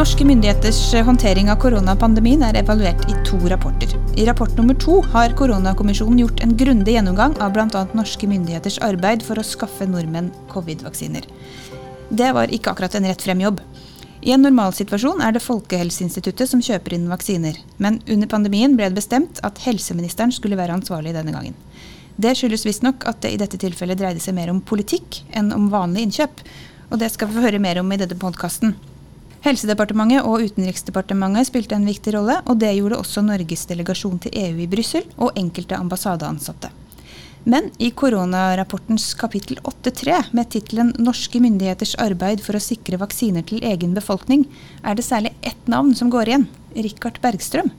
Norske 0.00 0.24
myndigheters 0.24 0.94
eh, 0.94 1.04
håndtering 1.04 1.50
av 1.52 1.58
koronapandemien 1.60 2.40
er 2.46 2.56
evaluert 2.56 3.02
i 3.12 3.14
to 3.28 3.36
rapporter. 3.52 3.90
I 4.16 4.24
rapport 4.24 4.54
nummer 4.56 4.72
to 4.80 4.94
har 5.12 5.34
koronakommisjonen 5.36 6.22
gjort 6.22 6.40
en 6.40 6.54
grundig 6.56 6.94
gjennomgang 6.94 7.34
av 7.44 7.52
bl.a. 7.52 7.82
norske 7.92 8.24
myndigheters 8.30 8.78
arbeid 8.86 9.20
for 9.26 9.36
å 9.36 9.44
skaffe 9.44 9.84
nordmenn 9.84 10.30
covid-vaksiner. 10.54 11.26
Det 12.08 12.30
var 12.32 12.48
ikke 12.48 12.72
akkurat 12.72 12.96
en 12.96 13.10
rett 13.10 13.26
frem 13.26 13.44
jobb. 13.44 13.60
I 14.24 14.32
en 14.32 14.46
normalsituasjon 14.46 15.20
er 15.20 15.36
det 15.36 15.44
Folkehelseinstituttet 15.44 16.48
som 16.48 16.64
kjøper 16.64 16.96
inn 16.96 17.10
vaksiner, 17.12 17.60
men 17.76 18.00
under 18.08 18.30
pandemien 18.32 18.80
ble 18.80 18.88
det 18.88 19.02
bestemt 19.02 19.44
at 19.44 19.60
helseministeren 19.66 20.32
skulle 20.32 20.56
være 20.56 20.80
ansvarlig 20.80 21.12
denne 21.12 21.34
gangen. 21.36 21.58
Det 22.16 22.38
skyldes 22.40 22.64
visstnok 22.64 23.04
at 23.10 23.20
det 23.20 23.34
i 23.34 23.42
dette 23.42 23.60
tilfellet 23.60 24.00
dreide 24.00 24.24
seg 24.24 24.38
mer 24.38 24.48
om 24.48 24.64
politikk 24.64 25.26
enn 25.36 25.52
om 25.52 25.68
vanlig 25.68 26.08
innkjøp, 26.08 26.46
og 26.88 27.02
det 27.04 27.12
skal 27.12 27.28
vi 27.28 27.36
få 27.36 27.50
høre 27.50 27.60
mer 27.60 27.84
om 27.84 27.92
i 27.92 28.00
denne 28.00 28.16
podkasten. 28.16 28.78
Helsedepartementet 29.40 30.26
og 30.28 30.42
Utenriksdepartementet 30.44 31.48
spilte 31.48 31.76
en 31.76 31.86
viktig 31.88 32.12
rolle, 32.12 32.36
og 32.44 32.58
det 32.60 32.74
gjorde 32.76 32.98
også 33.00 33.22
Norges 33.24 33.64
delegasjon 33.70 34.18
til 34.20 34.34
EU 34.36 34.58
i 34.60 34.68
Brussel 34.68 35.06
og 35.16 35.32
enkelte 35.40 35.78
ambassadeansatte. 35.80 36.68
Men 37.48 37.70
i 37.80 37.88
koronarapportens 37.96 39.14
kapittel 39.16 39.56
8.3 39.64 40.18
med 40.36 40.50
tittelen 40.52 40.92
'Norske 40.98 41.40
myndigheters 41.40 41.94
arbeid 41.96 42.42
for 42.44 42.58
å 42.58 42.60
sikre 42.60 43.00
vaksiner 43.00 43.46
til 43.48 43.64
egen 43.64 43.94
befolkning', 43.96 44.44
er 44.84 44.94
det 44.94 45.04
særlig 45.08 45.32
ett 45.42 45.66
navn 45.66 45.94
som 45.94 46.10
går 46.10 46.28
igjen. 46.28 46.48
Rikard 46.76 47.20
Bergstrøm. 47.22 47.70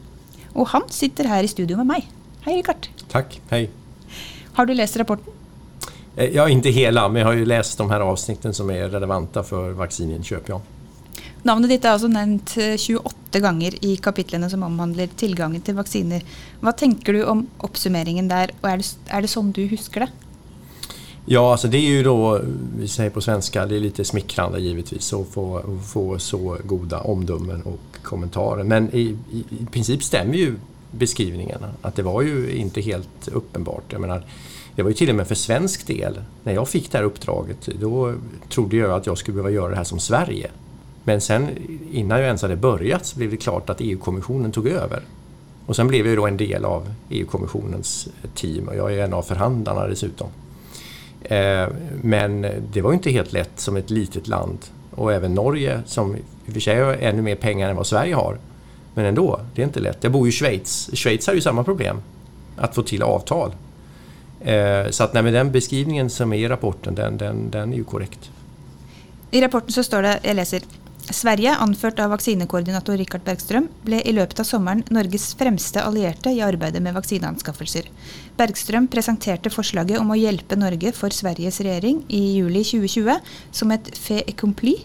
Og 0.56 0.68
han 0.68 0.90
sitter 0.90 1.28
her 1.28 1.44
i 1.44 1.48
studio 1.48 1.78
med 1.78 1.88
meg. 1.88 2.08
Hei, 2.42 2.58
Rikard. 2.58 2.88
Tack, 3.08 3.40
hej. 3.52 3.70
Har 4.54 4.66
du 4.66 4.74
lest 4.74 4.98
rapporten? 4.98 5.32
Eh, 6.18 6.36
Ja, 6.36 6.50
inte 6.50 6.70
hela, 6.70 7.08
men 7.08 7.20
jag 7.22 7.28
har 7.28 7.34
ju 7.34 7.46
läst 7.46 7.78
de 7.78 7.90
här 7.90 8.00
avsnitten 8.00 8.54
som 8.54 8.70
är 8.70 8.90
relevanta 8.90 9.44
för 9.44 9.72
vaccininköp. 9.72 10.50
Ja. 10.50 10.62
Navnet 11.44 11.72
ditt 11.74 11.86
er 11.86 11.96
altså 11.96 12.10
nevnt 12.12 12.56
eh, 12.62 12.76
28 12.78 13.42
ganger 13.42 13.78
i 13.86 13.96
kapitlene 13.98 14.50
som 14.52 14.66
omhandler 14.68 15.10
tilgangen 15.18 15.64
til 15.66 15.78
vaksiner. 15.80 16.26
Hva 16.62 16.76
tenker 16.78 17.18
du 17.18 17.24
om 17.26 17.48
oppsummeringen 17.66 18.30
der, 18.30 18.54
og 18.62 18.68
er 18.70 18.84
det, 18.84 18.92
er 19.10 19.26
det 19.26 19.32
sånn 19.32 19.54
du 19.56 19.64
husker 19.72 20.06
det? 20.06 20.12
ja, 21.26 21.52
alltså 21.52 21.68
det 21.68 21.78
är 21.78 21.90
ju 21.90 22.04
då, 22.04 22.42
vi 22.78 22.88
säger 22.88 23.10
på 23.10 23.22
svenska, 23.22 23.66
det 23.66 23.76
är 23.76 23.80
lite 23.80 24.06
smickrande 24.06 24.60
givetvis 24.60 25.14
att 25.14 25.28
få, 25.28 25.62
få 25.94 26.20
så 26.20 26.58
goda 26.64 27.00
omdömen 27.00 27.62
och 27.62 28.02
kommentarer. 28.02 28.64
Men 28.64 28.96
i, 28.96 29.18
i, 29.32 29.46
i 29.50 29.66
princip 29.72 30.04
stämmer 30.04 30.36
ju 30.36 30.56
beskrivningarna. 30.92 31.70
Att 31.82 31.96
det 31.96 32.04
var 32.04 32.22
ju 32.22 32.52
inte 32.56 32.82
helt 32.82 33.28
uppenbart. 33.28 33.84
Jag 33.90 34.02
menar, 34.02 34.24
det 34.76 34.84
var 34.84 34.90
ju 34.90 34.96
till 34.96 35.10
och 35.10 35.16
med 35.16 35.28
för 35.28 35.36
svensk 35.36 35.88
del. 35.88 36.22
När 36.44 36.54
jag 36.54 36.70
fick 36.70 36.92
det 36.92 36.98
här 36.98 37.06
uppdraget, 37.06 37.70
då 37.80 38.14
trodde 38.50 38.78
jag 38.78 38.92
att 38.92 39.06
jag 39.06 39.18
skulle 39.18 39.36
behöva 39.36 39.52
göra 39.52 39.70
det 39.70 39.76
här 39.76 39.84
som 39.84 40.00
Sverige. 40.00 40.52
Men 41.04 41.22
sen 41.22 41.50
innan 41.92 42.18
jag 42.18 42.28
ens 42.28 42.42
hade 42.42 42.56
börjat 42.56 43.06
så 43.06 43.18
blev 43.18 43.32
det 43.32 43.38
klart 43.38 43.70
att 43.70 43.82
EU-kommissionen 43.82 44.52
tog 44.52 44.68
över. 44.68 45.04
Och 45.66 45.76
sen 45.76 45.88
blev 45.88 46.08
jag 46.08 46.18
då 46.18 46.28
en 46.28 46.38
del 46.38 46.66
av 46.66 46.94
EU-kommissionens 47.10 48.08
eh, 48.24 48.30
team 48.30 48.68
och 48.68 48.76
jag 48.76 48.94
är 48.94 49.04
en 49.04 49.14
av 49.14 49.22
förhandlarna 49.22 49.88
dessutom. 49.88 50.28
Eh, 51.22 51.68
men 52.02 52.42
det 52.74 52.82
var 52.82 52.92
ju 52.92 52.96
inte 52.96 53.12
helt 53.12 53.34
lätt 53.34 53.60
som 53.60 53.78
ett 53.78 53.90
litet 53.90 54.28
land 54.28 54.58
och 54.92 55.14
även 55.14 55.34
Norge 55.34 55.82
som 55.86 56.16
i 56.16 56.20
och 56.48 56.54
för 56.54 56.60
sig 56.60 56.82
har 56.82 56.94
ännu 56.94 57.22
mer 57.22 57.36
pengar 57.36 57.70
än 57.70 57.76
vad 57.76 57.88
Sverige 57.88 58.16
har. 58.16 58.38
Men 58.94 59.06
ändå, 59.06 59.40
det 59.56 59.62
är 59.62 59.66
inte 59.66 59.80
lätt. 59.80 59.98
Jag 60.02 60.12
bor 60.12 60.28
ju 60.28 60.30
i 60.30 60.32
Schweiz. 60.32 60.90
Schweiz 60.94 61.28
har 61.28 61.34
ju 61.34 61.42
samma 61.42 61.64
problem. 61.64 62.02
Att 62.58 62.76
få 62.76 62.84
till 62.84 63.04
avtal. 63.04 63.52
Eh, 64.42 64.90
så 64.90 65.04
att 65.04 65.14
nej, 65.14 65.24
den 65.24 65.52
beskrivningen 65.52 66.10
som 66.10 66.34
är 66.34 66.38
i 66.38 66.48
rapporten, 66.48 66.96
den, 66.96 67.18
den, 67.18 67.50
den 67.50 67.74
är 67.74 67.78
ju 67.78 67.84
korrekt. 67.84 68.32
I 69.32 69.42
rapporten 69.42 69.72
så 69.72 69.84
står 69.84 70.02
det, 70.02 70.20
jag 70.24 70.36
läser 70.36 70.62
Sverige, 71.16 71.54
anført 71.60 72.00
av 72.00 72.12
vaksinekoordinator 72.14 72.98
Rikard 73.00 73.24
Bergstrøm, 73.26 73.68
ble 73.86 74.02
i 74.08 74.14
løpet 74.16 74.42
av 74.44 74.48
sommeren 74.48 74.84
Norges 74.94 75.32
fremste 75.40 75.84
allierte 75.84 76.32
i 76.34 76.42
arbeidet 76.46 76.82
med 76.84 76.96
vaksineanskaffelser. 76.96 77.88
Bergstrøm 78.40 78.88
presenterte 78.92 79.52
forslaget 79.54 80.00
om 80.00 80.14
å 80.14 80.20
hjelpe 80.20 80.60
Norge 80.60 80.94
for 80.98 81.14
Sveriges 81.16 81.60
regjering 81.64 82.04
i 82.08 82.22
juli 82.38 82.64
2020 82.68 83.34
som 83.62 83.74
et 83.76 83.92
fait 83.98 84.28
accompli. 84.30 84.78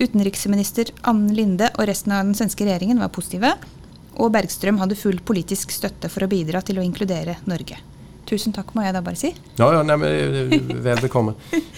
Utenriksminister 0.00 0.94
Ann 1.08 1.28
Linde 1.34 1.70
og 1.76 1.86
resten 1.90 2.16
av 2.16 2.24
den 2.24 2.38
svenske 2.38 2.66
regjeringen 2.66 3.02
var 3.02 3.12
positive, 3.14 3.54
og 4.20 4.34
Bergstrøm 4.34 4.80
hadde 4.80 4.98
full 4.98 5.22
politisk 5.24 5.72
støtte 5.74 6.10
for 6.12 6.26
å 6.26 6.30
bidra 6.30 6.64
til 6.66 6.80
å 6.80 6.84
inkludere 6.86 7.38
Norge. 7.50 7.78
Tusen 8.30 8.52
takk, 8.54 8.68
må 8.78 8.84
jeg 8.84 8.94
da 8.94 9.00
bare 9.02 9.18
si. 9.18 9.32
Ja, 9.58 9.72
ja 9.74 9.82
nej, 9.82 9.96
men, 9.98 10.82
väl 10.82 11.00
bekomme. 11.02 11.32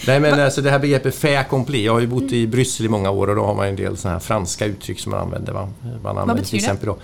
nej, 0.07 0.21
men 0.21 0.41
alltså, 0.41 0.63
det 0.63 0.71
här 0.71 0.79
begreppet 0.79 1.15
fait 1.15 1.39
accompli. 1.39 1.85
Jag 1.85 1.93
har 1.93 2.01
ju 2.01 2.07
bott 2.07 2.33
i 2.33 2.47
Bryssel 2.47 2.87
i 2.87 2.89
många 2.89 3.11
år 3.11 3.31
och 3.31 3.37
då 3.37 3.45
har 3.45 3.55
man 3.55 3.67
en 3.67 3.77
del 3.77 3.97
såna 3.97 4.15
här 4.15 4.21
franska 4.21 4.67
uttryck 4.67 5.01
som 5.01 5.11
man 5.11 5.21
använder. 5.21 5.53
Va? 5.53 5.69
Man 6.03 6.19
använder 6.19 6.35
betyder 6.35 6.45
till 6.45 6.59
det? 6.59 6.65
exempel 6.65 6.87
då. 6.87 6.99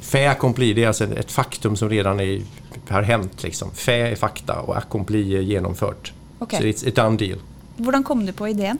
Fait 0.00 0.28
accompli, 0.28 0.72
det 0.72 0.84
är 0.84 0.86
alltså 0.86 1.04
ett 1.04 1.32
faktum 1.32 1.76
som 1.76 1.90
redan 1.90 2.20
är, 2.20 2.42
har 2.88 3.02
hänt. 3.02 3.42
Liksom. 3.42 3.70
Fait 3.70 4.12
är 4.12 4.16
fakta 4.16 4.60
och 4.60 4.78
accompli 4.78 5.36
är 5.36 5.40
genomfört. 5.40 6.12
Ok. 6.38 6.50
Så 6.50 6.62
it's 6.62 6.88
a 6.88 6.92
done 6.94 7.16
deal. 7.16 7.38
Hvordan 7.76 8.04
kom 8.04 8.26
du 8.26 8.32
på 8.32 8.48
ideen? 8.48 8.78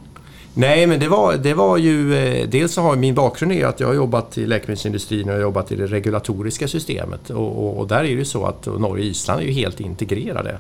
Nej, 0.55 0.87
men 0.87 1.01
det 1.01 1.09
var, 1.09 1.37
det 1.37 1.55
var 1.55 1.77
ju... 1.77 2.15
eh, 2.15 2.49
Dels 2.49 2.73
så 2.73 2.83
har 2.83 2.97
min 2.97 3.15
bakgrund 3.15 3.53
är 3.53 3.67
att 3.67 3.81
jag 3.81 3.87
har 3.87 3.95
jobbat 3.95 4.39
i 4.39 4.47
läkemedelsindustrin 4.47 5.29
och 5.29 5.31
jag 5.31 5.39
har 5.39 5.43
jobbat 5.43 5.73
i 5.73 5.77
det 5.77 5.87
regulatoriska 5.87 6.69
systemet. 6.69 7.31
Och, 7.31 7.67
och, 7.67 7.79
och 7.79 7.89
där 7.89 7.97
är 7.99 8.03
det 8.03 8.09
ju 8.09 8.25
så 8.25 8.47
att 8.47 8.67
Norge 8.67 8.89
och 8.89 8.99
Island 9.11 9.41
är 9.41 9.45
ju 9.45 9.53
helt 9.53 9.81
integrerade. 9.81 10.59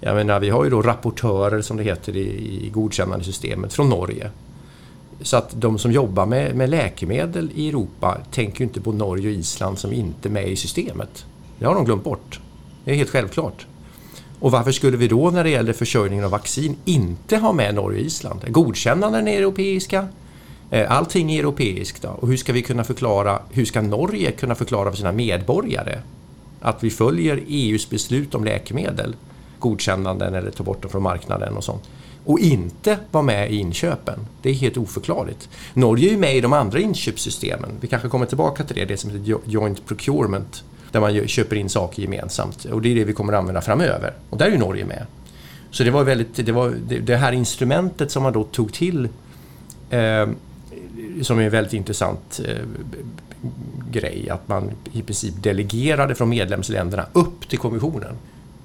Jag 0.00 0.14
menar, 0.14 0.40
vi 0.40 0.50
har 0.50 0.64
ju 0.64 0.70
då 0.70 0.82
rapportörer 0.82 1.60
som 1.62 1.76
det 1.76 1.82
heter 1.82 2.16
i, 2.16 2.26
i 2.66 2.70
godkännandesystemet 2.74 3.72
från 3.72 3.88
Norge. 3.88 4.30
Så 5.22 5.36
att 5.36 5.50
de 5.60 5.78
som 5.78 5.92
jobbar 5.92 6.26
med, 6.26 6.56
med 6.56 6.70
läkemedel 6.70 7.50
i 7.54 7.68
Europa 7.68 8.18
tänker 8.30 8.60
ju 8.60 8.64
inte 8.64 8.80
på 8.80 8.92
Norge 8.92 9.28
och 9.28 9.34
Island 9.34 9.78
som 9.78 9.92
inte 9.92 10.28
är 10.28 10.30
med 10.30 10.48
i 10.48 10.56
systemet. 10.56 11.26
Det 11.58 11.66
har 11.66 11.74
de 11.74 11.84
glömt 11.84 12.04
bort. 12.04 12.40
Det 12.84 12.90
är 12.90 12.94
helt 12.94 13.10
självklart. 13.10 13.66
Och 14.40 14.50
varför 14.50 14.72
skulle 14.72 14.96
vi 14.96 15.08
då 15.08 15.30
när 15.30 15.44
det 15.44 15.50
gäller 15.50 15.72
försörjningen 15.72 16.24
av 16.24 16.30
vaccin 16.30 16.76
inte 16.84 17.36
ha 17.36 17.52
med 17.52 17.74
Norge 17.74 18.00
och 18.00 18.06
Island? 18.06 18.40
Godkännanden 18.48 19.28
är 19.28 19.38
europeiska, 19.38 20.08
allting 20.88 21.32
är 21.32 21.38
europeiskt. 21.38 22.02
Då. 22.02 22.08
Och 22.08 22.28
hur 22.28 22.36
ska 22.36 22.52
vi 22.52 22.62
kunna 22.62 22.84
förklara, 22.84 23.42
hur 23.50 23.64
ska 23.64 23.82
Norge 23.82 24.30
kunna 24.30 24.54
förklara 24.54 24.90
för 24.90 24.96
sina 24.96 25.12
medborgare 25.12 25.98
att 26.60 26.84
vi 26.84 26.90
följer 26.90 27.42
EUs 27.48 27.90
beslut 27.90 28.34
om 28.34 28.44
läkemedel, 28.44 29.16
godkännanden 29.58 30.34
eller 30.34 30.50
ta 30.50 30.64
bort 30.64 30.82
dem 30.82 30.90
från 30.90 31.02
marknaden 31.02 31.56
och 31.56 31.64
sånt. 31.64 31.82
Och 32.24 32.38
inte 32.38 32.98
vara 33.10 33.24
med 33.24 33.52
i 33.52 33.56
inköpen. 33.56 34.26
Det 34.42 34.50
är 34.50 34.54
helt 34.54 34.76
oförklarligt. 34.76 35.48
Norge 35.74 36.08
är 36.08 36.10
ju 36.10 36.18
med 36.18 36.36
i 36.36 36.40
de 36.40 36.52
andra 36.52 36.80
inköpssystemen. 36.80 37.70
Vi 37.80 37.88
kanske 37.88 38.08
kommer 38.08 38.26
tillbaka 38.26 38.64
till 38.64 38.76
det, 38.76 38.84
det 38.84 38.96
som 38.96 39.10
heter 39.10 39.38
Joint 39.44 39.86
Procurement. 39.86 40.64
Där 40.92 41.00
man 41.00 41.28
köper 41.28 41.56
in 41.56 41.68
saker 41.68 42.02
gemensamt. 42.02 42.64
Och 42.64 42.82
det 42.82 42.90
är 42.90 42.94
det 42.94 43.04
vi 43.04 43.12
kommer 43.12 43.32
att 43.32 43.38
använda 43.38 43.60
framöver. 43.60 44.12
Och 44.30 44.38
där 44.38 44.46
är 44.46 44.50
ju 44.50 44.58
Norge 44.58 44.84
med. 44.84 45.06
Så 45.70 45.84
det 45.84 45.90
var 45.90 46.04
väldigt, 46.04 46.46
det 46.46 46.52
var 46.52 46.74
det, 46.88 46.98
det 46.98 47.16
här 47.16 47.32
instrumentet 47.32 48.10
som 48.10 48.22
man 48.22 48.32
då 48.32 48.44
tog 48.44 48.72
till 48.72 49.08
eh, 49.90 50.28
som 51.22 51.38
är 51.38 51.42
en 51.42 51.50
väldigt 51.50 51.72
intressant 51.72 52.40
eh, 52.44 52.56
grej, 53.90 54.30
att 54.30 54.48
man 54.48 54.70
i 54.92 55.02
princip 55.02 55.34
delegerade 55.42 56.14
från 56.14 56.28
medlemsländerna 56.28 57.06
upp 57.12 57.48
till 57.48 57.58
kommissionen. 57.58 58.14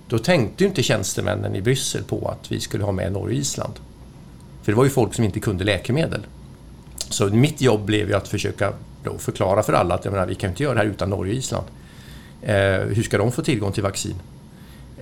Då 0.08 0.18
tänkte 0.18 0.64
ju 0.64 0.68
inte 0.68 0.84
tjänstemännen 0.84 1.56
i 1.56 1.62
Bryssel 1.62 2.04
på 2.04 2.28
att 2.28 2.52
vi 2.52 2.60
skulle 2.60 2.84
ha 2.84 2.92
med 2.92 3.12
Norge 3.12 3.36
och 3.36 3.42
Island. 3.42 3.74
För 4.64 4.72
det 4.72 4.76
var 4.76 4.84
ju 4.84 4.90
folk 4.90 5.14
som 5.14 5.24
inte 5.24 5.40
kunde 5.40 5.64
läkemedel. 5.64 6.26
Så 7.10 7.28
mitt 7.28 7.62
jobb 7.62 7.86
blev 7.86 8.08
ju 8.08 8.16
att 8.16 8.28
försöka 8.28 8.74
då 9.04 9.18
förklara 9.18 9.64
för 9.64 9.74
alla 9.74 9.96
att 9.96 10.06
jag 10.06 10.12
menar, 10.12 10.28
vi 10.28 10.36
kan 10.36 10.50
inte 10.50 10.64
göra 10.64 10.74
det 10.74 10.80
här 10.80 10.88
utan 10.88 11.10
Norge 11.10 11.34
och 11.34 11.38
Island. 11.38 11.66
Eh, 12.46 12.80
hur 12.80 13.04
ska 13.04 13.18
de 13.18 13.32
få 13.32 13.42
tillgång 13.42 13.72
till 13.72 13.84
vaccin? 13.84 14.16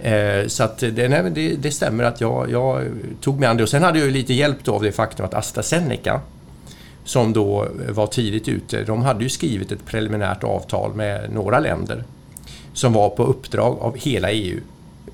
Eh, 0.01 0.47
så 0.47 0.63
att 0.63 0.77
det, 0.77 1.09
nej, 1.09 1.31
det, 1.31 1.55
det 1.55 1.71
stämmer 1.71 2.03
att 2.03 2.21
jag, 2.21 2.51
jag 2.51 2.83
tog 3.21 3.39
mig 3.39 3.49
an 3.49 3.57
det. 3.57 3.63
Och 3.63 3.69
sen 3.69 3.83
hade 3.83 3.99
jag 3.99 4.05
ju 4.05 4.13
lite 4.13 4.33
hjälp 4.33 4.57
då 4.63 4.75
av 4.75 4.81
det 4.81 4.91
faktum 4.91 5.25
att 5.25 5.33
AstraZeneca, 5.33 6.21
som 7.03 7.33
då 7.33 7.67
var 7.89 8.07
tidigt 8.07 8.47
ute, 8.47 8.83
de 8.83 9.01
hade 9.01 9.23
ju 9.23 9.29
skrivit 9.29 9.71
ett 9.71 9.85
preliminärt 9.85 10.43
avtal 10.43 10.93
med 10.93 11.33
några 11.33 11.59
länder 11.59 12.03
som 12.73 12.93
var 12.93 13.09
på 13.09 13.23
uppdrag 13.23 13.77
av 13.79 13.97
hela 13.97 14.31
EU, 14.31 14.59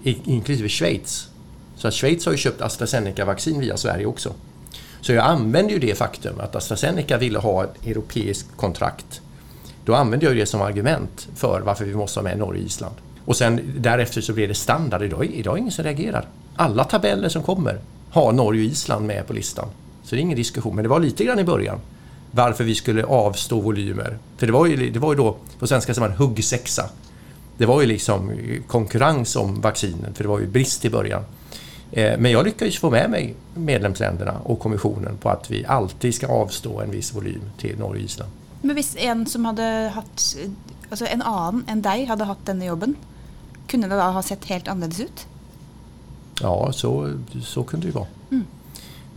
inklusive 0.03 0.69
Schweiz. 0.69 1.29
Så 1.75 1.87
att 1.87 1.93
Schweiz 1.93 2.25
har 2.25 2.31
ju 2.31 2.37
köpt 2.37 2.61
AstraZeneca-vaccin 2.61 3.59
via 3.59 3.77
Sverige 3.77 4.05
också. 4.05 4.33
Så 5.01 5.13
jag 5.13 5.25
använde 5.25 5.73
ju 5.73 5.79
det 5.79 5.97
faktum 5.97 6.39
att 6.39 6.55
AstraZeneca 6.55 7.17
ville 7.17 7.39
ha 7.39 7.63
ett 7.63 7.85
europeiskt 7.85 8.57
kontrakt. 8.57 9.21
Då 9.87 9.95
använde 9.95 10.25
jag 10.25 10.35
det 10.35 10.45
som 10.45 10.61
argument 10.61 11.27
för 11.35 11.61
varför 11.61 11.85
vi 11.85 11.95
måste 11.95 12.19
ha 12.19 12.23
med 12.23 12.37
Norge 12.37 12.61
och 12.61 12.67
Island. 12.67 12.95
Och 13.25 13.35
sen 13.35 13.73
därefter 13.77 14.21
så 14.21 14.33
blev 14.33 14.47
det 14.47 14.53
standard. 14.53 15.01
Idag, 15.01 15.25
idag 15.25 15.51
är 15.51 15.55
det 15.55 15.59
ingen 15.59 15.71
som 15.71 15.83
reagerar. 15.83 16.25
Alla 16.55 16.83
tabeller 16.83 17.29
som 17.29 17.43
kommer 17.43 17.79
har 18.09 18.31
Norge 18.31 18.61
och 18.61 18.71
Island 18.71 19.05
med 19.05 19.27
på 19.27 19.33
listan. 19.33 19.67
Så 20.03 20.15
det 20.15 20.19
är 20.19 20.21
ingen 20.21 20.37
diskussion. 20.37 20.75
Men 20.75 20.83
det 20.83 20.89
var 20.89 20.99
lite 20.99 21.23
grann 21.23 21.39
i 21.39 21.43
början 21.43 21.79
varför 22.31 22.63
vi 22.63 22.75
skulle 22.75 23.03
avstå 23.03 23.59
volymer. 23.59 24.17
För 24.37 24.45
det 24.45 24.53
var 24.53 24.65
ju, 24.65 24.89
det 24.89 24.99
var 24.99 25.13
ju 25.13 25.17
då, 25.17 25.37
på 25.59 25.67
svenska 25.67 25.93
säger 25.93 26.07
man 26.07 26.17
huggsexa. 26.17 26.89
Det 27.57 27.65
var 27.65 27.81
ju 27.81 27.87
liksom 27.87 28.31
konkurrens 28.67 29.35
om 29.35 29.61
vaccinen, 29.61 30.13
för 30.13 30.23
det 30.23 30.29
var 30.29 30.39
ju 30.39 30.47
brist 30.47 30.85
i 30.85 30.89
början. 30.89 31.23
Eh, 31.91 32.17
men 32.19 32.31
jag 32.31 32.45
lyckades 32.45 32.77
få 32.77 32.89
med 32.89 33.09
mig 33.09 33.35
medlemsländerna 33.53 34.35
och 34.43 34.59
kommissionen 34.59 35.17
på 35.17 35.29
att 35.29 35.51
vi 35.51 35.65
alltid 35.65 36.15
ska 36.15 36.27
avstå 36.27 36.81
en 36.81 36.91
viss 36.91 37.15
volym 37.15 37.41
till 37.57 37.79
Norge 37.79 38.03
och 38.03 38.05
Island. 38.05 38.31
Men 38.61 38.77
om 38.77 38.83
en 38.97 39.25
som 39.25 39.45
hade 39.45 39.91
haft, 39.95 40.37
alltså 40.89 41.05
en 41.05 41.21
annan 41.21 41.63
än 41.67 41.81
dig 41.81 42.05
hade 42.05 42.23
haft 42.23 42.45
denna 42.45 42.65
jobben, 42.65 42.95
kunde 43.67 43.87
det 43.87 43.95
då 43.95 44.01
ha 44.01 44.23
sett 44.23 44.45
helt 44.45 44.67
annorlunda 44.67 45.03
ut? 45.03 45.27
Ja, 46.41 46.71
så, 46.73 47.13
så 47.43 47.63
kunde 47.63 47.87
det 47.87 47.93
vara. 47.93 48.07
Mm. 48.31 48.45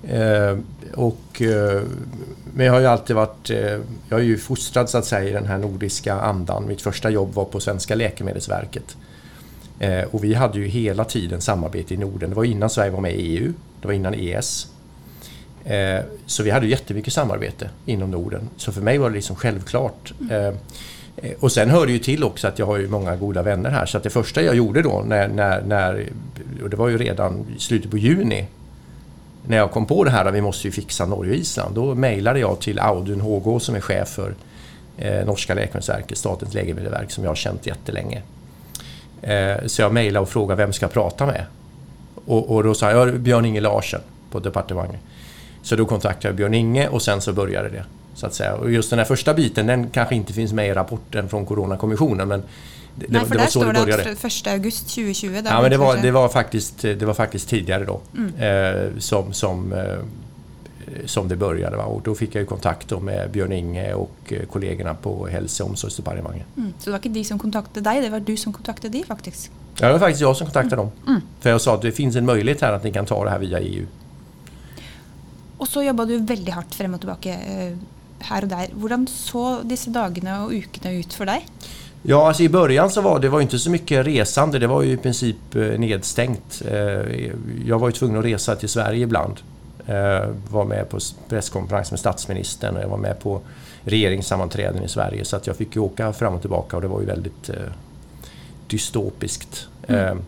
Eh, 0.02 0.58
och, 0.94 1.42
eh, 1.42 1.82
men 2.54 2.66
jag 2.66 2.72
har 2.72 2.80
ju 2.80 2.86
alltid 2.86 3.16
varit, 3.16 3.50
eh, 3.50 3.78
jag 4.08 4.20
är 4.20 4.24
ju 4.24 4.38
fostrad 4.38 4.90
så 4.90 4.98
att 4.98 5.04
säga 5.04 5.28
i 5.28 5.32
den 5.32 5.46
här 5.46 5.58
nordiska 5.58 6.14
andan. 6.14 6.66
Mitt 6.66 6.82
första 6.82 7.10
jobb 7.10 7.34
var 7.34 7.44
på 7.44 7.60
Svenska 7.60 7.94
Läkemedelsverket. 7.94 8.96
Eh, 9.78 10.02
och 10.02 10.24
vi 10.24 10.34
hade 10.34 10.58
ju 10.58 10.66
hela 10.66 11.04
tiden 11.04 11.40
samarbete 11.40 11.94
i 11.94 11.96
Norden. 11.96 12.30
Det 12.30 12.36
var 12.36 12.44
innan 12.44 12.70
Sverige 12.70 12.90
var 12.90 13.00
med 13.00 13.14
i 13.14 13.36
EU, 13.36 13.52
det 13.80 13.86
var 13.86 13.94
innan 13.94 14.14
ES. 14.14 14.66
Eh, 15.64 16.00
så 16.26 16.42
vi 16.42 16.50
hade 16.50 16.66
jättemycket 16.66 17.12
samarbete 17.12 17.70
inom 17.86 18.10
Norden. 18.10 18.48
Så 18.56 18.72
för 18.72 18.80
mig 18.80 18.98
var 18.98 19.10
det 19.10 19.14
liksom 19.14 19.36
självklart. 19.36 20.12
Mm. 20.30 20.54
Och 21.40 21.52
sen 21.52 21.70
hör 21.70 21.86
det 21.86 21.92
ju 21.92 21.98
till 21.98 22.24
också 22.24 22.48
att 22.48 22.58
jag 22.58 22.66
har 22.66 22.78
ju 22.78 22.88
många 22.88 23.16
goda 23.16 23.42
vänner 23.42 23.70
här. 23.70 23.86
Så 23.86 23.96
att 23.96 24.02
det 24.02 24.10
första 24.10 24.42
jag 24.42 24.54
gjorde 24.54 24.82
då, 24.82 25.02
när, 25.06 25.28
när, 25.28 25.62
när, 25.62 26.06
och 26.62 26.70
det 26.70 26.76
var 26.76 26.88
ju 26.88 26.98
redan 26.98 27.46
i 27.56 27.60
slutet 27.60 27.90
på 27.90 27.98
juni, 27.98 28.46
när 29.46 29.56
jag 29.56 29.70
kom 29.70 29.86
på 29.86 30.04
det 30.04 30.10
här 30.10 30.24
att 30.24 30.34
vi 30.34 30.40
måste 30.40 30.68
ju 30.68 30.72
fixa 30.72 31.06
Norge 31.06 31.32
och 31.32 31.38
Island, 31.38 31.74
då 31.74 31.94
mejlade 31.94 32.40
jag 32.40 32.60
till 32.60 32.78
Audun 32.78 33.20
HG 33.20 33.60
som 33.60 33.74
är 33.74 33.80
chef 33.80 34.08
för 34.08 34.34
eh, 34.98 35.26
Norska 35.26 35.54
läkemedelsverket, 35.54 36.18
Statens 36.18 36.54
läkemedelsverk, 36.54 37.10
som 37.10 37.24
jag 37.24 37.30
har 37.30 37.36
känt 37.36 37.66
jättelänge. 37.66 38.22
Eh, 39.22 39.66
så 39.66 39.82
jag 39.82 39.92
mejlade 39.92 40.22
och 40.22 40.28
frågade 40.28 40.62
vem 40.62 40.72
ska 40.72 40.84
jag 40.84 40.92
prata 40.92 41.26
med? 41.26 41.44
Och, 42.26 42.50
och 42.50 42.62
då 42.64 42.74
sa 42.74 42.90
jag 42.90 43.20
Björn-Inge 43.20 43.60
Larsen 43.60 44.00
på 44.30 44.38
departementet. 44.38 45.00
Så 45.62 45.76
då 45.76 45.84
kontaktade 45.84 46.28
jag 46.28 46.36
Björn-Inge 46.36 46.88
och 46.88 47.02
sen 47.02 47.20
så 47.20 47.32
började 47.32 47.68
det. 47.68 47.84
Så 48.14 48.26
att 48.26 48.34
säga. 48.34 48.54
Och 48.54 48.70
just 48.70 48.90
den 48.90 48.98
här 48.98 49.06
första 49.06 49.34
biten, 49.34 49.66
den 49.66 49.90
kanske 49.90 50.14
inte 50.14 50.32
finns 50.32 50.52
med 50.52 50.68
i 50.68 50.72
rapporten 50.72 51.28
från 51.28 51.46
Coronakommissionen, 51.46 52.28
men 52.28 52.42
det, 52.94 53.06
Nej, 53.08 53.20
för 53.20 53.34
det, 53.34 53.40
där 53.40 53.46
står 53.46 53.64
det 53.64 53.72
började. 53.72 54.12
att 54.12 54.24
1 54.24 54.46
augusti 54.46 55.02
2020. 55.02 55.42
Ja, 55.44 55.62
men 55.62 55.70
det 55.70 55.76
var, 55.76 55.96
det, 55.96 56.10
var 56.10 56.28
faktiskt, 56.28 56.82
det 56.82 57.02
var 57.02 57.14
faktiskt 57.14 57.48
tidigare 57.48 57.84
då 57.84 58.00
mm. 58.16 58.34
eh, 58.34 58.98
som, 58.98 59.32
som, 59.32 59.72
eh, 59.72 59.98
som 61.04 61.28
det 61.28 61.36
började. 61.36 61.76
Va? 61.76 61.84
Och 61.84 62.02
då 62.02 62.14
fick 62.14 62.34
jag 62.34 62.40
ju 62.40 62.46
kontakt 62.46 63.00
med 63.02 63.30
Björn 63.30 63.52
Inge 63.52 63.94
och 63.94 64.16
eh, 64.28 64.46
kollegorna 64.46 64.94
på 64.94 65.26
hälso 65.26 65.64
och 65.64 65.70
omsorgsdepartementet. 65.70 66.46
Mm. 66.56 66.72
Så 66.78 66.84
det 66.84 66.90
var 66.90 66.98
inte 66.98 67.08
de 67.08 67.24
som 67.24 67.38
kontaktade 67.38 67.90
dig, 67.90 68.00
det 68.00 68.10
var 68.10 68.20
du 68.20 68.36
som 68.36 68.52
kontaktade 68.52 68.98
dem 68.98 69.06
faktiskt? 69.06 69.50
Ja, 69.80 69.86
det 69.86 69.92
var 69.92 70.00
faktiskt 70.00 70.20
jag 70.20 70.36
som 70.36 70.46
kontaktade 70.46 70.82
mm. 70.82 70.90
dem. 71.04 71.14
Mm. 71.14 71.22
För 71.40 71.50
jag 71.50 71.60
sa 71.60 71.74
att 71.74 71.82
det 71.82 71.92
finns 71.92 72.16
en 72.16 72.26
möjlighet 72.26 72.60
här 72.60 72.72
att 72.72 72.84
ni 72.84 72.92
kan 72.92 73.06
ta 73.06 73.24
det 73.24 73.30
här 73.30 73.38
via 73.38 73.60
EU. 73.60 73.86
Och 75.60 75.68
så 75.68 75.82
jobbade 75.82 76.12
du 76.12 76.18
väldigt 76.18 76.54
hårt 76.54 76.74
fram 76.74 76.94
och 76.94 77.00
tillbaka 77.00 77.30
eh, 77.30 77.76
här 78.18 78.42
och 78.42 78.48
där. 78.48 78.68
Hur 78.80 79.06
såg 79.06 79.66
dessa 79.66 79.90
dagarna 79.90 80.44
och 80.44 80.52
veckorna 80.52 80.92
ut 80.92 81.14
för 81.14 81.26
dig? 81.26 81.46
Ja, 82.02 82.28
alltså 82.28 82.42
i 82.42 82.48
början 82.48 82.90
så 82.90 83.00
var 83.00 83.20
det 83.20 83.28
var 83.28 83.40
inte 83.40 83.58
så 83.58 83.70
mycket 83.70 84.06
resande. 84.06 84.58
Det 84.58 84.66
var 84.66 84.82
ju 84.82 84.92
i 84.92 84.96
princip 84.96 85.54
eh, 85.54 85.62
nedstängt. 85.62 86.62
Eh, 86.68 86.76
jag 87.64 87.78
var 87.78 87.88
ju 87.88 87.92
tvungen 87.92 88.18
att 88.18 88.24
resa 88.24 88.56
till 88.56 88.68
Sverige 88.68 89.02
ibland. 89.02 89.36
Var 90.50 90.64
med 90.64 90.88
på 90.88 90.98
presskonferens 91.28 91.90
med 91.90 92.00
statsministern 92.00 92.76
och 92.76 92.82
jag 92.82 92.88
var 92.88 92.96
med 92.96 93.20
på 93.20 93.40
regeringssammanträden 93.84 94.82
i 94.82 94.88
Sverige. 94.88 95.24
Så 95.24 95.36
att 95.36 95.46
jag 95.46 95.56
fick 95.56 95.76
ju 95.76 95.80
åka 95.80 96.12
fram 96.12 96.34
och 96.34 96.40
tillbaka 96.40 96.76
och 96.76 96.82
det 96.82 96.88
var 96.88 97.00
ju 97.00 97.06
väldigt 97.06 97.50
dystopiskt. 98.66 99.66
Mm. 99.88 100.22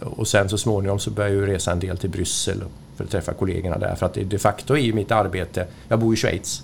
Och 0.00 0.28
sen 0.28 0.48
så 0.48 0.58
småningom 0.58 0.98
så 0.98 1.10
började 1.10 1.36
jag 1.36 1.48
resa 1.48 1.72
en 1.72 1.80
del 1.80 1.98
till 1.98 2.10
Bryssel 2.10 2.62
för 2.98 3.04
att 3.04 3.10
träffa 3.10 3.32
kollegorna 3.32 3.78
där. 3.78 3.94
För 3.94 4.06
att 4.06 4.14
de 4.14 4.38
facto 4.38 4.74
är 4.74 4.80
ju 4.80 4.92
mitt 4.92 5.10
arbete, 5.10 5.66
jag 5.88 5.98
bor 5.98 6.14
i 6.14 6.16
Schweiz 6.16 6.62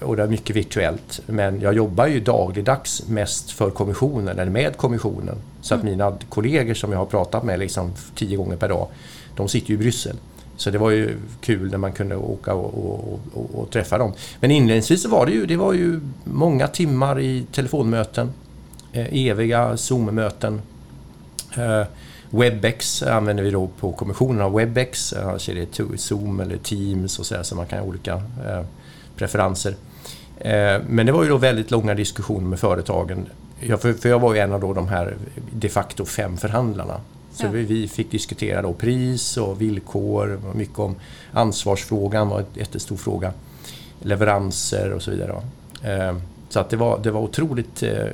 och 0.00 0.16
det 0.16 0.22
är 0.22 0.26
mycket 0.26 0.56
virtuellt. 0.56 1.20
Men 1.26 1.60
jag 1.60 1.74
jobbar 1.74 2.06
ju 2.06 2.20
dagligdags 2.20 3.08
mest 3.08 3.50
för 3.50 3.70
kommissionen, 3.70 4.38
eller 4.38 4.50
med 4.50 4.76
kommissionen. 4.76 5.36
Så 5.60 5.74
att 5.74 5.82
mm. 5.82 5.92
mina 5.92 6.18
kollegor 6.28 6.74
som 6.74 6.92
jag 6.92 6.98
har 6.98 7.06
pratat 7.06 7.44
med 7.44 7.58
liksom 7.58 7.92
tio 8.14 8.36
gånger 8.36 8.56
per 8.56 8.68
dag, 8.68 8.88
de 9.36 9.48
sitter 9.48 9.68
ju 9.68 9.74
i 9.74 9.78
Bryssel. 9.78 10.16
Så 10.56 10.70
det 10.70 10.78
var 10.78 10.90
ju 10.90 11.16
kul 11.40 11.70
när 11.70 11.78
man 11.78 11.92
kunde 11.92 12.16
åka 12.16 12.54
och, 12.54 12.74
och, 12.74 13.20
och, 13.34 13.54
och 13.54 13.70
träffa 13.70 13.98
dem. 13.98 14.12
Men 14.40 14.50
inledningsvis 14.50 15.06
var 15.06 15.26
det 15.26 15.32
ju, 15.32 15.46
det 15.46 15.56
var 15.56 15.72
ju 15.72 16.00
många 16.24 16.68
timmar 16.68 17.20
i 17.20 17.46
telefonmöten, 17.52 18.32
eh, 18.92 19.26
eviga 19.26 19.76
Zoom-möten. 19.76 20.60
Eh, 21.56 21.82
Webex 22.30 23.02
använder 23.02 23.42
vi 23.42 23.50
då 23.50 23.66
på 23.66 23.92
kommissionen 23.92 24.40
av 24.42 24.52
Webex, 24.52 25.12
annars 25.12 25.48
är 25.48 25.54
det 25.54 25.98
Zoom 25.98 26.40
eller 26.40 26.56
Teams 26.56 27.18
och 27.18 27.26
så, 27.26 27.34
där, 27.34 27.42
så 27.42 27.54
man 27.54 27.66
kan 27.66 27.78
ha 27.78 27.86
olika 27.86 28.14
eh, 28.14 28.64
preferenser. 29.16 29.74
Eh, 30.38 30.82
men 30.88 31.06
det 31.06 31.12
var 31.12 31.22
ju 31.22 31.28
då 31.28 31.36
väldigt 31.36 31.70
långa 31.70 31.94
diskussioner 31.94 32.46
med 32.46 32.58
företagen. 32.58 33.26
för, 33.78 34.08
jag 34.08 34.18
var 34.18 34.34
ju 34.34 34.40
en 34.40 34.52
av 34.52 34.60
då 34.60 34.72
de 34.72 34.88
här 34.88 35.16
de 35.52 35.68
facto 35.68 36.04
fem 36.04 36.36
förhandlarna. 36.36 37.00
Så 37.32 37.46
ja. 37.46 37.50
vi 37.50 37.88
fick 37.88 38.10
diskutera 38.10 38.62
då 38.62 38.72
pris 38.72 39.36
och 39.36 39.60
villkor, 39.60 40.40
mycket 40.54 40.78
om 40.78 40.94
ansvarsfrågan 41.32 42.28
var 42.28 42.38
en 42.38 42.46
jättestor 42.54 42.96
fråga. 42.96 43.32
Leveranser 44.02 44.92
och 44.92 45.02
så 45.02 45.10
vidare. 45.10 45.42
Eh, 45.82 46.16
så 46.48 46.60
att 46.60 46.70
det 46.70 46.76
var, 46.76 46.98
det 46.98 47.10
var 47.10 47.20
otroligt 47.20 47.82
eh, 47.82 48.06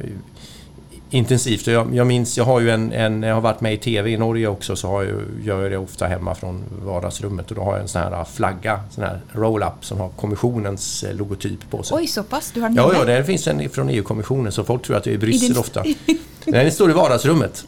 intensivt. 1.10 1.66
Jag, 1.66 1.94
jag 1.94 2.06
minns, 2.06 2.38
jag 2.38 2.44
har 2.44 2.60
ju 2.60 2.70
en, 2.70 2.92
en, 2.92 3.22
jag 3.22 3.34
har 3.34 3.40
varit 3.40 3.60
med 3.60 3.74
i 3.74 3.76
TV 3.76 4.10
i 4.10 4.16
Norge 4.16 4.46
också 4.46 4.76
så 4.76 4.88
har 4.88 5.02
jag, 5.02 5.22
gör 5.42 5.62
jag 5.62 5.70
det 5.70 5.78
ofta 5.78 6.06
hemma 6.06 6.34
från 6.34 6.64
vardagsrummet 6.84 7.50
och 7.50 7.56
då 7.56 7.62
har 7.62 7.72
jag 7.72 7.80
en 7.82 7.88
sån 7.88 8.02
här 8.02 8.24
flagga, 8.24 8.80
sån 8.90 9.04
här 9.04 9.20
roll-up 9.32 9.84
som 9.84 10.00
har 10.00 10.08
kommissionens 10.08 11.02
eh, 11.02 11.16
logotyp 11.16 11.70
på 11.70 11.82
sig. 11.82 11.96
Oj, 11.96 12.06
så 12.06 12.22
pass? 12.22 12.50
Du 12.54 12.60
har 12.60 12.68
den 12.68 12.76
Ja, 12.76 12.92
ja, 12.94 13.04
det 13.04 13.24
finns 13.24 13.46
en 13.46 13.70
från 13.70 13.88
EU-kommissionen 13.88 14.52
så 14.52 14.64
folk 14.64 14.82
tror 14.82 14.96
att 14.96 15.04
det 15.04 15.10
är 15.10 15.14
i 15.14 15.18
Bryssel 15.18 15.48
din... 15.48 15.58
ofta. 15.58 15.84
Den 16.44 16.72
står 16.72 16.90
i 16.90 16.92
vardagsrummet. 16.92 17.66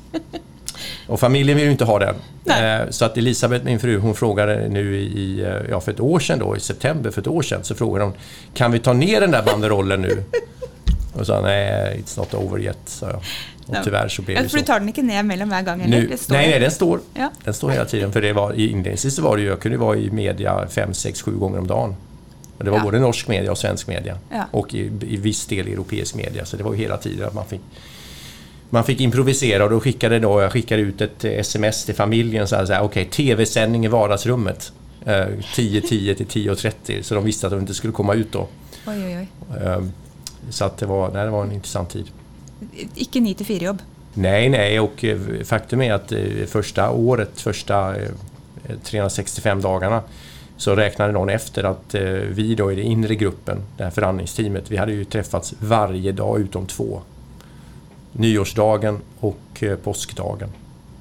Och 1.07 1.21
familjen 1.21 1.57
vill 1.57 1.67
ju 1.67 1.73
inte 1.73 1.85
ha 1.85 1.99
den. 1.99 2.15
Nej. 2.45 2.81
Eh, 2.81 2.91
så 2.91 3.05
att 3.05 3.17
Elisabeth, 3.17 3.65
min 3.65 3.81
fru, 3.81 3.99
hon 3.99 4.15
frågade 4.15 4.69
nu 4.69 4.97
i, 4.97 5.47
ja, 5.71 5.81
för 5.81 5.93
ett 5.93 6.01
år 6.01 6.21
sedan 6.21 6.39
då, 6.39 6.57
i 6.57 6.61
september 6.61 7.11
för 7.11 7.21
ett 7.21 7.27
år 7.27 7.43
sedan, 7.43 7.65
så 7.65 7.75
frågade 7.75 8.05
hon 8.05 8.15
Kan 8.55 8.73
vi 8.73 8.79
ta 8.79 8.93
ner 8.93 9.21
den 9.21 9.31
där 9.31 9.43
banderollen 9.43 10.03
nu? 10.03 10.23
Och 11.19 11.27
sa 11.27 11.41
nej, 11.41 12.03
it's 12.05 12.19
not 12.19 12.35
over 12.35 12.61
yet, 12.61 12.79
sa 12.85 13.07
jag. 13.11 13.21
Och 13.67 13.85
tyvärr 13.85 14.09
så 14.09 14.23
blev 14.23 14.37
ja, 14.37 14.43
det 14.43 14.49
så. 14.49 14.53
För 14.53 14.59
du 14.59 14.65
tar 14.65 14.79
den 14.79 14.89
inte 14.89 15.03
ner 15.03 15.23
mellan 15.23 15.49
varje 15.49 15.65
gång? 15.65 15.79
Nu, 15.79 16.09
nej, 16.29 16.51
nej, 16.51 16.61
den 16.61 16.71
står. 16.71 17.01
Ja. 17.15 17.31
Den 17.45 17.55
står 17.55 17.71
hela 17.71 17.85
tiden. 17.85 18.13
För 18.13 18.23
det 18.23 18.33
var, 18.33 18.53
inledningsvis 18.53 19.15
så 19.15 19.23
var 19.23 19.37
det 19.37 19.43
ju, 19.43 19.49
jag 19.49 19.61
kunde 19.61 19.79
vara 19.79 19.97
i 19.97 20.11
media 20.11 20.69
fem, 20.69 20.95
sex, 20.95 21.23
sju 21.23 21.31
gånger 21.31 21.59
om 21.59 21.67
dagen. 21.67 21.97
Och 22.59 22.65
det 22.65 22.71
var 22.71 22.79
ja. 22.79 22.85
både 22.85 22.99
norsk 22.99 23.29
media 23.29 23.51
och 23.51 23.59
svensk 23.59 23.87
media. 23.87 24.19
Ja. 24.31 24.45
Och 24.51 24.75
i, 24.75 24.91
i 25.01 25.17
viss 25.17 25.47
del 25.47 25.69
europeisk 25.69 26.15
media. 26.15 26.45
Så 26.45 26.57
det 26.57 26.63
var 26.63 26.73
ju 26.73 26.79
hela 26.79 26.97
tiden 26.97 27.27
att 27.27 27.35
man 27.35 27.47
fick 27.47 27.61
man 28.71 28.85
fick 28.85 29.01
improvisera 29.01 29.65
och 29.65 29.71
då 29.71 29.81
skickade 29.81 30.19
då, 30.19 30.41
jag 30.41 30.53
skickade 30.53 30.83
ut 30.83 31.01
ett 31.01 31.25
sms 31.25 31.85
till 31.85 31.95
familjen 31.95 32.49
så 32.49 32.57
här, 32.57 32.65
okej, 32.65 32.83
okay, 32.83 33.05
TV-sändning 33.05 33.85
i 33.85 33.89
vardagsrummet. 33.89 34.73
Eh, 35.05 35.13
10.10 35.13 36.15
till 36.15 36.27
10.30 36.27 37.03
så 37.03 37.15
de 37.15 37.25
visste 37.25 37.47
att 37.47 37.53
de 37.53 37.61
inte 37.61 37.75
skulle 37.75 37.93
komma 37.93 38.15
ut 38.15 38.33
då. 38.33 38.49
Oj, 38.87 39.05
oj, 39.05 39.19
oj. 39.19 39.29
Så 40.51 40.65
att 40.65 40.79
det, 40.79 40.87
var, 40.87 41.11
nej, 41.11 41.25
det 41.25 41.31
var 41.31 41.45
en 41.45 41.53
intressant 41.53 41.91
tid. 41.91 42.11
Icke 42.95 43.21
9 43.21 43.35
till 43.35 43.47
4 43.47 43.65
jobb? 43.65 43.79
Nej, 44.15 44.49
nej 44.49 44.81
och 44.81 45.05
eh, 45.05 45.19
faktum 45.45 45.83
är 45.83 45.93
att 45.93 46.13
eh, 46.13 46.21
första 46.47 46.91
året, 46.91 47.41
första 47.41 47.95
365 48.83 49.59
eh, 49.59 49.63
dagarna 49.63 50.03
så 50.57 50.77
räknade 50.77 51.13
någon 51.13 51.29
efter 51.29 51.65
att 51.65 51.95
vi 52.29 52.55
då 52.55 52.73
i 52.73 52.75
den 52.75 52.85
inre 52.85 53.15
gruppen, 53.15 53.59
det 53.77 53.85
här 53.85 53.91
förhandlingsteamet, 53.91 54.71
vi 54.71 54.77
hade 54.77 54.93
ju 54.93 55.05
träffats 55.05 55.55
varje 55.61 56.13
dag 56.13 56.41
utom 56.41 56.67
två. 56.67 57.01
Nyårsdagen 58.13 58.99
och 59.21 59.65
påskdagen. 59.83 60.49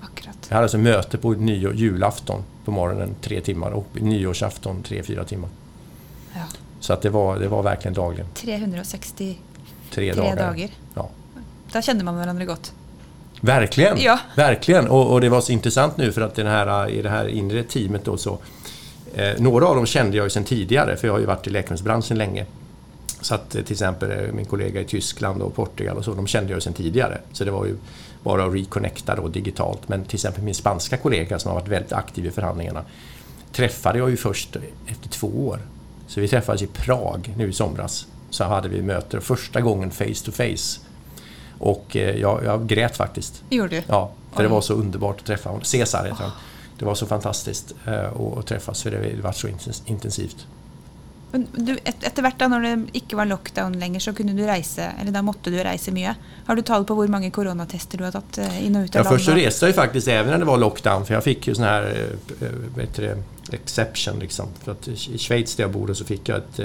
Akkurat. 0.02 0.38
Vi 0.50 0.54
hade 0.54 0.64
alltså 0.64 0.78
möte 0.78 1.18
på 1.18 1.32
nyår, 1.32 1.74
julafton 1.74 2.44
på 2.66 2.72
morgonen 2.72 3.16
tre 3.22 3.42
timmar 3.42 3.72
och 3.72 3.88
nyårsafton 3.94 4.84
tre, 4.84 5.04
fyra 5.04 5.24
timmar. 5.24 5.50
Ja. 6.34 6.42
Så 6.80 6.94
att 6.94 7.02
det 7.02 7.10
var, 7.10 7.40
det 7.40 7.48
var 7.48 7.64
verkligen 7.64 7.94
dagligen. 7.94 8.28
363 8.34 9.36
dagar. 9.96 10.36
dagar. 10.36 10.70
Ja. 10.94 11.10
Där 11.72 11.82
kände 11.82 12.04
man 12.04 12.18
varandra 12.18 12.46
gott. 12.46 12.74
Verkligen! 13.42 14.02
Ja. 14.02 14.20
Verkligen! 14.36 14.88
Och, 14.88 15.14
och, 15.14 15.22
det 15.22 15.30
var 15.30 15.42
så 15.42 15.52
intressant 15.52 15.98
nu 15.98 16.12
för 16.12 16.22
att 16.22 16.36
den 16.36 16.48
här, 16.48 16.90
i 16.90 17.02
det 17.02 17.10
här 17.10 17.28
inre 17.28 17.64
teamet 17.64 18.06
då 18.06 18.18
så 18.18 18.40
eh, 19.14 19.32
Några 19.38 19.68
av 19.68 19.76
dem 19.76 19.86
kände 19.86 20.18
jag 20.18 20.24
ju 20.24 20.30
sedan 20.30 20.44
tidigare 20.44 20.96
för 20.96 21.08
jag 21.08 21.14
har 21.14 21.20
ju 21.20 21.26
varit 21.26 21.48
i 21.48 21.50
läkemedelsbranschen 21.50 22.18
länge. 22.18 22.46
Så 23.22 23.36
att 23.36 23.56
eh, 23.56 23.62
till 23.62 23.74
exempel 23.74 24.12
eh, 24.12 24.34
min 24.34 24.46
kollega 24.46 24.82
i 24.82 24.86
Tyskland 24.86 25.42
och 25.42 25.56
Portugal 25.56 25.98
och 25.98 26.06
så, 26.06 26.14
de 26.14 26.28
kände 26.28 26.50
jag 26.52 26.58
ju 26.58 26.62
sedan 26.62 26.74
tidigare. 26.74 27.18
Så 27.32 27.44
det 27.44 27.52
var 27.52 27.66
ju 27.66 27.78
bara 28.24 28.46
att 28.46 28.54
reconnecta 28.54 29.16
då 29.16 29.28
digitalt. 29.28 29.90
Men 29.90 30.06
till 30.06 30.16
exempel 30.16 30.44
min 30.44 30.56
spanska 30.56 30.98
kollega 30.98 31.40
som 31.40 31.52
har 31.52 31.60
varit 31.60 31.70
väldigt 31.70 31.94
aktiv 31.94 32.26
i 32.26 32.32
förhandlingarna 32.32 32.84
träffade 33.52 34.00
jag 34.00 34.10
ju 34.10 34.18
först 34.18 34.56
efter 34.88 35.10
två 35.10 35.28
år. 35.28 35.60
Så 36.08 36.22
vi 36.22 36.28
träffades 36.28 36.62
i 36.62 36.68
Prag 36.68 37.34
nu 37.38 37.50
i 37.50 37.54
somras. 37.54 38.08
Så 38.30 38.44
hade 38.44 38.70
vi 38.70 38.82
möte 38.82 39.22
första 39.22 39.62
gången 39.62 39.92
face 39.92 40.26
to 40.26 40.32
face. 40.32 40.80
Och 41.60 41.96
eh, 41.96 42.20
jag, 42.20 42.44
jag 42.46 42.68
grät 42.68 42.98
faktiskt. 42.98 43.44
Gjorde 43.50 43.76
du? 43.76 43.84
Ja, 43.88 44.12
för 44.32 44.40
Oj. 44.40 44.44
det 44.44 44.50
var 44.50 44.62
så 44.62 44.74
underbart 44.74 45.20
att 45.20 45.26
träffa 45.26 45.50
honom. 45.50 45.64
Cesar 45.64 46.06
heter 46.06 46.24
han. 46.24 46.32
Det 46.80 46.86
var 46.86 46.96
så 46.96 47.06
fantastiskt 47.06 47.76
att 48.38 48.48
träffas 48.48 48.84
för 48.84 48.92
det 48.92 49.22
var 49.22 49.32
så 49.32 49.48
intensivt. 49.86 50.48
Du, 51.32 51.74
et, 51.76 52.04
etter 52.08 52.24
hvert 52.24 52.38
da, 52.40 52.48
når 52.48 52.64
det 52.64 52.74
ikke 53.02 53.18
var 53.20 53.28
lockdown 53.28 53.76
lenger, 53.80 54.00
så 54.00 54.14
kunne 54.16 54.36
du 54.38 54.46
reise, 54.48 54.86
eller 55.02 55.12
da 55.12 55.22
måtte 55.26 55.52
du 55.52 55.58
reise 55.60 55.92
mye. 55.92 56.14
Har 56.48 56.56
du 56.56 56.64
tall 56.66 56.86
på 56.88 56.96
hur 57.02 57.12
många 57.12 57.32
coronatester 57.32 58.00
du 58.00 58.06
har 58.08 58.16
tagit 58.16 58.38
eh, 58.38 58.66
in 58.66 58.76
och 58.76 58.88
ut 58.88 58.96
av 58.96 59.06
ja, 59.06 59.12
Först 59.12 59.26
så 59.26 59.36
reste 59.36 59.66
jag 59.66 59.76
faktiskt 59.76 60.08
även 60.08 60.32
när 60.32 60.40
det 60.40 60.46
var 60.46 60.58
lockdown, 60.58 61.06
för 61.06 61.14
jag 61.14 61.24
fick 61.24 61.48
ju 61.48 61.56
sån 61.56 61.66
här 61.66 62.10
vet 62.76 62.96
du, 62.96 63.18
exception. 63.52 64.20
Liksom. 64.20 64.48
För 64.64 64.72
att 64.72 64.88
I 64.88 65.18
Schweiz 65.18 65.56
där 65.56 65.64
jag 65.64 65.72
bodde 65.72 65.96
så 65.96 66.06
fick 66.06 66.30
jag 66.30 66.38
ett, 66.38 66.60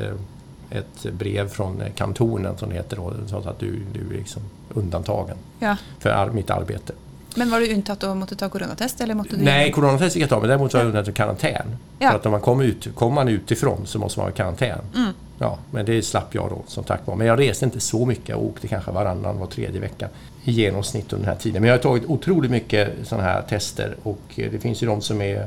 ett 0.71 1.13
brev 1.13 1.49
från 1.49 1.83
kantonen 1.95 2.59
som 2.59 2.69
det 2.69 2.75
heter 2.75 2.97
då, 2.97 3.13
som 3.29 3.43
sa 3.43 3.51
att 3.51 3.59
du, 3.59 3.81
du 3.93 4.15
är 4.15 4.19
liksom 4.19 4.43
undantagen 4.69 5.37
ja. 5.59 5.77
för 5.99 6.31
mitt 6.31 6.51
arbete. 6.51 6.93
Men 7.37 7.51
var 7.51 7.61
du 7.61 7.75
untatt 7.75 8.05
att 8.05 8.17
måtte 8.17 8.37
ta 8.37 8.49
coronatest? 8.49 9.01
Eller 9.01 9.15
måtte 9.15 9.37
du 9.37 9.45
Nej, 9.45 9.73
coronatest 9.73 10.13
fick 10.15 10.23
jag 10.23 10.31
ta, 10.31 10.41
men 10.41 10.49
däremot 10.49 10.75
var 10.75 10.81
jag 10.81 10.87
undantagen 10.87 11.15
karantän. 11.15 11.77
Ja. 11.99 12.11
För 12.11 12.17
att 12.17 12.27
om 12.27 12.33
man 12.33 12.41
kommer 12.41 12.65
ut, 12.65 12.89
kommer 12.95 13.15
man 13.15 13.29
utifrån 13.29 13.87
så 13.87 13.99
måste 13.99 14.21
man 14.21 14.29
ha 14.29 14.35
karantän. 14.35 14.79
Mm. 14.97 15.13
Ja, 15.39 15.59
men 15.71 15.87
det 15.87 16.03
slapp 16.03 16.35
jag 16.35 16.51
då 16.51 16.63
som 16.67 16.85
tack 16.85 17.01
var. 17.05 17.17
Men 17.17 17.27
jag 17.27 17.39
reste 17.39 17.65
inte 17.65 17.81
så 17.81 18.07
mycket. 18.07 18.29
Jag 18.29 18.43
åkte 18.43 18.69
kanske 18.69 18.91
varannan, 18.91 19.39
var 19.39 19.47
tredje 19.47 19.81
vecka 19.81 20.09
i 20.45 20.53
genomsnitt 20.53 21.13
under 21.13 21.27
den 21.27 21.35
här 21.35 21.43
tiden. 21.43 21.63
Men 21.63 21.69
jag 21.69 21.77
har 21.77 21.83
tagit 21.83 22.05
otroligt 22.07 22.51
mycket 22.51 22.91
sådana 23.05 23.29
här 23.29 23.43
tester 23.43 23.97
och 24.03 24.21
det 24.35 24.63
finns 24.63 24.83
ju 24.83 24.87
de 24.87 25.01
som 25.01 25.21
är 25.21 25.47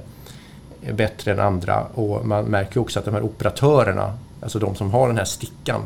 bättre 0.91 1.31
än 1.31 1.39
andra 1.39 1.83
och 1.93 2.25
man 2.25 2.45
märker 2.45 2.79
också 2.79 2.99
att 2.99 3.05
de 3.05 3.13
här 3.13 3.23
operatörerna, 3.23 4.17
alltså 4.41 4.59
de 4.59 4.75
som 4.75 4.91
har 4.91 5.07
den 5.07 5.17
här 5.17 5.25
stickan, 5.25 5.81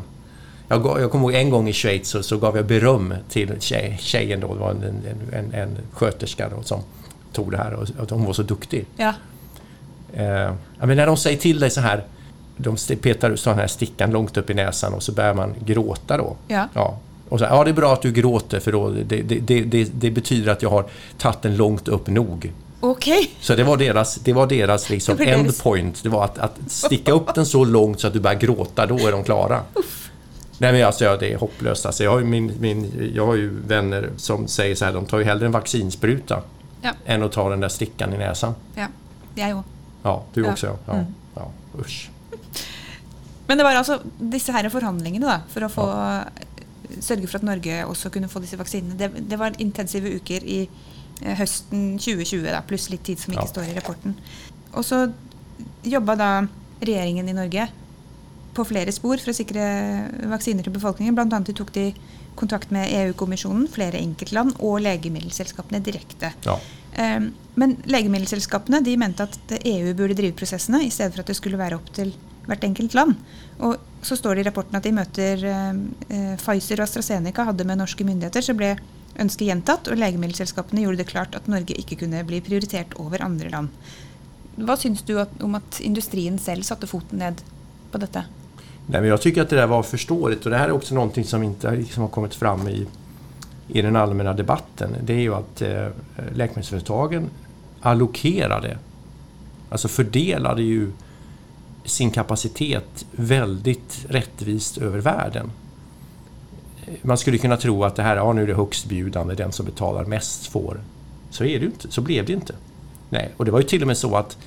jag, 0.70 1.00
jag 1.00 1.10
kommer 1.10 1.24
ihåg 1.24 1.34
en 1.34 1.50
gång 1.50 1.68
i 1.68 1.72
Schweiz 1.72 2.08
så, 2.08 2.22
så 2.22 2.38
gav 2.38 2.56
jag 2.56 2.66
beröm 2.66 3.14
till 3.28 3.60
tjej, 3.60 3.98
tjejen 4.00 4.40
då, 4.40 4.54
det 4.54 4.60
var 4.60 4.70
en, 4.70 5.02
en, 5.32 5.54
en 5.54 5.78
sköterska 5.92 6.48
då, 6.56 6.62
som 6.62 6.80
tog 7.32 7.50
det 7.50 7.56
här 7.56 7.72
och, 7.74 7.88
och 7.98 8.10
hon 8.10 8.24
var 8.24 8.32
så 8.32 8.42
duktig. 8.42 8.86
Ja. 8.96 9.14
Eh, 10.12 10.52
men 10.78 10.96
när 10.96 11.06
de 11.06 11.16
säger 11.16 11.38
till 11.38 11.60
dig 11.60 11.70
så 11.70 11.80
här, 11.80 12.04
de 12.56 12.76
petar 12.96 13.30
ut 13.30 13.40
sån 13.40 13.54
här 13.54 13.66
stickan 13.66 14.10
långt 14.10 14.36
upp 14.36 14.50
i 14.50 14.54
näsan 14.54 14.94
och 14.94 15.02
så 15.02 15.12
börjar 15.12 15.34
man 15.34 15.54
gråta 15.64 16.16
då. 16.16 16.36
Ja. 16.48 16.68
ja. 16.74 16.98
Och 17.28 17.38
så, 17.38 17.44
ja, 17.44 17.64
det 17.64 17.70
är 17.70 17.74
bra 17.74 17.92
att 17.92 18.02
du 18.02 18.12
gråter 18.12 18.60
för 18.60 18.72
då, 18.72 18.90
det, 18.90 19.22
det, 19.22 19.60
det, 19.60 19.84
det 19.84 20.10
betyder 20.10 20.52
att 20.52 20.62
jag 20.62 20.70
har 20.70 20.84
tagit 21.18 21.42
den 21.42 21.56
långt 21.56 21.88
upp 21.88 22.08
nog. 22.08 22.52
Okej. 22.80 23.18
Okay. 23.18 23.28
Så 23.40 23.54
det 23.54 23.64
var 23.64 23.76
deras, 23.76 24.14
det 24.14 24.32
var 24.32 24.46
deras 24.46 24.90
liksom 24.90 25.20
endpoint. 25.20 26.02
Det 26.02 26.08
var 26.08 26.24
att, 26.24 26.38
att 26.38 26.56
sticka 26.66 27.12
upp 27.12 27.34
den 27.34 27.46
så 27.46 27.64
långt 27.64 28.00
så 28.00 28.06
att 28.06 28.12
du 28.12 28.20
börjar 28.20 28.38
gråta, 28.38 28.86
då 28.86 28.98
är 28.98 29.12
de 29.12 29.24
klara. 29.24 29.60
Uff. 29.74 29.99
Nej 30.60 30.72
men 30.72 30.86
alltså 30.86 31.04
ja, 31.04 31.16
det 31.16 31.32
är 31.32 31.36
hopplöst. 31.36 31.86
Alltså, 31.86 32.04
jag, 32.04 32.10
har 32.10 32.18
ju 32.18 32.24
min, 32.24 32.52
min, 32.60 33.10
jag 33.14 33.26
har 33.26 33.34
ju 33.34 33.60
vänner 33.66 34.10
som 34.16 34.48
säger 34.48 34.74
så 34.74 34.84
här, 34.84 34.92
de 34.92 35.06
tar 35.06 35.18
ju 35.18 35.24
hellre 35.24 35.46
en 35.46 35.52
vaccinspruta 35.52 36.42
ja. 36.82 36.92
än 37.04 37.22
att 37.22 37.32
ta 37.32 37.50
den 37.50 37.60
där 37.60 37.68
stickan 37.68 38.14
i 38.14 38.18
näsan. 38.18 38.54
Ja, 38.74 38.86
jag 39.34 39.58
också. 39.58 39.70
Ja, 40.02 40.24
du 40.34 40.44
ja. 40.44 40.52
också 40.52 40.66
ja. 40.66 40.76
ja. 40.86 40.92
Mm. 40.92 41.06
ja. 41.34 41.50
Usch. 41.78 42.10
Men 43.46 43.58
det 43.58 43.64
var 43.64 43.74
alltså 43.74 44.00
dessa 44.18 44.52
här 44.52 44.68
förhandlingarna 44.68 45.26
då, 45.26 45.52
för 45.52 45.62
att 45.62 45.72
få 45.72 45.80
ja. 45.80 46.22
sörja 47.00 47.26
för 47.26 47.36
att 47.38 47.42
Norge 47.42 47.84
också 47.84 48.10
kunde 48.10 48.28
få 48.28 48.38
dessa 48.38 48.56
vacciner. 48.56 48.94
Det, 48.94 49.10
det 49.28 49.36
var 49.36 49.52
intensiva 49.58 50.08
veckor 50.08 50.36
i 50.36 50.68
eh, 51.22 51.34
hösten 51.34 51.98
2020 51.98 52.46
då, 52.52 52.58
plus 52.66 52.90
lite 52.90 53.04
tid 53.04 53.18
som 53.18 53.32
inte 53.32 53.46
står 53.46 53.64
i 53.64 53.74
rapporten. 53.74 54.14
Och 54.72 54.86
så 54.86 55.12
jobbade 55.82 56.46
regeringen 56.80 57.28
i 57.28 57.32
Norge 57.32 57.68
på 58.54 58.66
flere 58.66 58.92
spor 58.94 59.20
for 59.22 59.32
å 59.32 59.36
sikre 59.36 59.62
vaksiner 60.30 60.66
til 60.66 60.74
befolkningen. 60.74 61.18
Annet 61.20 61.52
tok 61.56 61.72
de 61.76 61.90
kontakt 62.38 62.72
med 62.74 62.90
EU-kommisjonen, 62.90 63.68
flere 63.70 64.00
enkeltland 64.00 64.56
og 64.58 64.80
legemiddelselskapene 64.84 65.82
direkte. 65.84 66.32
Ja. 66.46 66.56
Ehm, 67.00 67.30
men 67.60 67.76
legemiddelselskapene 67.90 68.82
de 68.86 68.96
mente 69.00 69.26
at 69.26 69.54
EU 69.60 69.94
burde 69.94 70.16
drive 70.18 70.36
prosessene, 70.38 70.82
i 70.86 70.90
stedet 70.94 71.14
for 71.14 71.24
at 71.24 71.30
det 71.30 71.38
skulle 71.38 71.60
være 71.60 71.78
opp 71.78 71.90
til 71.96 72.14
hvert 72.48 72.64
enkelt 72.66 72.96
land. 72.96 73.18
Og 73.66 73.76
så 74.02 74.16
står 74.16 74.38
det 74.38 74.44
i 74.44 74.48
rapporten 74.48 74.78
at 74.78 74.88
i 74.88 74.94
møter 74.96 75.44
eh, 75.50 76.34
Pfizer 76.40 76.80
og 76.80 76.88
AstraZeneca 76.88 77.46
hadde 77.50 77.66
med 77.68 77.82
norske 77.82 78.06
myndigheter, 78.06 78.46
så 78.46 78.56
ble 78.56 78.74
ønsket 79.20 79.50
gjentatt, 79.50 79.90
og 79.90 80.00
legemiddelselskapene 80.00 80.86
gjorde 80.86 81.02
det 81.02 81.10
klart 81.10 81.36
at 81.36 81.50
Norge 81.50 81.76
ikke 81.76 81.98
kunne 82.04 82.24
bli 82.26 82.40
prioritert 82.44 82.96
over 83.02 83.22
andre 83.26 83.52
land. 83.52 83.74
Hva 84.60 84.76
syns 84.80 85.02
du 85.06 85.14
om 85.18 85.56
at 85.58 85.80
industrien 85.84 86.38
selv 86.40 86.66
satte 86.66 86.88
foten 86.90 87.20
ned 87.22 87.42
på 87.92 88.00
dette? 88.02 88.24
Nej, 88.92 89.00
men 89.00 89.10
jag 89.10 89.20
tycker 89.20 89.42
att 89.42 89.50
det 89.50 89.56
där 89.56 89.66
var 89.66 89.82
förståeligt 89.82 90.44
och 90.44 90.50
det 90.50 90.58
här 90.58 90.68
är 90.68 90.72
också 90.72 90.94
någonting 90.94 91.24
som 91.24 91.42
inte 91.42 91.76
liksom 91.76 92.02
har 92.02 92.10
kommit 92.10 92.34
fram 92.34 92.68
i, 92.68 92.86
i 93.68 93.82
den 93.82 93.96
allmänna 93.96 94.32
debatten. 94.32 94.96
Det 95.02 95.12
är 95.12 95.20
ju 95.20 95.34
att 95.34 95.62
eh, 95.62 95.86
läkemedelsföretagen 96.34 97.30
allokerade, 97.80 98.78
alltså 99.70 99.88
fördelade 99.88 100.62
ju 100.62 100.92
sin 101.84 102.10
kapacitet 102.10 103.06
väldigt 103.12 104.06
rättvist 104.08 104.78
över 104.78 104.98
världen. 104.98 105.50
Man 107.02 107.18
skulle 107.18 107.38
kunna 107.38 107.56
tro 107.56 107.84
att 107.84 107.96
det 107.96 108.02
här, 108.02 108.16
ja 108.16 108.32
nu 108.32 108.42
är 108.42 108.46
det 108.46 108.54
högstbjudande, 108.54 109.34
den 109.34 109.52
som 109.52 109.66
betalar 109.66 110.04
mest 110.04 110.46
får. 110.46 110.80
Så 111.30 111.44
är 111.44 111.60
det 111.60 111.66
inte, 111.66 111.90
så 111.90 112.00
blev 112.00 112.26
det 112.26 112.32
inte. 112.32 112.54
Nej, 113.08 113.30
och 113.36 113.44
det 113.44 113.50
var 113.50 113.60
ju 113.60 113.66
till 113.66 113.82
och 113.82 113.86
med 113.86 113.96
så 113.96 114.16
att 114.16 114.38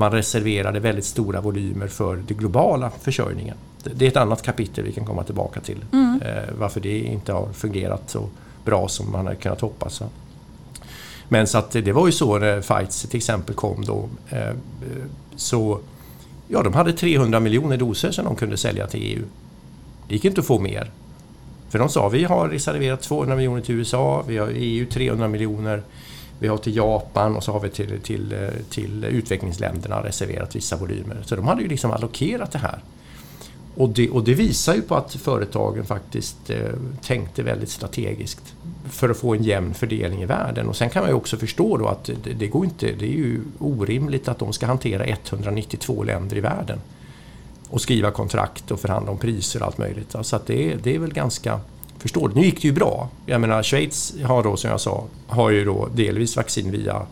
man 0.00 0.12
reserverade 0.12 0.80
väldigt 0.80 1.04
stora 1.04 1.40
volymer 1.40 1.88
för 1.88 2.16
den 2.16 2.36
globala 2.36 2.90
försörjningen. 3.00 3.56
Det 3.82 4.04
är 4.04 4.08
ett 4.08 4.16
annat 4.16 4.42
kapitel 4.42 4.84
vi 4.84 4.92
kan 4.92 5.04
komma 5.04 5.24
tillbaka 5.24 5.60
till. 5.60 5.84
Mm. 5.92 6.22
Eh, 6.22 6.54
varför 6.58 6.80
det 6.80 6.98
inte 6.98 7.32
har 7.32 7.48
fungerat 7.52 8.10
så 8.10 8.28
bra 8.64 8.88
som 8.88 9.12
man 9.12 9.26
hade 9.26 9.36
kunnat 9.36 9.60
hoppas. 9.60 10.02
Men 11.28 11.46
så 11.46 11.58
att 11.58 11.70
det 11.70 11.92
var 11.92 12.06
ju 12.06 12.12
så 12.12 12.38
när 12.38 12.60
Fights 12.60 13.02
till 13.02 13.16
exempel 13.16 13.54
kom 13.54 13.84
då. 13.84 14.08
Eh, 14.28 14.54
så 15.36 15.80
ja, 16.48 16.62
de 16.62 16.74
hade 16.74 16.92
300 16.92 17.40
miljoner 17.40 17.76
doser 17.76 18.10
som 18.10 18.24
de 18.24 18.36
kunde 18.36 18.56
sälja 18.56 18.86
till 18.86 19.02
EU. 19.02 19.22
Det 20.08 20.14
gick 20.14 20.24
inte 20.24 20.40
att 20.40 20.46
få 20.46 20.58
mer. 20.58 20.90
För 21.68 21.78
de 21.78 21.88
sa 21.88 22.08
vi 22.08 22.24
har 22.24 22.48
reserverat 22.48 23.02
200 23.02 23.36
miljoner 23.36 23.62
till 23.62 23.74
USA, 23.74 24.24
vi 24.26 24.38
har 24.38 24.48
EU 24.54 24.86
300 24.86 25.28
miljoner. 25.28 25.82
Vi 26.40 26.48
har 26.48 26.56
till 26.56 26.76
Japan 26.76 27.36
och 27.36 27.44
så 27.44 27.52
har 27.52 27.60
vi 27.60 27.68
till, 27.68 28.00
till, 28.00 28.50
till 28.70 29.04
utvecklingsländerna 29.04 30.04
reserverat 30.04 30.56
vissa 30.56 30.76
volymer. 30.76 31.16
Så 31.26 31.36
de 31.36 31.46
hade 31.46 31.62
ju 31.62 31.68
liksom 31.68 31.90
allokerat 31.90 32.52
det 32.52 32.58
här. 32.58 32.82
Och 33.74 33.88
det, 33.88 34.10
och 34.10 34.24
det 34.24 34.34
visar 34.34 34.74
ju 34.74 34.82
på 34.82 34.94
att 34.94 35.14
företagen 35.14 35.84
faktiskt 35.84 36.50
eh, 36.50 36.58
tänkte 37.02 37.42
väldigt 37.42 37.70
strategiskt 37.70 38.54
för 38.90 39.08
att 39.08 39.16
få 39.16 39.34
en 39.34 39.42
jämn 39.42 39.74
fördelning 39.74 40.22
i 40.22 40.26
världen. 40.26 40.68
Och 40.68 40.76
sen 40.76 40.90
kan 40.90 41.02
man 41.02 41.10
ju 41.10 41.16
också 41.16 41.36
förstå 41.36 41.76
då 41.76 41.86
att 41.86 42.04
det, 42.04 42.32
det, 42.32 42.46
går 42.46 42.64
inte, 42.64 42.92
det 42.92 43.04
är 43.04 43.16
ju 43.16 43.40
orimligt 43.58 44.28
att 44.28 44.38
de 44.38 44.52
ska 44.52 44.66
hantera 44.66 45.04
192 45.04 46.02
länder 46.02 46.36
i 46.36 46.40
världen 46.40 46.78
och 47.70 47.80
skriva 47.80 48.10
kontrakt 48.10 48.70
och 48.70 48.80
förhandla 48.80 49.12
om 49.12 49.18
priser 49.18 49.60
och 49.60 49.66
allt 49.66 49.78
möjligt. 49.78 50.16
Så 50.22 50.36
att 50.36 50.46
det, 50.46 50.76
det 50.82 50.94
är 50.94 50.98
väl 50.98 51.12
ganska 51.12 51.60
förståeligt. 52.00 52.36
Nu 52.36 52.44
gick 52.44 52.62
det 52.62 52.68
ju 52.68 52.74
bra. 52.74 53.08
Jag 53.26 53.40
menar 53.40 53.62
Schweiz 53.62 54.14
har 54.24 54.42
då 54.42 54.56
som 54.56 54.70
jag 54.70 54.80
sa, 54.80 55.04
har 55.26 55.50
ju 55.50 55.64
då 55.64 55.88
delvis 55.94 56.36
vaccin 56.36 56.70
via 56.70 57.06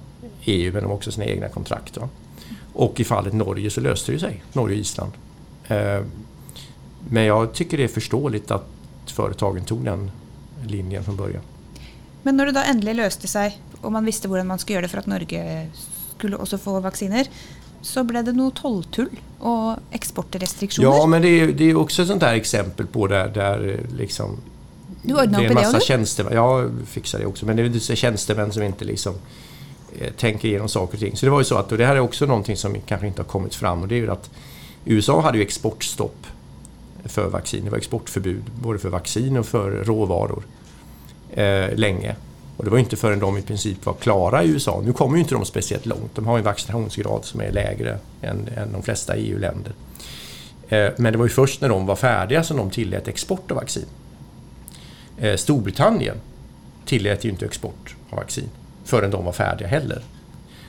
EU 0.44 0.72
men 0.72 0.82
de 0.82 0.88
har 0.88 0.94
också 0.94 1.12
sina 1.12 1.26
egna 1.26 1.48
kontrakt. 1.48 1.94
Då. 1.94 2.08
Och 2.72 3.00
i 3.00 3.04
fallet 3.04 3.32
Norge 3.32 3.70
så 3.70 3.80
löste 3.80 4.12
det 4.12 4.18
sig, 4.18 4.42
Norge 4.52 4.76
och 4.76 4.80
Island. 4.80 5.12
Eh, 5.68 6.00
men 7.10 7.24
jag 7.24 7.52
tycker 7.52 7.76
det 7.76 7.84
är 7.84 7.88
förståeligt 7.88 8.50
att 8.50 8.66
företagen 9.06 9.64
tog 9.64 9.84
den 9.84 10.10
linjen 10.66 11.04
från 11.04 11.16
början. 11.16 11.42
Men 12.22 12.36
när 12.36 12.46
det 12.46 12.52
då 12.52 12.60
äntligen 12.60 12.96
löste 12.96 13.28
sig 13.28 13.58
och 13.80 13.92
man 13.92 14.04
visste 14.04 14.28
hur 14.28 14.42
man 14.42 14.58
skulle 14.58 14.74
göra 14.74 14.82
det 14.82 14.88
för 14.88 14.98
att 14.98 15.06
Norge 15.06 15.70
skulle 16.16 16.36
också 16.36 16.58
få 16.58 16.80
vacciner 16.80 17.26
så 17.80 18.04
blev 18.04 18.24
det 18.24 18.32
nog 18.32 18.54
tolltull 18.54 19.20
och 19.38 19.76
exportrestriktioner. 19.90 20.88
Ja, 20.88 21.06
men 21.06 21.22
det 21.22 21.28
är, 21.28 21.46
det 21.46 21.64
är 21.64 21.76
också 21.76 22.02
ett 22.02 22.08
sånt 22.08 22.20
där 22.20 22.34
exempel 22.34 22.86
på 22.86 23.06
där, 23.06 23.28
där 23.28 23.80
liksom 23.96 24.36
du 25.08 25.14
ordnar 25.14 25.38
det 25.40 25.46
är 25.46 25.48
en 25.48 25.54
massa 25.54 25.80
tjänstemän, 25.80 26.32
jag 26.34 26.70
fixar 26.86 27.18
det 27.18 27.26
också, 27.26 27.46
men 27.46 27.56
det 27.56 27.62
är 27.62 27.94
tjänstemän 27.94 28.52
som 28.52 28.62
inte 28.62 28.84
liksom 28.84 29.14
eh, 29.98 30.12
tänker 30.12 30.48
igenom 30.48 30.68
saker 30.68 30.94
och 30.94 31.00
ting. 31.00 31.16
Så 31.16 31.26
det 31.26 31.30
var 31.30 31.40
ju 31.40 31.44
så 31.44 31.56
att, 31.56 31.72
och 31.72 31.78
det 31.78 31.86
här 31.86 31.96
är 31.96 32.00
också 32.00 32.26
någonting 32.26 32.56
som 32.56 32.76
kanske 32.86 33.06
inte 33.06 33.22
har 33.22 33.26
kommit 33.26 33.54
fram 33.54 33.82
och 33.82 33.88
det 33.88 33.94
är 33.94 33.96
ju 33.96 34.10
att 34.10 34.30
USA 34.84 35.20
hade 35.20 35.38
ju 35.38 35.44
exportstopp 35.44 36.26
för 37.04 37.28
vaccin. 37.28 37.64
Det 37.64 37.70
var 37.70 37.78
exportförbud 37.78 38.42
både 38.62 38.78
för 38.78 38.88
vaccin 38.88 39.36
och 39.36 39.46
för 39.46 39.70
råvaror 39.70 40.42
eh, 41.30 41.74
länge. 41.74 42.16
Och 42.56 42.64
det 42.64 42.70
var 42.70 42.78
inte 42.78 42.96
förrän 42.96 43.18
de 43.18 43.38
i 43.38 43.42
princip 43.42 43.86
var 43.86 43.94
klara 43.94 44.42
i 44.42 44.48
USA. 44.48 44.82
Nu 44.84 44.92
kommer 44.92 45.16
ju 45.16 45.22
inte 45.22 45.34
de 45.34 45.44
speciellt 45.44 45.86
långt. 45.86 46.14
De 46.14 46.26
har 46.26 46.38
en 46.38 46.44
vaccinationsgrad 46.44 47.24
som 47.24 47.40
är 47.40 47.52
lägre 47.52 47.98
än, 48.22 48.48
än 48.56 48.72
de 48.72 48.82
flesta 48.82 49.16
EU-länder. 49.16 49.72
Eh, 50.68 50.88
men 50.96 51.12
det 51.12 51.18
var 51.18 51.24
ju 51.24 51.30
först 51.30 51.60
när 51.60 51.68
de 51.68 51.86
var 51.86 51.96
färdiga 51.96 52.44
som 52.44 52.56
de 52.56 52.70
tillät 52.70 53.08
export 53.08 53.50
av 53.50 53.56
vaccin. 53.56 53.86
Eh, 55.20 55.36
Storbritannien 55.36 56.16
tillät 56.84 57.24
ju 57.24 57.28
inte 57.28 57.44
export 57.44 57.96
av 58.10 58.18
vaccin 58.18 58.48
förrän 58.84 59.10
de 59.10 59.24
var 59.24 59.32
färdiga 59.32 59.68
heller. 59.68 60.02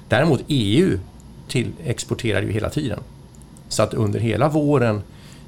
Däremot 0.08 0.44
EU 0.48 1.00
till, 1.48 1.72
exporterade 1.84 2.46
ju 2.48 2.54
hela 2.54 2.70
tiden. 2.70 3.00
Så 3.70 3.84
att 3.84 3.94
under 3.94 4.20
hela 4.20 4.50
våren 4.50 5.02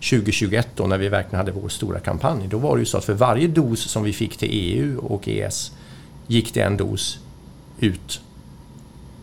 2021 0.10 0.67
då 0.75 0.88
när 0.88 0.98
vi 0.98 1.10
verkligen 1.10 1.38
hade 1.38 1.51
vår 1.51 1.70
stora 1.70 2.00
kampanj, 2.00 2.48
då 2.48 2.58
var 2.58 2.75
det 2.75 2.79
ju 2.79 2.86
så 2.86 2.98
att 2.98 3.05
för 3.05 3.13
varje 3.13 3.48
dos 3.48 3.79
som 3.79 4.03
vi 4.03 4.13
fick 4.13 4.38
till 4.38 4.50
EU 4.51 5.00
och 5.00 5.27
ES 5.27 5.72
gick 6.27 6.53
det 6.53 6.62
en 6.62 6.77
dos 6.77 7.20
ut 7.79 8.22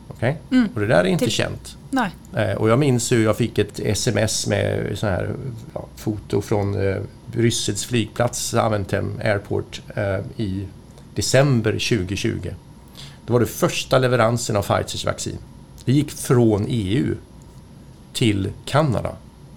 Okay? 0.08 0.34
Mm. 0.50 0.68
Och 0.74 0.80
det 0.80 0.86
där 0.86 1.00
är 1.00 1.04
inte 1.04 1.24
Till... 1.24 1.34
känt. 1.34 1.76
Nej. 1.90 2.10
Eh, 2.36 2.52
och 2.52 2.68
jag 2.68 2.78
minns 2.78 3.12
hur 3.12 3.24
jag 3.24 3.36
fick 3.36 3.58
ett 3.58 3.80
sms 3.80 4.46
med 4.46 4.98
så 4.98 5.06
här, 5.06 5.34
ja, 5.74 5.86
foto 5.96 6.40
från 6.40 6.88
eh, 6.88 6.96
Bryssels 7.32 7.84
flygplats, 7.84 8.54
Aventem 8.54 9.20
Airport, 9.24 9.82
eh, 9.94 10.18
i 10.36 10.66
december 11.14 11.72
2020. 11.72 12.50
Det 13.26 13.32
var 13.32 13.40
det 13.40 13.46
första 13.46 13.98
leveransen 13.98 14.56
av 14.56 14.62
Pfizers 14.62 15.04
vaccin. 15.04 15.38
Det 15.84 15.92
gick 15.92 16.10
från 16.10 16.66
EU 16.68 17.14
till 18.12 18.52
Kanada. 18.64 19.12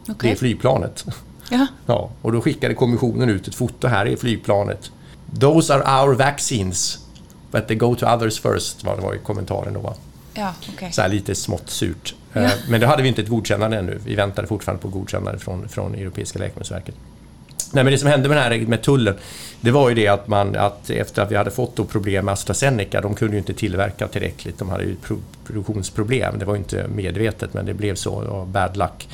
Okay. 0.09 0.29
Det 0.29 0.35
flygplanet. 0.35 1.05
Ja. 1.49 1.67
ja. 1.85 2.09
Och 2.21 2.31
då 2.31 2.41
skickade 2.41 2.73
kommissionen 2.73 3.29
ut 3.29 3.47
ett 3.47 3.55
foto. 3.55 3.87
Här 3.87 4.05
är 4.05 4.15
flygplanet. 4.15 4.91
Those 5.39 5.75
are 5.75 6.03
our 6.03 6.15
vaccines. 6.15 6.99
But 7.51 7.67
they 7.67 7.77
go 7.77 7.95
to 7.95 8.05
others 8.05 8.39
first, 8.39 8.83
var 8.83 8.95
det 8.95 9.01
var 9.01 9.13
i 9.15 9.17
kommentaren 9.17 9.73
då. 9.73 9.95
Ja, 10.33 10.53
okay. 10.73 10.91
Så 10.91 11.01
här 11.01 11.09
lite 11.09 11.35
smått 11.35 11.69
surt. 11.69 12.15
Ja. 12.33 12.41
Eh, 12.41 12.51
men 12.69 12.81
då 12.81 12.87
hade 12.87 13.03
vi 13.03 13.09
inte 13.09 13.21
ett 13.21 13.27
godkännande 13.27 13.77
ännu. 13.77 13.99
Vi 14.05 14.15
väntade 14.15 14.47
fortfarande 14.47 14.81
på 14.81 14.87
godkännande 14.87 15.39
från, 15.39 15.69
från 15.69 15.95
Europeiska 15.95 16.39
läkemedelsverket. 16.39 16.95
Nej, 17.73 17.83
men 17.83 17.93
det 17.93 17.97
som 17.97 18.07
hände 18.07 18.29
med, 18.29 18.37
här, 18.37 18.59
med 18.59 18.81
tullen, 18.81 19.15
det 19.61 19.71
var 19.71 19.89
ju 19.89 19.95
det 19.95 20.07
att, 20.07 20.27
man, 20.27 20.55
att 20.55 20.89
efter 20.89 21.21
att 21.21 21.31
vi 21.31 21.35
hade 21.35 21.51
fått 21.51 21.89
problem 21.89 22.25
med 22.25 22.31
AstraZeneca, 22.31 23.01
de 23.01 23.15
kunde 23.15 23.33
ju 23.33 23.39
inte 23.39 23.53
tillverka 23.53 24.07
tillräckligt, 24.07 24.59
de 24.59 24.69
hade 24.69 24.83
ju 24.83 24.95
produktionsproblem. 25.45 26.39
Det 26.39 26.45
var 26.45 26.53
ju 26.53 26.59
inte 26.59 26.87
medvetet, 26.87 27.53
men 27.53 27.65
det 27.65 27.73
blev 27.73 27.95
så, 27.95 28.45
bad 28.51 28.77
luck. 28.77 29.09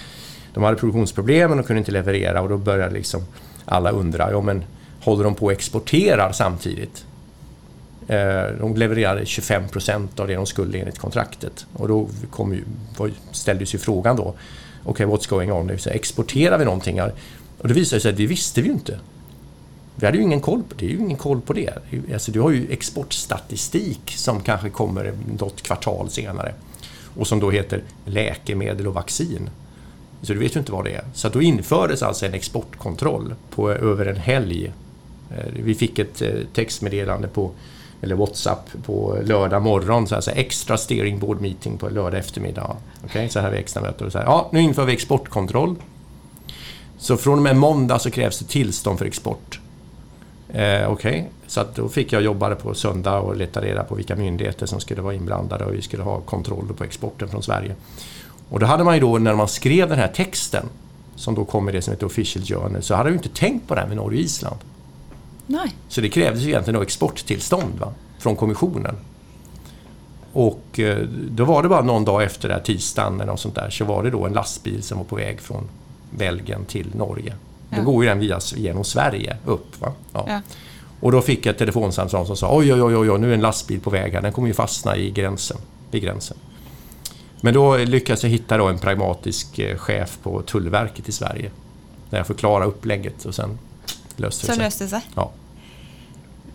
De 0.54 0.64
hade 0.64 0.78
produktionsproblem 0.78 1.60
och 1.60 1.68
kunde 1.68 1.80
inte 1.80 1.92
leverera 1.92 2.42
och 2.42 2.50
då 2.50 2.58
började 2.58 2.94
liksom 2.94 3.26
alla 3.66 3.90
undra, 3.90 4.32
ja 4.32 4.42
men 4.42 4.64
håller 5.02 5.24
de 5.24 5.36
på 5.36 5.48
att 5.48 5.54
exportera 5.54 6.34
samtidigt? 6.34 7.06
Eh, 8.08 8.58
de 8.60 8.76
levererade 8.76 9.26
25 9.26 9.68
procent 9.68 10.20
av 10.20 10.28
det 10.28 10.36
de 10.36 10.46
skulle 10.46 10.80
enligt 10.80 11.00
kontraktet. 11.00 11.66
Och 11.74 11.88
då 11.88 12.08
kom 12.30 12.54
ju, 12.54 12.64
ställdes 13.32 13.76
ju 13.76 13.78
frågan 13.78 14.16
då, 14.16 14.24
okej, 14.84 15.06
okay, 15.06 15.06
what's 15.06 15.30
going 15.30 15.52
on? 15.52 15.70
exporterar 15.86 16.58
vi 16.58 16.66
någonting? 16.66 17.00
Här? 17.00 17.14
Och 17.58 17.68
det 17.68 17.74
visade 17.74 18.02
sig 18.02 18.12
att 18.12 18.18
det 18.18 18.26
visste 18.26 18.62
vi 18.62 18.68
ju 18.68 18.74
inte. 18.74 19.00
Vi 19.96 20.06
hade 20.06 20.18
ju 20.18 20.24
ingen 20.24 20.42
koll 20.42 20.64
på 20.64 20.76
det. 20.76 20.86
det 20.86 20.86
är 20.86 20.96
ju 20.96 21.00
ingen 21.00 21.18
koll 21.18 21.42
på 21.42 21.54
det. 21.54 21.74
Alltså, 22.14 22.32
du 22.32 22.40
har 22.40 22.52
ju 22.52 22.72
exportstatistik 22.72 24.02
som 24.16 24.42
kanske 24.42 24.70
kommer 24.70 25.14
något 25.40 25.62
kvartal 25.62 26.10
senare 26.10 26.54
och 27.16 27.28
som 27.28 27.40
då 27.40 27.52
heter 27.52 27.84
läkemedel 28.06 28.88
och 28.88 28.94
vaccin. 28.94 29.50
Så 30.22 30.34
du 30.34 30.40
vet 30.40 30.56
ju 30.56 30.60
inte 30.60 30.72
vad 30.72 30.86
det 30.86 30.94
är. 30.94 31.04
Så 31.14 31.30
då 31.30 31.42
infördes 31.42 32.04
alltså 32.04 32.26
en 32.26 32.34
exportkontroll 32.34 33.36
på 33.50 33.72
över 33.72 34.06
en 34.06 34.16
helg. 34.16 34.74
Eh, 35.32 35.54
vi 35.64 35.76
fick 35.76 36.00
ett 36.00 36.22
eh, 36.22 36.32
textmeddelande 36.54 37.28
på 37.28 37.52
eller 38.02 38.16
WhatsApp 38.16 38.70
på 38.86 39.18
lördag 39.24 39.62
morgon, 39.62 40.08
så 40.08 40.16
här, 40.16 40.22
så 40.22 40.32
här, 40.32 40.38
extra 40.38 40.78
steering 40.78 41.20
board 41.20 41.42
meeting 41.42 41.78
på 41.78 41.90
lördag 41.90 42.20
eftermiddag. 42.20 42.76
Okay, 43.06 43.30
så 43.30 43.40
här 43.40 43.46
har 43.48 43.52
vi 43.52 43.60
extra 43.60 43.82
möte 43.82 44.06
och 44.06 44.12
så 44.12 44.18
här, 44.18 44.26
ja, 44.26 44.50
nu 44.52 44.62
inför 44.62 44.86
vi 44.86 44.94
exportkontroll. 44.94 45.76
Så 46.98 47.18
från 47.18 47.38
och 47.38 47.44
med 47.44 47.56
måndag 47.56 48.00
så 48.00 48.12
krävs 48.12 48.40
det 48.40 48.46
tillstånd 48.46 49.00
för 49.00 49.06
export. 49.06 49.60
Eh, 50.50 50.54
Okej, 50.54 50.90
okay. 50.90 51.24
så 51.48 51.62
att 51.62 51.76
då 51.76 51.90
fick 51.90 52.14
jag 52.14 52.22
jobba 52.22 52.56
på 52.56 52.74
söndag 52.74 53.20
och 53.20 53.36
leta 53.36 53.62
reda 53.62 53.84
på 53.84 53.96
vilka 53.96 54.16
myndigheter 54.16 54.66
som 54.66 54.80
skulle 54.80 55.02
vara 55.02 55.14
inblandade 55.14 55.66
och 55.66 55.74
vi 55.74 55.82
skulle 55.82 56.04
ha 56.04 56.20
kontroll 56.20 56.74
på 56.78 56.84
exporten 56.84 57.30
från 57.30 57.44
Sverige. 57.44 57.76
Och 58.50 58.60
då 58.60 58.66
hade 58.66 58.84
man 58.84 58.94
ju 58.94 59.02
då, 59.02 59.18
när 59.18 59.36
man 59.36 59.48
skrev 59.48 59.90
den 59.90 60.00
här 60.00 60.08
texten, 60.08 60.66
som 61.16 61.36
då 61.36 61.46
kom 61.46 61.70
i 61.70 61.72
det 61.72 61.82
som 61.82 61.94
heter 61.94 62.06
Official 62.06 62.46
Journal, 62.46 62.84
så 62.84 62.96
hade 62.96 63.10
man 63.10 63.14
ju 63.14 63.18
inte 63.18 63.40
tänkt 63.40 63.68
på 63.68 63.76
det 63.76 63.82
här 63.82 63.88
med 63.88 63.98
Norge 63.98 64.20
och 64.20 64.26
Island. 64.26 64.58
Nej. 65.48 65.76
Så 65.88 66.02
det 66.02 66.10
krävdes 66.10 66.44
ju 66.44 66.48
egentligen 66.50 66.82
exporttillstånd 66.82 67.80
va? 67.80 67.94
från 68.20 68.36
kommissionen. 68.36 68.96
Och 70.34 70.80
eh, 70.80 70.98
då 71.30 71.46
var 71.46 71.64
det 71.64 71.70
bara 71.70 71.82
någon 71.82 72.06
dag 72.06 72.24
efter 72.24 72.48
det 72.48 72.54
här 72.54 72.62
tisdagen 72.62 73.16
eller 73.16 73.32
något 73.32 73.40
sånt 73.40 73.56
där, 73.56 73.70
så 73.70 73.86
var 73.86 74.04
det 74.04 74.10
då 74.10 74.26
en 74.26 74.34
lastbil 74.34 74.84
som 74.84 74.98
var 74.98 75.06
på 75.06 75.16
väg 75.16 75.42
från 75.42 75.70
Belgien 76.12 76.66
till 76.66 76.96
Norge. 76.96 77.34
Ja. 77.70 77.78
Då 77.78 77.84
går 77.84 78.04
ju 78.04 78.10
den 78.10 78.20
via, 78.20 78.40
genom 78.56 78.84
Sverige 78.84 79.38
upp. 79.46 79.82
Va? 79.82 79.94
Ja. 80.14 80.26
Ja. 80.28 80.42
Och 81.00 81.12
då 81.12 81.22
fick 81.22 81.46
jag 81.46 81.54
ett 81.54 81.60
telefonsamtal 81.60 82.26
som 82.26 82.38
sa 82.38 82.58
oj, 82.58 82.74
oj, 82.74 82.82
oj, 82.84 83.10
oj, 83.10 83.20
nu 83.20 83.30
är 83.30 83.34
en 83.34 83.42
lastbil 83.42 83.80
på 83.80 83.90
väg 83.90 84.14
här, 84.14 84.22
den 84.22 84.32
kommer 84.32 84.48
ju 84.48 84.54
fastna 84.54 84.98
i 84.98 85.12
gränsen, 85.12 85.58
vid 85.92 86.02
gränsen. 86.02 86.38
Men 87.42 87.54
då 87.54 87.78
lyckades 87.78 88.24
jag 88.24 88.30
hitta 88.30 88.58
då 88.58 88.68
en 88.68 88.80
pragmatisk 88.80 89.60
eh, 89.60 89.78
chef 89.78 90.18
på 90.24 90.42
Tullverket 90.42 91.10
i 91.10 91.12
Sverige. 91.12 91.52
Där 92.10 92.18
jag 92.18 92.28
förklarade 92.28 92.66
upplägget 92.66 93.26
och 93.26 93.36
sen 93.36 93.60
löste 94.16 94.44
det 94.44 94.48
sig. 94.48 94.56
Så 94.56 94.62
löste 94.62 94.84
det 94.84 94.90
sig? 94.90 95.02
Ja 95.16 95.32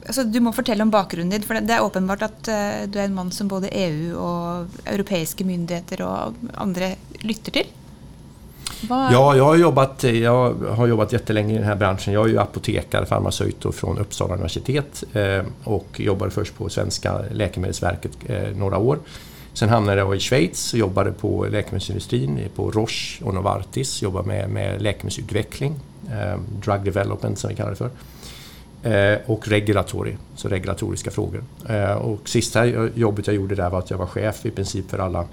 altså, 0.06 0.24
du 0.24 0.40
må 0.44 0.52
fortelle 0.56 0.84
om 0.84 0.92
bakgrunnen 0.92 1.32
din, 1.34 1.44
for 1.46 1.60
det 1.60 1.76
er 1.76 1.84
åpenbart 1.84 2.24
at 2.26 2.50
uh, 2.50 2.82
du 2.88 2.98
er 2.98 3.08
en 3.08 3.14
mann 3.16 3.32
som 3.34 3.50
både 3.50 3.72
EU 3.72 4.16
og 4.18 4.82
europeiske 4.86 5.46
myndigheter 5.46 6.04
og 6.06 6.42
andre 6.54 6.94
lytter 7.22 7.60
til. 7.60 7.78
Var... 8.88 9.12
Ja, 9.12 9.36
jag 9.36 9.44
har, 9.44 9.56
jobbat, 9.56 10.04
jag 10.04 10.54
har 10.54 10.86
jobbat 10.86 11.12
jättelänge 11.12 11.54
i 11.54 11.56
den 11.56 11.66
här 11.66 11.76
branschen. 11.76 12.14
Jag 12.14 12.26
är 12.26 12.30
ju 12.30 12.38
apotekare, 12.38 13.06
farmaceut 13.06 13.74
från 13.74 13.98
Uppsala 13.98 14.34
universitet 14.34 15.04
eh, 15.12 15.42
och 15.64 16.00
jobbade 16.00 16.30
först 16.30 16.58
på 16.58 16.68
Svenska 16.68 17.18
Läkemedelsverket 17.30 18.12
eh, 18.26 18.56
några 18.56 18.78
år. 18.78 18.98
Sen 19.52 19.68
hamnade 19.68 19.98
jag 19.98 20.16
i 20.16 20.20
Schweiz 20.20 20.72
och 20.72 20.78
jobbade 20.78 21.12
på 21.12 21.46
läkemedelsindustrin, 21.50 22.40
på 22.56 22.70
Roche 22.70 23.24
och 23.24 23.34
Novartis, 23.34 24.02
jobbade 24.02 24.28
med, 24.28 24.50
med 24.50 24.82
läkemedelsutveckling, 24.82 25.74
eh, 26.10 26.40
drug 26.62 26.84
development 26.84 27.38
som 27.38 27.50
vi 27.50 27.56
kallar 27.56 27.70
det 27.70 27.76
för. 27.76 27.90
Eh, 28.82 29.18
och 29.26 29.48
regulatory, 29.48 30.16
så 30.36 30.48
regulatoriska 30.48 31.10
frågor. 31.10 31.44
Eh, 31.68 31.92
och 31.92 32.28
sista 32.28 32.66
jobbet 32.94 33.26
jag 33.26 33.36
gjorde 33.36 33.54
där 33.54 33.70
var 33.70 33.78
att 33.78 33.90
jag 33.90 33.98
var 33.98 34.06
chef 34.06 34.46
i 34.46 34.50
princip 34.50 34.90
för 34.90 34.98
alla 34.98 35.26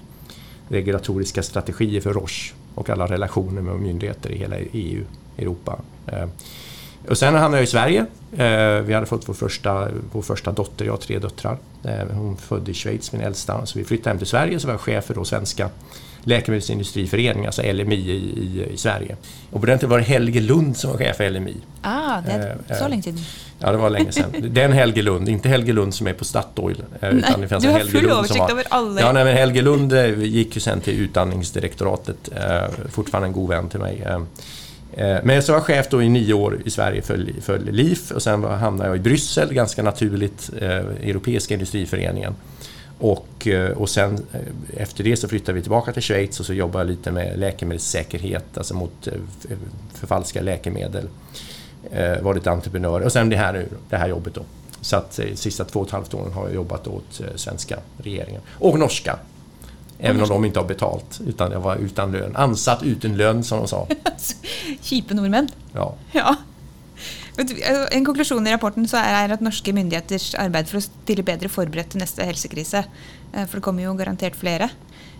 regulatoriska 0.68 1.42
strategier 1.42 2.00
för 2.00 2.12
Roche 2.12 2.54
och 2.74 2.90
alla 2.90 3.06
relationer 3.06 3.62
med 3.62 3.76
myndigheter 3.76 4.30
i 4.30 4.38
hela 4.38 4.56
EU, 4.58 5.04
Europa. 5.38 5.78
Eh, 6.06 6.26
Eh, 7.04 7.10
och 7.10 7.18
sen 7.18 7.34
hamnade 7.34 7.56
jag 7.56 7.64
i 7.64 7.66
Sverige. 7.66 8.06
Eh, 8.36 8.82
vi 8.82 8.94
hade 8.94 9.06
fått 9.06 9.28
vår 9.28 9.34
första, 9.34 9.88
vår 10.12 10.22
första 10.22 10.52
dotter, 10.52 10.84
jag 10.84 10.92
har 10.92 10.98
tre 10.98 11.18
döttrar. 11.18 11.58
Eh, 11.84 12.16
hon 12.16 12.36
född 12.36 12.68
i 12.68 12.74
Schweiz, 12.74 13.12
min 13.12 13.22
äldsta. 13.22 13.66
Så 13.66 13.78
vi 13.78 13.84
flyttade 13.84 14.10
hem 14.10 14.18
till 14.18 14.26
Sverige 14.26 14.60
så 14.60 14.66
var 14.66 14.74
jag 14.74 14.80
chef 14.80 15.04
för 15.04 15.14
då 15.14 15.24
svenska 15.24 15.70
läkemedelsindustriföreningen, 16.24 17.46
alltså 17.46 17.62
LMI 17.62 17.94
i, 17.94 18.10
i, 18.10 18.66
i, 18.72 18.76
Sverige. 18.76 19.16
Och 19.50 19.60
på 19.60 19.66
den 19.66 19.78
tiden 19.78 19.90
var 19.90 19.98
det 19.98 20.04
Helge 20.04 20.40
Lund 20.40 20.76
som 20.76 20.90
var 20.90 20.98
chef 20.98 21.16
för 21.16 21.30
LMI. 21.30 21.56
Ah, 21.82 22.20
det 22.20 22.56
är 22.68 22.74
så 22.74 22.88
länge 22.88 23.02
sedan. 23.02 23.18
Ja, 23.58 23.72
det 23.72 23.76
var 23.76 23.90
länge 23.90 24.12
sedan. 24.12 24.34
Den 24.48 24.72
Helge 24.72 25.02
Lund, 25.02 25.28
inte 25.28 25.48
Helge 25.48 25.72
Lund 25.72 25.94
som 25.94 26.06
är 26.06 26.12
på 26.12 26.24
Statoil. 26.24 26.82
Nej, 27.00 27.14
utan 27.14 27.40
det 27.40 27.48
fanns 27.48 27.64
du 27.64 27.70
har 27.70 27.78
Helge 27.78 27.92
full 27.92 28.10
översikt 28.10 28.38
var, 28.38 28.50
över 28.50 28.64
alla. 28.68 29.00
Ja, 29.00 29.12
nej, 29.12 29.24
men 29.24 29.36
Helge 29.36 29.62
Lund 29.62 29.92
gick 30.18 30.54
ju 30.54 30.60
sen 30.60 30.80
till 30.80 31.00
utandningsdirektoratet. 31.00 32.28
fortfarande 32.90 33.26
en 33.28 33.32
god 33.32 33.48
vän 33.48 33.68
till 33.68 33.80
mig. 33.80 34.02
Eh, 34.06 34.22
Eh, 34.92 35.18
men 35.22 35.42
så 35.42 35.52
var 35.52 35.58
jag 35.58 35.66
chef 35.66 35.88
då 35.90 36.02
i 36.02 36.08
nio 36.08 36.34
år 36.34 36.62
i 36.64 36.70
Sverige 36.70 37.02
för, 37.02 37.28
för 37.40 37.58
LIF 37.58 38.12
och 38.12 38.22
sen 38.22 38.44
hamnade 38.44 38.90
jag 38.90 38.96
i 38.96 39.00
Bryssel, 39.00 39.54
ganska 39.54 39.82
naturligt, 39.82 40.50
eh, 40.60 40.68
Europeiska 40.68 41.54
industriföreningen. 41.54 42.34
Och, 42.98 43.46
eh, 43.46 43.70
och 43.70 43.88
sen 43.88 44.26
eh, 44.32 44.82
efter 44.82 45.04
det 45.04 45.16
så 45.16 45.28
flyttade 45.28 45.52
vi 45.52 45.62
tillbaka 45.62 45.92
till 45.92 46.02
Schweiz 46.02 46.40
och 46.40 46.46
så 46.46 46.54
jobbade 46.54 46.84
jag 46.84 46.90
lite 46.90 47.12
med 47.12 47.38
läkemedelssäkerhet, 47.38 48.58
alltså 48.58 48.74
mot 48.74 49.08
förfalskade 49.94 50.44
läkemedel. 50.44 51.08
Var 52.20 52.34
lite 52.34 52.50
entreprenör 52.50 53.00
och 53.00 53.12
sen 53.12 53.28
det 53.28 53.36
här, 53.36 53.66
det 53.90 53.96
här 53.96 54.08
jobbet 54.08 54.34
då. 54.34 54.42
Så 54.80 54.96
att 54.96 55.16
de 55.16 55.36
sista 55.36 55.64
två 55.64 55.80
och 55.80 55.86
ett 55.86 55.92
halvt 55.92 56.14
åren 56.14 56.32
har 56.32 56.44
jag 56.44 56.54
jobbat 56.54 56.86
åt 56.86 57.20
svenska 57.34 57.78
regeringen. 57.98 58.40
Och 58.48 58.78
norska 58.78 59.18
Även 60.00 60.22
om 60.22 60.28
de 60.28 60.44
inte 60.44 60.58
har 60.58 60.66
betalt, 60.66 61.20
utan 61.26 61.52
jag 61.52 61.60
var 61.60 61.76
utan 61.76 62.12
lön. 62.12 62.36
Ansatt 62.36 62.82
utan 62.82 63.16
lön, 63.16 63.44
som 63.44 63.58
de 63.58 63.68
sa. 63.68 63.86
Kjipe 64.82 65.14
nordmenn. 65.14 65.48
Ja. 65.72 65.94
ja. 66.12 66.36
En 67.90 68.04
konklusjon 68.04 68.46
i 68.46 68.52
rapporten 68.52 68.88
så 68.88 69.00
er 69.00 69.32
at 69.32 69.42
norske 69.44 69.72
myndigheters 69.72 70.34
arbeid 70.38 70.68
for 70.68 70.80
å 70.80 70.84
stille 70.84 71.24
bedre 71.24 71.48
forberedt 71.48 71.94
til 71.94 72.02
neste 72.02 72.26
helsekrise, 72.26 72.84
eh, 73.32 73.46
for 73.46 73.60
det 73.60 73.64
kommer 73.64 73.86
jo 73.86 73.94
garantert 73.96 74.36
flere, 74.36 74.68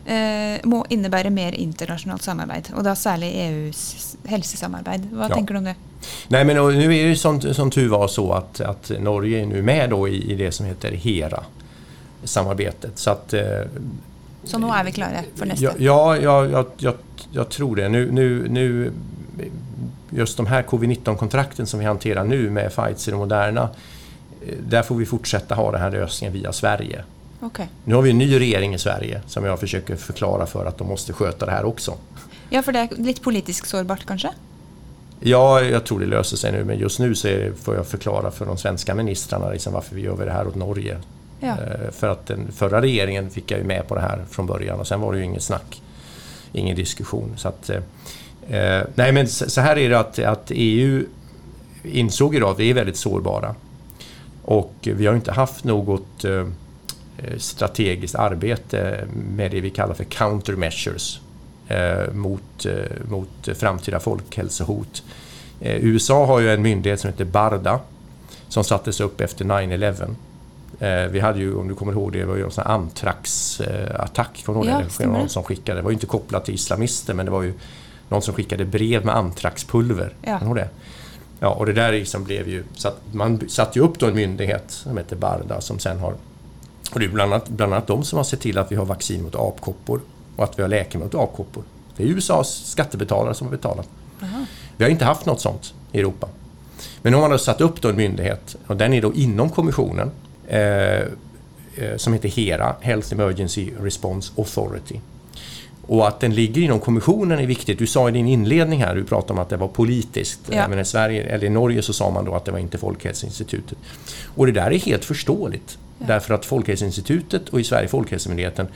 eh, 0.05 0.61
må 0.65 0.83
innebære 0.89 1.31
mer 1.31 1.57
internasjonalt 1.57 2.25
samarbeid. 2.25 2.73
Og 2.75 2.85
da 2.85 2.95
særlig 2.95 3.31
EUs 3.47 4.17
helsesamarbeid. 4.29 5.09
Hva 5.13 5.31
ja. 5.31 5.35
tenker 5.35 5.55
du 5.55 5.63
om 5.63 5.71
det? 5.71 5.77
Nej, 6.29 6.45
men 6.45 6.57
nu 6.57 6.97
är 6.97 7.09
det 7.09 7.17
som, 7.17 7.41
som 7.41 7.71
tur 7.71 7.89
var 7.89 8.09
så 8.09 8.33
att, 8.33 8.61
att 8.61 8.91
Norge 9.01 9.43
är 9.43 9.47
nu 9.47 9.63
med 9.63 9.91
då 9.91 10.09
i, 10.09 10.33
i 10.33 10.35
det 10.35 10.53
som 10.53 10.67
heter 10.67 10.93
HERA 10.93 11.45
samarbetet. 12.25 12.99
Så 12.99 13.11
att 13.11 13.33
eh, 13.33 13.43
så 14.45 14.59
nu 14.59 14.67
är 14.67 14.85
vi 14.85 14.93
klara 14.93 15.23
för 15.35 15.47
nästa? 15.47 15.65
Ja, 15.65 16.17
ja 16.17 16.17
jag, 16.17 16.67
jag, 16.79 16.95
jag, 17.33 17.49
tror 17.49 17.77
det. 17.77 17.89
Nu, 17.89 18.13
nu, 18.13 18.49
nu, 18.49 18.93
just 20.11 20.37
de 20.37 20.47
här 20.47 20.63
covid-19-kontrakten 20.63 21.67
som 21.67 21.81
vi 21.81 21.87
hanterar 21.87 22.25
nu 22.25 22.51
med 22.51 22.73
Pfizer 22.75 23.13
och 23.13 23.19
Moderna, 23.19 23.69
eh, 24.47 24.55
där 24.69 24.83
får 24.83 24.95
vi 24.95 25.07
fortsätta 25.07 25.55
ha 25.55 25.73
den 25.73 25.81
här 25.81 25.91
lösningen 25.91 26.33
via 26.33 26.53
Sverige. 26.53 27.05
Okay. 27.41 27.67
Nu 27.85 27.95
har 27.95 28.03
vi 28.03 28.11
en 28.11 28.19
ny 28.19 28.41
regering 28.41 28.75
i 28.75 28.79
Sverige 28.79 29.21
som 29.27 29.45
jag 29.45 29.61
försöker 29.61 29.97
förklara 29.97 30.47
för 30.47 30.67
att 30.67 30.79
de 30.79 30.89
måste 30.89 31.13
sköta 31.13 31.47
det 31.47 31.53
här 31.53 31.65
också. 31.65 31.95
Ja, 32.51 32.63
för 32.63 32.73
det 32.73 32.79
är 32.79 32.89
lite 32.97 33.21
politiskt 33.21 33.69
sårbart 33.69 34.07
kanske? 34.07 34.31
Ja, 35.21 35.61
jag 35.61 35.85
tror 35.85 36.01
det 36.01 36.07
löser 36.07 36.37
sig 36.37 36.53
nu, 36.53 36.65
men 36.65 36.79
just 36.79 36.99
nu 36.99 37.15
så 37.15 37.29
får 37.63 37.75
jag 37.75 37.87
förklara 37.87 38.31
för 38.31 38.47
de 38.47 38.57
svenska 38.57 38.95
ministrarna 38.95 39.51
liksom 39.51 39.73
varför 39.73 39.95
vi 39.95 40.03
gör 40.03 40.27
det 40.27 40.33
här 40.33 40.47
åt 40.49 40.55
Norge. 40.55 40.97
Ja. 41.41 41.49
Eh, 41.49 41.91
för 41.91 42.09
att 42.09 42.27
den 42.27 42.53
förra 42.53 42.83
regeringen 42.83 43.31
fick 43.31 43.51
jag 43.51 43.59
ju 43.59 43.67
med 43.67 43.89
på 43.89 43.95
det 43.95 44.01
här 44.01 44.25
från 44.31 44.47
början 44.47 44.81
och 44.81 44.87
sen 44.87 45.01
var 45.01 45.13
det 45.13 45.19
ju 45.19 45.25
inget 45.25 45.43
snack, 45.43 45.83
ingen 46.53 46.77
diskussion. 46.77 47.35
Så 47.37 47.49
att, 47.49 47.71
eh, 47.71 47.83
eh 48.51 48.85
nej 48.95 49.13
men 49.13 49.29
så 49.29 49.61
här 49.61 49.79
är 49.79 49.91
det 49.91 49.99
att, 49.99 50.19
att 50.19 50.51
EU 50.55 51.05
insåg 51.83 52.35
idag 52.35 52.51
att 52.51 52.59
vi 52.59 52.71
är 52.71 52.75
väldigt 52.75 52.97
sårbara. 52.97 53.55
Och 54.45 54.75
vi 54.81 55.07
har 55.07 55.15
inte 55.15 55.33
haft 55.33 55.65
något 55.65 56.25
eh, 56.25 56.33
eh, 57.19 57.39
strategiskt 57.39 58.15
arbete 58.15 59.05
med 59.37 59.51
det 59.51 59.61
vi 59.61 59.71
kallar 59.71 59.95
för 59.95 60.05
countermeasures 60.05 61.21
eh, 61.69 62.13
mot, 62.13 62.67
eh, 62.67 63.09
mot 63.09 63.49
framtida 63.55 64.01
folkhälsohot. 64.01 65.03
Eh, 65.61 65.85
USA 65.85 66.27
har 66.27 66.41
ju 66.41 66.51
en 66.51 66.63
myndighet 66.63 67.01
som 67.01 67.11
heter 67.11 67.25
Barda 67.25 67.81
som 68.49 68.65
sattes 68.65 69.01
upp 69.01 69.21
efter 69.21 69.45
9-11. 69.45 70.15
Eh, 70.81 71.05
vi 71.11 71.21
hade 71.21 71.39
ju, 71.39 71.55
om 71.55 71.69
du 71.69 71.75
kommer 71.75 71.93
ihåg 71.93 72.13
det, 72.13 72.19
det 72.19 72.25
var 72.27 72.37
ju 72.37 72.45
en 72.45 72.51
sån 72.51 72.65
här 72.67 72.75
Antrax-attack. 72.75 74.45
Ihåg 74.49 74.67
Ja, 74.67 74.83
det? 74.99 75.07
Någon 75.07 75.29
som 75.29 75.45
skickade, 75.45 75.79
det 75.79 75.83
var 75.83 75.91
ju 75.91 75.95
inte 75.95 76.07
kopplat 76.07 76.45
till 76.45 76.55
islamister 76.55 77.15
men 77.15 77.27
det 77.27 77.33
var 77.33 77.43
ju 77.43 77.55
någon 78.09 78.23
som 78.23 78.35
skickade 78.35 78.65
brev 78.65 79.05
med 79.05 79.17
Antraxpulver. 79.17 80.15
Ja. 80.23 80.39
Det? 80.55 80.69
Ja, 81.41 81.49
och 81.49 81.67
det 81.67 81.73
där 81.73 81.93
liksom 81.93 82.25
blev 82.25 82.49
ju... 82.49 82.65
Så 82.75 82.89
att 82.89 83.01
man 83.13 83.49
satte 83.49 83.79
ju 83.79 83.85
upp 83.85 83.99
då 83.99 84.07
en 84.07 84.15
myndighet 84.15 84.65
som 84.69 84.97
heter 84.97 85.17
Barda 85.17 85.61
som 85.61 85.79
sen 85.79 85.99
har... 85.99 86.15
Och 86.93 87.01
det 87.01 87.05
är 87.05 87.09
bland 87.09 87.33
annat, 87.33 87.49
bland 87.49 87.73
annat 87.73 87.87
de 87.87 88.05
som 88.05 88.17
har 88.17 88.25
sett 88.25 88.41
till 88.41 88.59
att 88.59 88.73
vi 88.73 88.77
har 88.77 88.85
vaccin 88.85 89.23
mot 89.23 89.35
apkoppor 89.35 90.01
och 90.37 90.45
att 90.45 90.59
vi 90.59 90.63
har 90.63 90.69
läkemedel 90.69 91.19
mot 91.19 91.29
apkoppor. 91.29 91.63
Det 91.97 92.03
är 92.03 92.07
USAs 92.07 92.67
skattebetalare 92.67 93.35
som 93.35 93.47
har 93.47 93.53
betalat. 93.57 93.89
Aha. 94.23 94.45
Vi 94.77 94.85
har 94.85 94.91
inte 94.91 95.05
haft 95.05 95.27
något 95.27 95.41
sånt 95.41 95.75
i 95.93 95.99
Europa. 95.99 96.29
Men 97.03 97.15
om 97.15 97.21
man 97.21 97.31
har 97.31 97.39
satt 97.39 97.61
upp 97.61 97.83
då 97.83 97.89
en 97.89 97.97
myndighet 97.97 98.57
och 98.67 98.77
den 98.77 98.93
är 98.93 99.03
då 99.03 99.15
inom 99.15 99.51
kommissionen 99.51 100.11
eh, 100.51 101.01
eh, 101.77 101.97
som 101.97 102.13
heter 102.13 102.29
HERA, 102.29 102.75
Health 102.81 103.13
Emergency 103.13 103.71
Response 103.81 104.33
Authority. 104.37 105.01
Och 105.87 106.09
att 106.09 106.21
den 106.21 106.35
ligger 106.35 106.63
inom 106.63 106.81
kommissionen 106.81 107.39
är 107.39 107.47
viktigt. 107.47 107.79
Du 107.79 107.87
sa 107.87 108.09
i 108.09 108.13
din 108.13 108.27
inledning 108.27 108.83
här, 108.83 108.95
du 108.95 109.05
pratade 109.05 109.33
om 109.33 109.39
att 109.39 109.49
det 109.49 109.57
var 109.57 109.69
politiskt. 109.69 110.41
Ja. 110.51 110.69
Men 110.69 110.79
i 110.79 110.85
Sverige, 110.85 111.23
eller 111.23 111.47
i 111.47 111.51
Norge 111.51 111.83
så 111.83 111.93
sa 111.93 112.11
man 112.11 112.25
då 112.25 112.35
att 112.35 112.45
det 112.45 112.53
var 112.53 112.59
inte 112.59 112.79
Folkhälsoinstitutet. 112.79 113.79
Och 114.35 114.47
det 114.47 114.53
där 114.53 114.71
är 114.71 114.79
helt 114.79 115.05
förståeligt. 115.05 115.79
Därför 115.99 116.35
att 116.35 116.45
Folkhälsoinstitutet 116.45 117.49
och 117.49 117.61
i 117.61 117.65
Sverige 117.65 117.89
Folkhälsomyndigheten, 117.89 118.69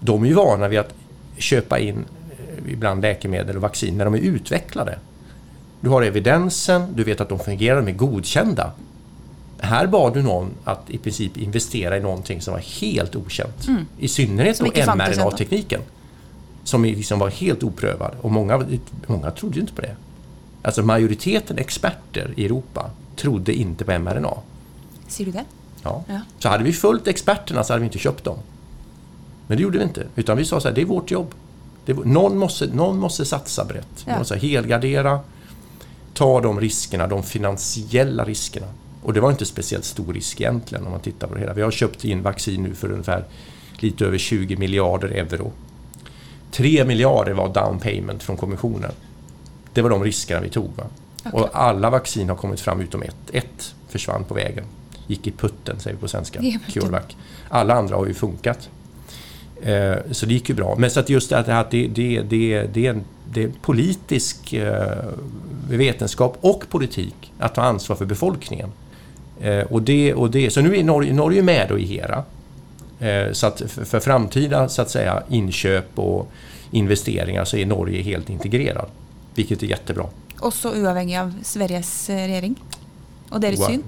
de 0.00 0.22
är 0.22 0.28
ju 0.28 0.34
vana 0.34 0.68
vid 0.68 0.78
att 0.78 0.94
köpa 1.36 1.78
in 1.78 2.04
eh, 2.30 2.72
ibland 2.72 3.02
läkemedel 3.02 3.56
och 3.56 3.62
vaccin 3.62 3.98
när 3.98 4.04
de 4.04 4.14
är 4.14 4.18
utvecklade. 4.18 4.98
Du 5.80 5.88
har 5.88 6.02
evidensen, 6.02 6.86
du 6.94 7.04
vet 7.04 7.20
att 7.20 7.28
de 7.28 7.38
fungerar, 7.38 7.76
de 7.82 7.88
är 7.88 7.96
godkända. 7.96 8.72
Här 9.60 9.86
bad 9.86 10.14
du 10.14 10.22
någon 10.22 10.50
att 10.64 10.90
i 10.90 10.98
princip 10.98 11.36
investera 11.36 11.96
i 11.96 12.00
någonting 12.00 12.40
som 12.40 12.52
var 12.52 12.60
helt 12.60 13.16
okänt. 13.16 13.68
I 13.98 14.08
synnerhet 14.08 14.60
Mm. 14.60 14.72
Då 14.86 14.94
mRNA-tekniken. 14.96 15.80
Som 16.64 16.84
liksom 16.84 17.18
var 17.18 17.28
helt 17.30 17.62
oprövad 17.62 18.14
och 18.20 18.30
många, 18.30 18.66
många 19.06 19.30
trodde 19.30 19.54
ju 19.54 19.60
inte 19.60 19.72
på 19.72 19.80
det. 19.82 19.96
Alltså 20.62 20.82
majoriteten 20.82 21.58
experter 21.58 22.34
i 22.36 22.44
Europa 22.44 22.90
trodde 23.16 23.52
inte 23.54 23.84
på 23.84 23.98
mRNA. 23.98 24.34
Ser 25.08 25.24
du 25.24 25.30
det? 25.30 25.44
Ja. 25.82 26.04
Ja. 26.08 26.20
Så 26.38 26.48
hade 26.48 26.64
vi 26.64 26.72
följt 26.72 27.06
experterna 27.08 27.64
så 27.64 27.72
hade 27.72 27.80
vi 27.80 27.86
inte 27.86 27.98
köpt 27.98 28.24
dem. 28.24 28.38
Men 29.46 29.56
det 29.56 29.62
gjorde 29.62 29.78
vi 29.78 29.84
inte. 29.84 30.06
Utan 30.16 30.36
vi 30.36 30.44
sa 30.44 30.60
så 30.60 30.68
här, 30.68 30.74
det 30.74 30.80
är 30.80 30.84
vårt 30.86 31.10
jobb. 31.10 31.34
Är, 31.86 31.92
vår- 31.94 32.04
någon, 32.04 32.38
måste, 32.38 32.66
någon 32.66 32.98
måste 32.98 33.24
satsa 33.24 33.64
brett. 33.64 34.04
Ja. 34.06 34.18
måste 34.18 34.36
helgardera, 34.38 35.20
ta 36.14 36.40
de 36.40 36.60
riskerna, 36.60 37.06
de 37.06 37.22
finansiella 37.22 38.24
riskerna. 38.24 38.66
Och 39.02 39.12
det 39.12 39.20
var 39.20 39.30
inte 39.30 39.46
speciellt 39.46 39.84
stor 39.84 40.12
risk 40.12 40.40
egentligen 40.40 40.84
om 40.86 40.90
man 40.90 41.00
tittar 41.00 41.28
på 41.28 41.34
det 41.34 41.40
hela. 41.40 41.52
Vi 41.52 41.62
har 41.62 41.70
köpt 41.70 42.04
in 42.04 42.22
vaccin 42.22 42.62
nu 42.62 42.74
för 42.74 42.92
ungefär 42.92 43.24
lite 43.78 44.04
över 44.04 44.18
20 44.18 44.56
miljarder 44.56 45.08
euro. 45.08 45.52
3 46.50 46.84
miljarder 46.84 47.32
var 47.32 47.54
down 47.54 47.78
payment 47.78 48.22
från 48.22 48.36
kommissionen. 48.36 48.92
Det 49.72 49.82
var 49.82 49.90
de 49.90 50.04
riskerna 50.04 50.40
vi 50.40 50.48
tog. 50.48 50.70
Va? 50.76 50.84
Okej. 51.24 51.40
Och 51.40 51.48
alla 51.52 51.90
vaccin 51.90 52.28
har 52.28 52.36
kommit 52.36 52.60
fram 52.60 52.80
utom 52.80 53.02
ett. 53.02 53.16
Ett 53.32 53.74
försvann 53.88 54.24
på 54.24 54.34
vägen. 54.34 54.64
Gick 55.06 55.26
i 55.26 55.32
putten, 55.32 55.80
säger 55.80 55.96
vi 55.96 56.00
på 56.00 56.08
svenska. 56.08 56.40
CureVac. 56.72 57.16
Alla 57.48 57.74
andra 57.74 57.96
har 57.96 58.06
ju 58.06 58.14
funkat. 58.14 58.68
Eh, 59.62 59.96
så 60.10 60.26
det 60.26 60.32
gick 60.32 60.48
ju 60.48 60.54
bra. 60.54 60.76
Men 60.78 60.90
så 60.90 61.00
att 61.00 61.08
just 61.08 61.30
det 61.30 61.36
här 61.46 61.60
att 61.60 61.70
det, 61.70 61.86
det, 61.86 62.22
det, 62.22 62.62
det, 62.72 62.86
är 62.86 62.90
en, 62.90 63.04
det 63.32 63.42
är 63.42 63.52
politisk 63.62 64.52
eh, 64.52 65.04
vetenskap 65.68 66.38
och 66.40 66.68
politik 66.68 67.32
att 67.38 67.54
ta 67.54 67.62
ansvar 67.62 67.96
för 67.96 68.04
befolkningen. 68.04 68.72
Eh, 69.40 69.60
och 69.60 69.82
det, 69.82 70.14
och 70.14 70.30
det, 70.30 70.50
så 70.50 70.60
nu 70.60 70.76
är 70.76 70.84
Norge, 70.84 71.12
Norge 71.12 71.42
med 71.42 71.68
då 71.68 71.78
i 71.78 71.86
HERA. 71.86 72.24
Eh, 73.00 73.32
så 73.32 73.46
att 73.46 73.60
för, 73.60 73.84
för 73.84 74.00
framtida 74.00 74.68
så 74.68 74.82
att 74.82 74.90
säga, 74.90 75.22
inköp 75.28 75.98
och 75.98 76.30
investeringar 76.70 77.44
så 77.44 77.56
är 77.56 77.66
Norge 77.66 78.02
helt 78.02 78.30
integrerad. 78.30 78.86
Vilket 79.34 79.62
är 79.62 79.66
jättebra. 79.66 80.06
Också 80.40 80.74
uavhängig 80.74 81.18
av 81.18 81.34
Sveriges 81.42 82.10
eh, 82.10 82.26
regering? 82.26 82.54
Och 83.28 83.40
deras 83.40 83.66
syn? 83.66 83.82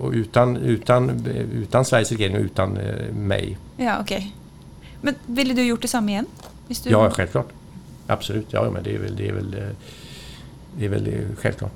Och 0.00 0.12
utan, 0.12 0.56
utan, 0.56 1.26
utan 1.52 1.84
Sveriges 1.84 2.12
regering 2.12 2.36
och 2.36 2.42
utan 2.42 2.76
eh, 2.76 3.14
mig. 3.14 3.58
Ja, 3.76 3.96
okej. 4.00 4.34
Men 5.00 5.14
ville 5.26 5.54
du 5.54 5.62
gjort 5.62 5.82
detsamma 5.82 6.10
igen? 6.10 6.26
Du... 6.68 6.90
Ja, 6.90 7.10
självklart. 7.10 7.48
Absolut. 8.06 8.46
Ja, 8.50 8.70
men 8.70 8.82
det 8.82 8.94
är 8.94 8.98
väl, 8.98 9.16
det 9.16 9.28
är 9.28 9.32
väl, 9.32 9.54
eh, 9.54 9.68
det 10.78 10.84
är 10.84 10.88
väl 10.88 11.06
eh, 11.06 11.36
självklart. 11.38 11.72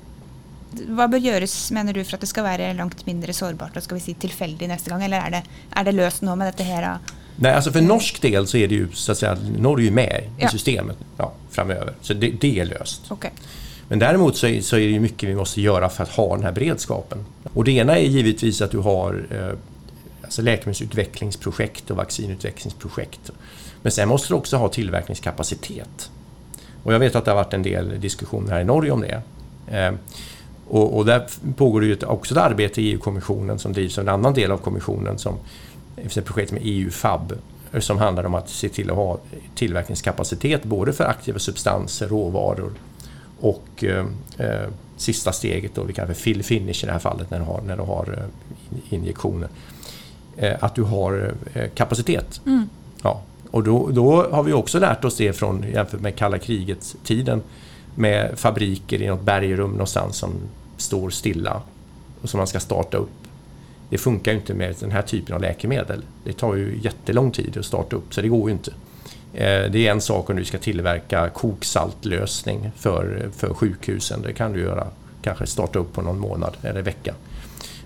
Hva 0.95 1.07
bør 1.07 1.19
gjøres, 1.23 1.71
mener 1.71 1.93
du, 1.93 2.03
for 2.03 2.15
at 2.17 2.21
det 2.21 2.29
skal 2.29 2.43
være 2.43 2.73
langt 2.77 3.05
mindre 3.07 3.33
sårbart 3.33 3.77
og 3.77 3.83
skal 3.83 3.97
vi 3.97 4.03
si 4.03 4.13
tilfeldig 4.13 4.67
neste 4.67 4.89
gang? 4.89 5.03
Eller 5.05 5.17
er 5.27 5.29
det, 5.37 5.43
er 5.75 5.83
det 5.83 5.93
løst 5.95 6.21
nå 6.25 6.35
med 6.35 6.47
dette 6.51 6.63
her? 6.63 6.97
Nej, 7.35 7.53
alltså 7.53 7.71
för 7.71 7.81
norsk 7.81 8.21
del 8.21 8.47
så 8.47 8.57
är 8.57 8.67
det 8.67 8.75
ju 8.75 8.87
så 8.93 9.11
att 9.11 9.17
säga, 9.17 9.37
Norge 9.57 9.83
är 9.83 9.89
ju 9.89 9.91
med 9.91 10.23
i 10.37 10.41
Ja. 10.43 10.49
systemet 10.49 10.97
ja, 11.17 11.31
framöver. 11.49 11.93
Så 12.01 12.13
det, 12.13 12.29
det 12.41 12.59
är 12.59 12.65
löst. 12.65 13.11
Ok. 13.11 13.25
Men 13.87 13.99
däremot 13.99 14.37
så 14.37 14.47
är, 14.47 14.61
så 14.61 14.77
är 14.77 14.87
det 14.87 14.99
mycket 14.99 15.29
vi 15.29 15.35
måste 15.35 15.61
göra 15.61 15.89
för 15.89 16.03
att 16.03 16.09
ha 16.09 16.35
den 16.35 16.43
här 16.43 16.51
beredskapen. 16.51 17.25
Och 17.53 17.63
det 17.63 17.71
ena 17.71 17.97
är 17.97 18.03
givetvis 18.03 18.61
att 18.61 18.71
du 18.71 18.77
har 18.77 19.25
eh, 19.31 19.57
alltså 20.23 20.41
läkemedelsutvecklingsprojekt 20.41 21.91
och 21.91 21.97
vaccinutvecklingsprojekt. 21.97 23.31
Men 23.81 23.91
sen 23.91 24.07
måste 24.07 24.27
du 24.27 24.33
också 24.33 24.57
ha 24.57 24.69
tillverkningskapacitet. 24.69 26.09
Och 26.83 26.93
jag 26.93 26.99
vet 26.99 27.15
att 27.15 27.25
det 27.25 27.31
har 27.31 27.35
varit 27.35 27.53
en 27.53 27.63
del 27.63 28.01
diskussioner 28.01 28.51
här 28.51 28.61
i 28.61 28.63
Norge 28.63 28.91
om 28.91 29.01
det. 29.01 29.21
Eh, 29.77 29.91
och, 30.67 30.97
och 30.97 31.05
där 31.05 31.27
pågår 31.57 31.81
det 31.81 31.87
ju 31.87 31.97
också 32.05 32.33
ett 32.33 32.41
arbete 32.41 32.81
i 32.81 32.91
EU-kommissionen 32.91 33.59
som 33.59 33.73
drivs 33.73 33.97
av 33.97 34.01
en 34.01 34.13
annan 34.13 34.33
del 34.33 34.51
av 34.51 34.57
kommissionen 34.57 35.17
som 35.17 35.35
ett 35.95 36.25
projekt 36.25 36.51
med 36.51 36.61
EU-FAB 36.63 37.33
som 37.79 37.97
handlar 37.97 38.23
om 38.23 38.35
att 38.35 38.49
se 38.49 38.69
till 38.69 38.89
att 38.89 38.95
ha 38.95 39.19
tillverkningskapacitet 39.55 40.63
både 40.63 40.93
för 40.93 41.03
aktiva 41.03 41.39
substanser, 41.39 42.07
råvaror 42.07 42.71
och 43.39 43.83
eh, 43.83 44.05
eh, 44.37 44.67
sista 44.97 45.31
steget 45.31 45.75
då 45.75 45.83
vi 45.83 45.93
kallar 45.93 46.07
för 46.07 46.21
fill 46.21 46.43
finish 46.43 46.83
i 46.83 46.85
det 46.85 46.91
här 46.91 46.99
fallet 46.99 47.31
när 47.31 47.39
du 47.39 47.45
har, 47.45 47.61
när 47.61 47.77
du 47.77 47.83
har 47.83 48.17
eh, 48.17 48.93
injektioner. 48.93 49.49
Eh, 50.37 50.53
att 50.59 50.75
du 50.75 50.83
har 50.83 51.33
eh, 51.53 51.69
kapacitet. 51.75 52.41
Mm. 52.45 52.69
Ja. 53.03 53.21
Och 53.51 53.63
då, 53.63 53.89
då 53.91 54.27
har 54.31 54.43
vi 54.43 54.53
också 54.53 54.79
lärt 54.79 55.05
oss 55.05 55.17
det 55.17 55.33
från 55.33 55.65
jämfört 55.73 56.01
med 56.01 56.15
kalla 56.15 56.37
krigets 56.37 56.95
tiden 57.03 57.41
med 57.95 58.39
fabriker 58.39 59.01
i 59.01 59.07
något 59.07 59.21
bergrum 59.21 59.71
någonstans 59.71 60.17
som 60.17 60.33
står 60.77 61.09
stilla 61.09 61.61
och 62.21 62.29
som 62.29 62.37
man 62.37 62.47
ska 62.47 62.59
starta 62.59 62.97
upp. 62.97 63.09
Det 63.89 63.97
funkar 63.97 64.31
ju 64.31 64.37
inte 64.37 64.53
med 64.53 64.75
den 64.79 64.91
här 64.91 65.01
typen 65.01 65.35
av 65.35 65.41
läkemedel. 65.41 66.01
Det 66.23 66.33
tar 66.33 66.55
ju 66.55 66.79
jättelång 66.81 67.31
tid 67.31 67.57
att 67.57 67.65
starta 67.65 67.95
upp 67.95 68.13
så 68.13 68.21
det 68.21 68.27
går 68.27 68.49
ju 68.49 68.53
inte. 68.53 68.71
Eh, 69.33 69.71
det 69.71 69.87
är 69.87 69.91
en 69.91 70.01
sak 70.01 70.29
om 70.29 70.35
du 70.35 70.45
ska 70.45 70.57
tillverka 70.57 71.29
koksaltlösning 71.29 72.71
för, 72.77 73.29
för 73.35 73.53
sjukhusen. 73.53 74.21
Det 74.21 74.33
kan 74.33 74.53
du 74.53 74.59
göra, 74.59 74.87
kanske 75.21 75.45
starta 75.45 75.79
upp 75.79 75.93
på 75.93 76.01
någon 76.01 76.19
månad 76.19 76.57
eller 76.61 76.81
vecka. 76.81 77.13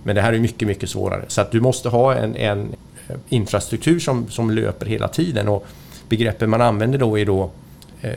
Men 0.03 0.15
det 0.15 0.21
här 0.21 0.33
är 0.33 0.39
mycket, 0.39 0.67
mycket 0.67 0.89
svårare. 0.89 1.25
Så 1.27 1.41
att 1.41 1.51
du 1.51 1.61
måste 1.61 1.89
ha 1.89 2.15
en, 2.15 2.35
en 2.35 2.75
eh, 3.07 3.15
infrastruktur 3.29 3.99
som, 3.99 4.29
som 4.29 4.51
löper 4.51 4.85
hela 4.85 5.07
tiden. 5.07 5.47
Och 5.47 5.67
begreppen 6.09 6.49
man 6.49 6.61
använder 6.61 6.99
då 6.99 7.19
är 7.19 7.25
då 7.25 7.49
eh, 8.01 8.13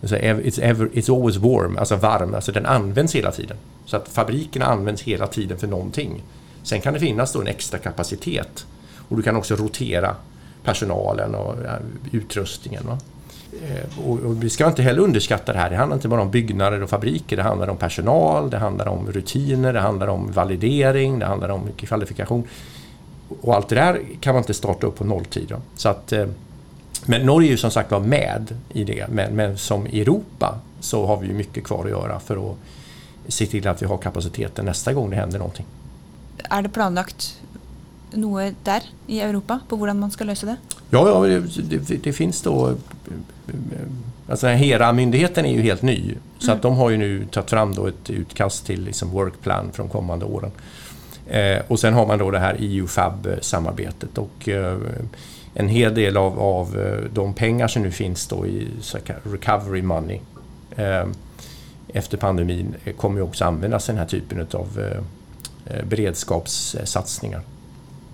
It's, 0.00 0.58
ever, 0.62 0.86
it's 0.86 1.14
always 1.16 1.36
warm, 1.36 1.78
alltså 1.78 1.96
varm. 1.96 2.34
Alltså 2.34 2.52
den 2.52 2.66
används 2.66 3.14
hela 3.14 3.32
tiden. 3.32 3.56
Så 3.86 3.96
att 3.96 4.08
fabrikerna 4.08 4.66
används 4.66 5.02
hela 5.02 5.26
tiden 5.26 5.58
för 5.58 5.66
någonting. 5.66 6.22
Sen 6.62 6.80
kan 6.80 6.94
det 6.94 7.00
finnas 7.00 7.32
då 7.32 7.40
en 7.40 7.46
extra 7.46 7.78
kapacitet. 7.78 8.66
Och 9.08 9.16
du 9.16 9.22
kan 9.22 9.36
också 9.36 9.56
rotera 9.56 10.16
personalen 10.64 11.34
och 11.34 11.64
eh, 11.64 11.72
utrustningen. 12.12 12.86
Va? 12.86 12.98
Eh, 13.52 14.08
och, 14.08 14.18
och 14.18 14.42
vi 14.42 14.50
ska 14.50 14.66
inte 14.66 14.82
heller 14.82 15.02
underskatta 15.02 15.52
det 15.52 15.58
här. 15.58 15.70
Det 15.70 15.76
handlar 15.76 15.96
inte 15.96 16.08
bara 16.08 16.22
om 16.22 16.30
byggnader 16.30 16.82
och 16.82 16.90
fabriker. 16.90 17.36
Det 17.36 17.42
handlar 17.42 17.68
om 17.68 17.76
personal, 17.76 18.50
det 18.50 18.58
handlar 18.58 18.88
om 18.88 19.12
rutiner, 19.12 19.72
det 19.72 19.80
handlar 19.80 20.08
om 20.08 20.32
validering, 20.32 21.18
det 21.18 21.26
handlar 21.26 21.48
om 21.48 21.68
kvalifikation. 21.76 22.44
Och 23.40 23.54
allt 23.54 23.68
det 23.68 23.74
där 23.74 24.00
kan 24.20 24.34
man 24.34 24.42
inte 24.42 24.54
starta 24.54 24.86
upp 24.86 24.96
på 24.96 25.04
nolltid. 25.04 25.54
Så 25.74 25.88
att, 25.88 26.12
eh, 26.12 26.26
men 27.08 27.26
Norge 27.26 27.48
är 27.48 27.50
ju 27.50 27.56
som 27.56 27.70
sagt 27.70 27.90
var 27.90 28.00
med 28.00 28.54
i 28.72 28.84
det. 28.84 29.06
Men, 29.08 29.36
men 29.36 29.58
som 29.58 29.86
Europa 29.86 30.58
så 30.80 31.06
har 31.06 31.16
vi 31.16 31.26
ju 31.26 31.32
mycket 31.32 31.64
kvar 31.64 31.84
att 31.84 31.90
göra 31.90 32.20
för 32.20 32.50
att 32.50 32.56
se 33.28 33.46
till 33.46 33.68
att 33.68 33.82
vi 33.82 33.86
har 33.86 33.98
kapaciteten 33.98 34.64
nästa 34.64 34.92
gång 34.92 35.10
det 35.10 35.16
händer 35.16 35.38
någonting. 35.38 35.66
Er 36.50 36.62
det 36.62 36.68
planlagt 36.68 37.40
noe 38.12 38.54
der 38.64 38.84
i 39.06 39.20
Europa 39.20 39.60
på 39.68 39.76
hvordan 39.76 39.98
man 40.00 40.10
skal 40.10 40.26
løse 40.26 40.46
det? 40.46 40.56
Ja, 40.90 41.08
ja 41.08 41.40
det, 41.40 41.78
det, 41.88 41.96
det 42.04 42.12
finns 42.12 42.42
då... 42.42 42.74
Alltså 44.28 44.46
HERA-myndigheten 44.46 45.46
är 45.46 45.52
ju 45.52 45.62
helt 45.62 45.82
ny. 45.82 46.14
Så 46.38 46.52
att 46.52 46.62
de 46.62 46.76
har 46.76 46.90
ju 46.90 46.96
nu 46.96 47.26
tagit 47.30 47.50
fram 47.50 47.74
då 47.74 47.86
ett 47.86 48.10
utkast 48.10 48.66
till 48.66 48.84
liksom 48.84 49.10
workplan 49.10 49.72
för 49.72 49.82
de 49.82 49.88
kommande 49.88 50.24
åren. 50.24 50.50
Eh, 51.26 51.58
och 51.68 51.80
sen 51.80 51.94
har 51.94 52.06
man 52.06 52.18
då 52.18 52.30
det 52.30 52.38
här 52.38 52.56
EU-FAB-samarbetet 52.58 54.18
och 54.18 54.48
eh, 54.48 54.78
en 55.54 55.68
hel 55.68 55.94
del 55.94 56.16
av, 56.16 56.40
av 56.40 56.80
eh, 56.80 57.10
de 57.14 57.34
pengar 57.34 57.68
som 57.68 57.82
nu 57.82 57.90
finns 57.90 58.26
då 58.26 58.46
i 58.46 58.68
recovery 59.22 59.82
money 59.82 60.20
eh, 60.76 61.06
efter 61.88 62.16
pandemin 62.16 62.74
kommer 62.96 63.16
ju 63.16 63.22
också 63.22 63.44
användas 63.44 63.88
i 63.88 63.92
den 63.92 63.98
här 63.98 64.06
typen 64.06 64.46
av 64.52 64.80
eh, 64.80 65.76
eh, 65.76 65.84
beredskapssatsningar. 65.84 67.42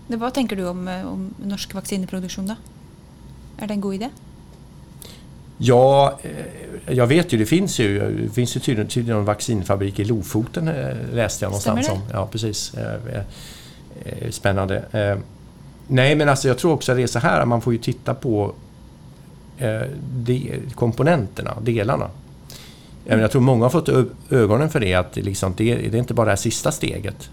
Vad 0.07 0.35
tänker 0.35 0.57
du 0.57 0.67
om, 0.67 0.89
om 0.89 1.35
norsk 1.49 1.75
vaccinproduktion 1.75 2.47
då? 2.47 2.55
Är 3.59 3.67
det 3.67 3.75
en 3.75 3.81
god 3.81 3.95
idé? 3.95 4.09
Ja, 5.59 6.19
jag 6.87 7.07
vet 7.07 7.33
ju, 7.33 7.39
det 7.39 7.47
finns 7.47 7.79
ju, 7.79 8.19
det 8.27 8.35
finns 8.35 8.57
ju 8.57 8.61
tydligen, 8.61 8.89
tydligen 8.89 9.19
en 9.19 9.25
vaccinfabrik 9.25 9.99
i 9.99 10.05
Lofoten 10.05 10.71
läste 11.13 11.45
jag 11.45 11.51
någonstans 11.51 11.89
om. 11.89 11.99
Ja, 12.13 12.27
precis. 12.27 12.75
Spännande. 14.31 15.19
Nej, 15.87 16.15
men 16.15 16.29
alltså 16.29 16.49
jag 16.49 16.59
tror 16.59 16.73
också 16.73 16.93
att 16.93 16.99
det 16.99 17.03
är 17.03 17.07
så 17.07 17.19
här, 17.19 17.45
man 17.45 17.61
får 17.61 17.73
ju 17.73 17.79
titta 17.79 18.15
på 18.15 18.55
de, 20.01 20.53
komponenterna, 20.75 21.57
delarna. 21.63 22.11
Jag 23.05 23.31
tror 23.31 23.43
många 23.43 23.65
har 23.65 23.71
fått 23.71 23.89
ögonen 24.31 24.71
för 24.71 24.81
det, 24.81 24.95
att 24.95 25.17
liksom, 25.17 25.55
det, 25.57 25.75
det 25.75 25.97
är 25.97 25.99
inte 25.99 26.15
bara 26.15 26.25
det 26.25 26.31
här 26.31 26.37
sista 26.37 26.73
steget. 26.73 27.31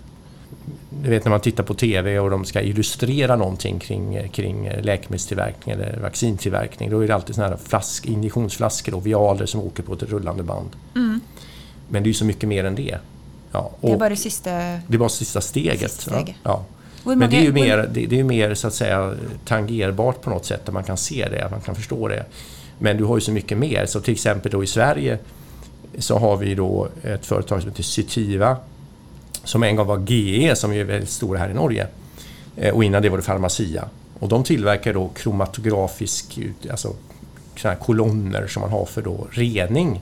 Du 1.04 1.10
vet 1.10 1.26
när 1.26 1.30
man 1.30 1.40
tittar 1.40 1.64
på 1.64 1.74
TV 1.74 2.20
och 2.20 2.30
de 2.30 2.46
ska 2.46 2.62
illustrera 2.62 3.36
någonting 3.36 3.80
kring, 3.80 4.30
kring 4.30 4.70
läkemedelstillverkning 4.82 5.76
eller 5.76 6.00
vaccintillverkning. 6.00 6.90
Då 6.90 7.00
är 7.00 7.08
det 7.08 7.16
alltid 7.16 7.36
såna 7.36 7.48
här 7.48 7.58
flask, 7.58 8.06
injektionsflaskor 8.06 8.96
och 8.96 9.06
vialer 9.06 9.46
som 9.46 9.62
åker 9.62 9.84
på 9.84 9.94
ett 9.94 10.04
rullande 10.04 10.44
band. 10.44 10.70
Mm. 10.96 11.22
Men 11.90 12.04
det 12.04 12.08
är 12.08 12.10
ju 12.10 12.14
så 12.14 12.26
mycket 12.26 12.50
mer 12.50 12.64
än 12.64 12.76
det. 12.76 12.98
Ja, 13.52 13.72
det 13.82 13.92
är 13.92 13.98
bara 13.98 14.16
sista, 14.16 14.50
det 14.88 14.94
är 14.94 14.98
bara 14.98 15.10
sista 15.10 15.42
steget. 15.42 15.92
Sista 15.92 16.12
steget. 16.12 16.36
Ja, 16.44 16.52
ja. 16.52 16.66
Men 17.04 17.30
det 17.30 17.38
är 17.38 17.42
ju 17.42 17.54
mer, 17.54 17.90
det, 17.94 18.06
det 18.06 18.20
är 18.20 18.24
mer 18.24 18.54
så 18.54 18.68
att 18.68 18.74
säga 18.74 19.14
tangerbart 19.46 20.22
på 20.22 20.30
något 20.30 20.46
sätt, 20.46 20.66
där 20.66 20.74
man 20.74 20.84
kan 20.84 20.98
se 20.98 21.28
det, 21.32 21.48
man 21.52 21.62
kan 21.62 21.76
förstå 21.76 22.08
det. 22.08 22.26
Men 22.80 22.98
du 22.98 23.04
har 23.04 23.18
ju 23.18 23.22
så 23.22 23.32
mycket 23.32 23.58
mer. 23.58 23.86
Så 23.86 24.02
till 24.02 24.14
exempel 24.14 24.52
då 24.52 24.64
i 24.64 24.68
Sverige 24.68 25.18
så 25.98 26.18
har 26.18 26.38
vi 26.38 26.56
då 26.56 26.88
ett 27.04 27.26
företag 27.26 27.62
som 27.62 27.70
heter 27.70 27.84
Cytiva 27.84 28.58
som 29.44 29.64
en 29.64 29.76
gång 29.76 29.88
var 29.88 30.12
GE 30.12 30.56
som 30.56 30.74
är 30.74 30.84
väldigt 30.84 31.10
stora 31.10 31.40
här 31.40 31.50
i 31.50 31.54
Norge. 31.54 31.88
Eh, 32.56 32.76
och 32.76 32.84
innan 32.84 33.02
det 33.02 33.10
var 33.10 33.18
det 33.18 33.24
Pharmacia. 33.24 33.86
Och 34.20 34.30
de 34.30 34.44
tillverkar 34.44 34.94
då 34.94 35.08
kromatografisk, 35.08 36.40
alltså 36.72 36.96
såna 37.56 37.76
kolonner 37.76 38.48
som 38.48 38.62
man 38.62 38.72
har 38.72 38.86
för 38.86 39.02
då 39.02 39.28
rening. 39.32 40.02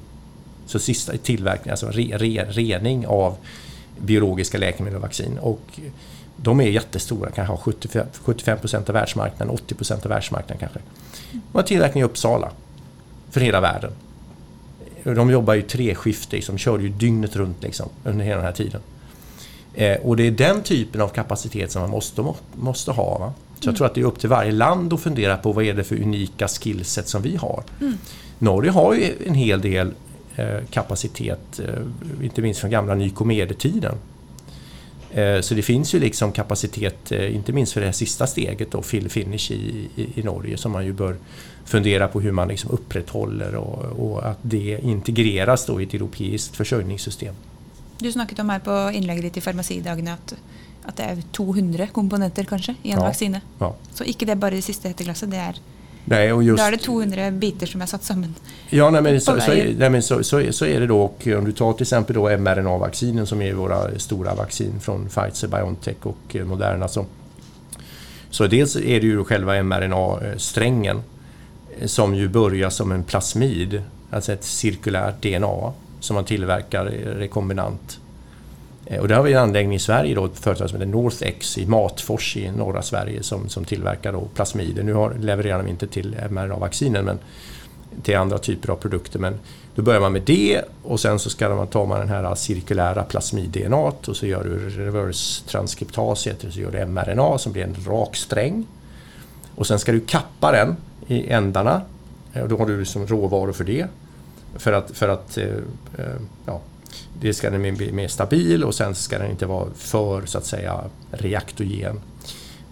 Så 0.66 0.80
sista 0.80 1.18
tillverkning, 1.18 1.72
alltså 1.72 1.88
re, 1.88 2.18
re, 2.18 2.46
rening 2.50 3.08
av 3.08 3.36
biologiska 3.98 4.58
läkemedel 4.58 4.96
och 4.96 5.02
vaccin. 5.02 5.38
Och 5.38 5.80
de 6.42 6.60
är 6.60 6.68
jättestora, 6.70 7.32
kanske 7.32 7.52
har 7.52 7.58
75, 7.58 8.08
75 8.24 8.58
av 8.88 8.94
världsmarknaden, 8.94 9.58
80% 9.68 9.94
av 9.94 10.10
världsmarknaden 10.10 10.58
kanske. 10.60 10.80
De 11.32 11.40
har 11.54 11.64
tillverkning 11.64 12.02
i 12.02 12.06
Uppsala 12.06 12.52
för 13.30 13.42
hela 13.42 13.62
världen. 13.62 13.92
De 15.04 15.30
jobbar 15.30 15.54
ju 15.54 15.62
treskift, 15.62 16.32
liksom, 16.32 16.58
kör 16.58 16.80
ju 16.80 16.90
dygnet 16.90 17.36
runt 17.36 17.64
liksom, 17.64 17.90
under 18.04 18.26
hela 18.26 18.36
den 18.36 18.46
här 18.46 18.52
tiden. 18.52 18.82
Eh, 19.74 19.98
och 19.98 20.18
det 20.18 20.28
är 20.28 20.32
den 20.32 20.62
typen 20.62 21.02
av 21.02 21.08
kapacitet 21.08 21.72
som 21.72 21.82
man 21.82 21.92
måste, 21.92 22.34
måste 22.56 22.92
ha. 22.92 23.18
Va? 23.18 23.34
Så 23.60 23.70
jag 23.70 23.76
tror 23.76 23.88
att 23.88 23.96
det 23.96 24.02
är 24.02 24.06
upp 24.06 24.20
till 24.20 24.30
varje 24.30 24.52
land 24.52 24.94
att 24.94 25.00
fundera 25.00 25.38
på 25.38 25.52
vad 25.52 25.66
är 25.66 25.74
det 25.74 25.84
för 25.84 25.96
unika 25.96 26.48
skillset 26.48 27.08
som 27.08 27.22
vi 27.22 27.36
har. 27.36 27.64
Mm. 27.82 27.98
Norge 28.40 28.72
har 28.72 28.94
ju 28.94 29.14
en 29.26 29.34
hel 29.34 29.62
del 29.62 29.94
eh, 30.36 30.58
kapacitet, 30.70 31.60
eh, 31.60 32.26
inte 32.26 32.42
minst 32.42 32.60
från 32.60 32.72
gamla 32.72 32.96
Nykomedetiden. 32.96 33.96
Eh, 35.12 35.42
så 35.42 35.54
det 35.54 35.62
finns 35.62 35.94
ju 35.94 36.00
liksom 36.00 36.32
kapacitet, 36.32 37.12
eh, 37.12 37.36
inte 37.36 37.54
minst 37.54 37.74
för 37.74 37.82
det 37.82 37.88
här 37.88 37.94
sista 37.94 38.28
steget 38.28 38.72
då, 38.72 38.82
fill 38.82 39.10
finish 39.10 39.52
i, 39.52 39.90
i, 39.96 40.20
i 40.20 40.24
Norge, 40.24 40.58
som 40.58 40.72
man 40.72 40.86
ju 40.86 40.94
bör 40.94 41.16
fundera 41.66 42.08
på 42.08 42.22
hur 42.22 42.32
man 42.32 42.48
liksom 42.48 42.72
upprätthåller 42.72 43.56
och, 43.56 44.10
och 44.10 44.30
att 44.30 44.38
det 44.42 44.80
integreras 44.84 45.66
då 45.66 45.82
i 45.82 45.84
ett 45.84 45.94
europeiskt 45.94 46.56
försörjningssystem. 46.56 47.36
Du 48.00 48.12
snakket 48.12 48.40
om 48.40 48.50
här 48.50 48.60
på 48.60 48.92
inlägget 48.94 49.24
ditt 49.24 49.38
i 49.38 49.42
Farmasidagene 49.42 50.14
at, 50.14 50.36
at 50.86 50.98
det 50.98 51.04
är 51.04 51.22
200 51.32 51.88
komponenter 51.88 52.44
kanske 52.44 52.76
i 52.84 52.92
en 52.92 53.00
ja, 53.00 53.06
vaccine. 53.06 53.40
Ja. 53.60 53.76
Så 53.94 54.04
inte 54.04 54.26
det 54.26 54.36
bara 54.36 54.52
det 54.52 54.62
sista 54.62 54.88
hetteglasset, 54.88 55.32
det 55.32 55.38
är 55.38 55.56
Nej, 56.06 56.34
och 56.34 56.44
just, 56.44 56.58
då 56.58 56.68
är 56.68 56.72
det 56.72 56.78
200 56.78 57.32
bitar 57.32 57.68
som 57.68 57.82
är 57.82 57.86
satt 57.86 58.04
samman. 58.04 58.36
Ja, 58.70 58.90
nej, 58.90 59.02
men, 59.02 59.22
så, 59.22 59.40
så, 59.42 59.52
nej, 59.52 59.90
men 59.90 60.04
så, 60.04 60.24
så, 60.24 60.44
så, 60.52 60.66
är 60.66 60.80
det 60.80 60.88
då. 60.88 61.02
Och 61.02 61.28
om 61.38 61.46
du 61.46 61.52
tar 61.52 61.74
till 61.74 61.82
exempel 61.82 62.16
då 62.16 62.38
mRNA-vaccinen 62.38 63.26
som 63.26 63.42
är 63.42 63.54
våra 63.54 64.00
stora 64.00 64.36
vaccin 64.36 64.80
från 64.80 65.10
Pfizer, 65.10 65.48
Biontech 65.48 65.96
och 66.04 66.36
eh, 66.36 66.46
Moderna. 66.46 66.88
Så, 66.88 67.06
så 68.30 68.48
dels 68.48 68.76
är 68.76 69.02
det 69.02 69.08
ju 69.08 69.24
själva 69.24 69.64
mRNA-strängen 69.64 71.02
eh, 71.80 71.88
som 71.88 72.16
ju 72.16 72.28
börjar 72.28 72.70
som 72.70 72.92
en 72.92 73.04
plasmid, 73.04 73.84
alltså 74.10 74.34
ett 74.34 74.44
cirkulärt 74.44 75.22
DNA 75.22 75.74
som 76.00 76.16
man 76.16 76.26
tillverkar 76.26 76.86
rekombinant. 76.86 78.00
Eh, 78.90 79.00
och 79.00 79.08
där 79.08 79.16
har 79.16 79.24
vi 79.24 79.34
en 79.34 79.40
anläggning 79.40 79.76
i 79.76 79.80
Sverige, 79.80 80.16
då, 80.16 80.26
ett 80.26 80.40
företag 80.40 80.70
som 80.70 80.80
heter 80.80 80.92
NorthX 80.92 81.58
i 81.58 81.66
Matfors 81.66 82.38
i 82.38 82.52
norra 82.52 82.82
Sverige 82.82 83.24
som, 83.24 83.50
som 83.50 83.66
tillverkar 83.66 84.14
då 84.14 84.28
plasmider. 84.36 84.84
Nu 84.84 84.94
har, 84.94 85.14
levererar 85.14 85.64
de 85.64 85.70
inte 85.70 85.88
till 85.88 86.16
mRNA-vaccinen 86.30 87.06
men 87.06 87.20
till 88.04 88.18
andra 88.18 88.38
typer 88.38 88.70
av 88.70 88.76
produkter. 88.76 89.20
Men 89.20 89.40
då 89.76 89.82
börjar 89.82 90.02
man 90.02 90.14
med 90.14 90.22
det 90.22 90.62
och 90.84 91.00
sen 91.00 91.20
så 91.20 91.30
ska 91.30 91.50
man 91.50 91.68
ta 91.68 91.86
man 91.86 92.00
den 92.00 92.10
här 92.10 92.36
cirkulära 92.36 93.04
plasmid-DNA 93.04 93.78
och 93.78 94.16
så 94.16 94.26
gör 94.26 94.44
du 94.44 94.70
reverse 94.70 95.44
transkriptas, 95.48 96.28
så 96.50 96.60
gör 96.60 96.72
du 96.72 96.86
mRNA 96.86 97.38
som 97.38 97.52
blir 97.52 97.64
en 97.64 97.76
rak 97.88 98.16
sträng. 98.16 98.66
Och 99.56 99.68
sen 99.68 99.80
ska 99.80 99.92
du 99.92 100.00
kappa 100.00 100.52
den 100.52 100.76
i 101.08 101.30
ändarna 101.30 101.82
och 102.34 102.50
då 102.50 102.58
har 102.58 102.66
du 102.66 102.80
liksom 102.80 103.08
råvaror 103.08 103.52
för 103.52 103.64
det. 103.64 103.88
För 104.56 104.74
att, 104.74 104.92
för 104.92 105.10
att 105.10 105.38
eh, 105.38 105.46
eh, 105.98 106.16
ja, 106.46 106.62
det 107.22 107.34
ska 107.34 107.50
den 107.50 107.76
bli 107.76 107.92
mer 107.92 108.08
stabil 108.08 108.64
och 108.64 108.76
sen 108.76 108.96
ska 108.96 109.18
den 109.18 109.32
inte 109.32 109.46
vara 109.46 109.68
för 109.76 110.26
så 110.26 110.38
att 110.38 110.46
säga 110.46 110.84
reaktogen. 111.12 112.00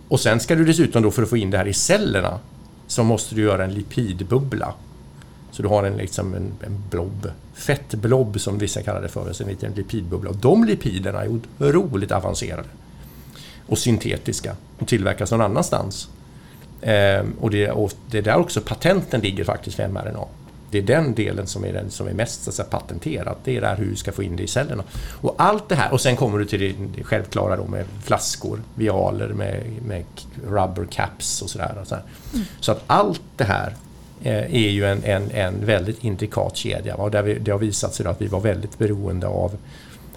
Och 0.07 0.19
sen 0.19 0.39
ska 0.39 0.55
du 0.55 0.65
dessutom 0.65 1.03
då 1.03 1.11
för 1.11 1.23
att 1.23 1.29
få 1.29 1.37
in 1.37 1.51
det 1.51 1.57
här 1.57 1.67
i 1.67 1.73
cellerna 1.73 2.39
så 2.87 3.03
måste 3.03 3.35
du 3.35 3.41
göra 3.41 3.63
en 3.63 3.73
lipidbubbla. 3.73 4.73
Så 5.51 5.61
du 5.61 5.67
har 5.67 5.83
en, 5.83 5.97
liksom 5.97 6.33
en, 6.33 6.51
en 6.65 6.83
blob, 6.89 7.31
fettblob 7.53 8.39
som 8.39 8.57
vissa 8.57 8.81
kallar 8.81 9.01
det 9.01 9.09
för, 9.09 9.41
en 9.41 9.47
liten 9.47 9.71
lipidbubbla. 9.73 10.29
Och 10.29 10.35
de 10.35 10.63
lipiderna 10.63 11.23
är 11.23 11.27
otroligt 11.27 12.11
avancerade 12.11 12.69
och 13.67 13.77
syntetiska 13.77 14.55
och 14.79 14.87
tillverkas 14.87 15.31
någon 15.31 15.41
annanstans. 15.41 16.09
Ehm, 16.81 17.33
och, 17.41 17.49
det, 17.49 17.71
och 17.71 17.93
det 18.11 18.17
är 18.17 18.21
där 18.21 18.37
också 18.37 18.61
patenten 18.61 19.21
ligger 19.21 19.43
faktiskt 19.43 19.75
för 19.75 19.87
mRNA. 19.87 20.25
Det 20.71 20.77
är 20.77 20.81
den 20.81 21.15
delen 21.15 21.47
som 21.47 21.65
är 21.65 21.73
den 21.73 21.91
som 21.91 22.07
är 22.07 22.13
mest 22.13 22.43
så 22.43 22.51
säga, 22.51 22.67
patenterad. 22.69 23.35
Det 23.43 23.57
är 23.57 23.61
där 23.61 23.75
hur 23.75 23.89
du 23.89 23.95
ska 23.95 24.11
få 24.11 24.23
in 24.23 24.35
det 24.35 24.43
i 24.43 24.47
cellerna. 24.47 24.83
Och 25.21 25.35
allt 25.37 25.69
det 25.69 25.75
här, 25.75 25.93
och 25.93 26.01
sen 26.01 26.15
kommer 26.15 26.39
du 26.39 26.45
till 26.45 26.75
det 26.95 27.03
självklara 27.03 27.57
då 27.57 27.67
med 27.67 27.85
flaskor, 28.03 28.61
vialer 28.75 29.27
med, 29.27 29.63
med 29.85 30.03
rubber 30.45 30.85
caps 30.85 31.41
och 31.41 31.49
sådär. 31.49 31.77
Och 31.81 31.87
så, 31.87 31.95
mm. 31.95 32.45
så 32.59 32.71
att 32.71 32.83
allt 32.87 33.21
det 33.35 33.43
här 33.43 33.75
eh, 34.23 34.55
är 34.55 34.69
ju 34.69 34.85
en, 34.85 35.03
en, 35.03 35.31
en 35.31 35.65
väldigt 35.65 36.03
intrikat 36.03 36.57
kedja. 36.57 36.95
Och 36.95 37.11
där 37.11 37.21
vi, 37.21 37.39
det 37.39 37.51
har 37.51 37.59
visat 37.59 37.93
sig 37.93 38.05
att 38.05 38.21
vi 38.21 38.27
var 38.27 38.39
väldigt 38.39 38.77
beroende 38.77 39.27
av 39.27 39.57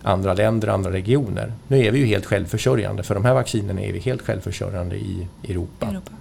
andra 0.02 0.34
länder, 0.34 0.68
andra 0.68 0.92
regioner. 0.92 1.52
Nu 1.68 1.84
är 1.84 1.90
vi 1.90 1.98
ju 1.98 2.06
helt 2.06 2.26
självförsörjande. 2.26 3.02
För 3.02 3.14
de 3.14 3.24
här 3.24 3.34
vaccinerna 3.34 3.80
är 3.80 3.92
vi 3.92 3.98
helt 3.98 4.22
självförsörjande 4.22 4.96
i 4.96 5.26
Europa. 5.44 5.86
Europa. 5.86 6.12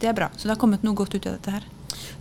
Det 0.00 0.06
är 0.06 0.12
bra, 0.12 0.28
så 0.36 0.48
det 0.48 0.54
har 0.54 0.58
kommit 0.58 0.82
något 0.82 0.96
gott 0.96 1.14
ut 1.14 1.26
av 1.26 1.32
det 1.44 1.50
här. 1.50 1.64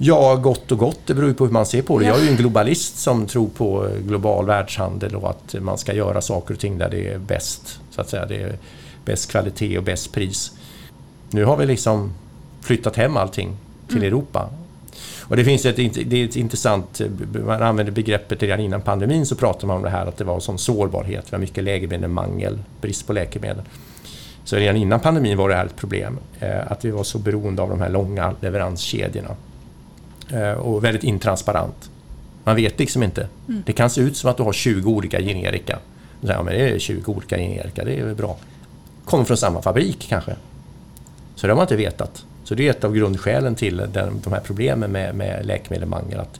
Ja, 0.01 0.35
gott 0.35 0.71
och 0.71 0.77
gott, 0.77 0.99
det 1.05 1.13
beror 1.13 1.27
ju 1.27 1.33
på 1.33 1.45
hur 1.45 1.51
man 1.51 1.65
ser 1.65 1.81
på 1.81 1.99
det. 1.99 2.05
Jag 2.05 2.19
är 2.19 2.23
ju 2.23 2.29
en 2.29 2.35
globalist 2.35 2.99
som 2.99 3.25
tror 3.25 3.47
på 3.47 3.87
global 4.07 4.45
världshandel 4.45 5.15
och 5.15 5.29
att 5.29 5.55
man 5.61 5.77
ska 5.77 5.93
göra 5.93 6.21
saker 6.21 6.53
och 6.53 6.59
ting 6.59 6.77
där 6.77 6.89
det 6.89 7.07
är 7.07 7.17
bäst. 7.17 7.79
Så 7.91 8.01
att 8.01 8.09
säga. 8.09 8.25
Det 8.25 8.41
är 8.41 8.57
bäst 9.05 9.31
kvalitet 9.31 9.77
och 9.77 9.83
bäst 9.83 10.11
pris. 10.11 10.51
Nu 11.29 11.45
har 11.45 11.57
vi 11.57 11.65
liksom 11.65 12.13
flyttat 12.61 12.95
hem 12.95 13.17
allting 13.17 13.57
till 13.87 13.97
mm. 13.97 14.07
Europa. 14.07 14.49
Och 15.19 15.35
det 15.35 15.45
finns 15.45 15.65
ett, 15.65 15.75
det 15.75 16.13
är 16.21 16.25
ett 16.25 16.35
intressant, 16.35 17.01
man 17.45 17.63
använder 17.63 17.93
begreppet 17.93 18.43
redan 18.43 18.59
innan 18.59 18.81
pandemin 18.81 19.25
så 19.25 19.35
pratade 19.35 19.67
man 19.67 19.75
om 19.75 19.83
det 19.83 19.89
här 19.89 20.05
att 20.05 20.17
det 20.17 20.23
var 20.23 20.39
sån 20.39 20.57
sårbarhet, 20.57 21.25
vi 21.29 21.35
har 21.35 21.39
mycket 21.39 21.63
läkemedelsmangel, 21.63 22.59
brist 22.81 23.07
på 23.07 23.13
läkemedel. 23.13 23.63
Så 24.43 24.55
redan 24.55 24.75
innan 24.75 24.99
pandemin 24.99 25.37
var 25.37 25.49
det 25.49 25.55
här 25.55 25.65
ett 25.65 25.75
problem, 25.75 26.19
eh, 26.39 26.71
att 26.71 26.85
vi 26.85 26.91
var 26.91 27.03
så 27.03 27.17
beroende 27.17 27.61
av 27.61 27.69
de 27.69 27.81
här 27.81 27.89
långa 27.89 28.33
leveranskedjorna. 28.41 29.35
Eh, 30.33 30.51
och 30.51 30.83
väldigt 30.83 31.03
intransparent. 31.03 31.89
Man 32.43 32.55
vet 32.55 32.79
liksom 32.79 33.03
inte. 33.03 33.27
Mm. 33.47 33.63
Det 33.65 33.73
kan 33.73 33.89
se 33.89 34.01
ut 34.01 34.17
som 34.17 34.29
att 34.29 34.37
du 34.37 34.43
har 34.43 34.53
20 34.53 34.91
olika 34.91 35.21
generika. 35.21 35.79
Ja, 36.21 36.43
men 36.43 36.53
det 36.53 36.69
är 36.69 36.79
20 36.79 37.11
olika 37.11 37.37
generika, 37.37 37.83
det 37.83 37.99
är 37.99 38.05
väl 38.05 38.15
bra. 38.15 38.37
Kommer 39.05 39.23
från 39.23 39.37
samma 39.37 39.61
fabrik 39.61 40.05
kanske. 40.09 40.35
Så 41.35 41.47
det 41.47 41.53
har 41.53 41.55
man 41.55 41.63
inte 41.63 41.75
vetat. 41.75 42.25
Så 42.43 42.55
det 42.55 42.67
är 42.67 42.71
ett 42.71 42.83
av 42.83 42.95
grundskälen 42.95 43.55
till 43.55 43.77
den, 43.77 44.21
de 44.23 44.33
här 44.33 44.39
problemen 44.39 44.91
med, 44.91 45.15
med 45.15 45.45
läkemedelsmangel. 45.45 46.19
Att, 46.19 46.39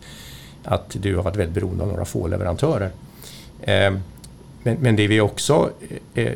att 0.63 0.95
du 1.01 1.15
har 1.15 1.23
varit 1.23 1.35
väldigt 1.35 1.55
beroende 1.55 1.83
av 1.83 1.89
några 1.89 2.05
få 2.05 2.27
leverantörer. 2.27 2.91
Eh, 3.61 3.93
men, 4.63 4.77
men, 4.79 4.95
det 4.95 5.07
vi 5.07 5.21
också 5.21 5.69
eh, 6.13 6.33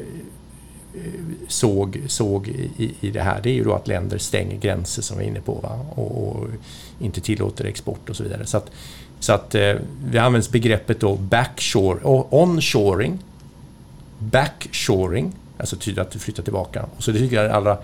såg, 1.47 2.01
såg 2.07 2.47
i, 2.47 2.95
i 3.01 3.11
det 3.11 3.21
här 3.21 3.39
det 3.43 3.49
är 3.49 3.53
ju 3.53 3.63
då 3.63 3.73
att 3.73 3.87
länder 3.87 4.17
stänger 4.17 4.57
gränser 4.57 5.01
som 5.01 5.17
vi 5.17 5.23
är 5.23 5.27
inne 5.27 5.41
på 5.41 5.53
va? 5.53 5.79
Och, 5.95 6.27
och 6.27 6.47
inte 6.99 7.21
tillåter 7.21 7.65
export 7.65 8.09
och 8.09 8.15
så 8.15 8.23
vidare. 8.23 8.45
Så 8.45 8.57
att, 8.57 8.71
så 9.19 9.33
att 9.33 9.55
eh, 9.55 9.75
vi 10.05 10.17
använder 10.17 10.51
begreppet 10.51 10.99
då 10.99 11.15
backshore, 11.15 11.99
onshoring, 12.29 13.19
backshoring, 14.19 15.33
alltså 15.57 15.75
betyder 15.75 16.01
att 16.01 16.11
du 16.11 16.19
flyttar 16.19 16.43
tillbaka. 16.43 16.85
Och 16.97 17.03
så 17.03 17.11
det 17.11 17.19
tycker 17.19 17.35
jag 17.35 17.45
är 17.45 17.49
allra 17.49 17.77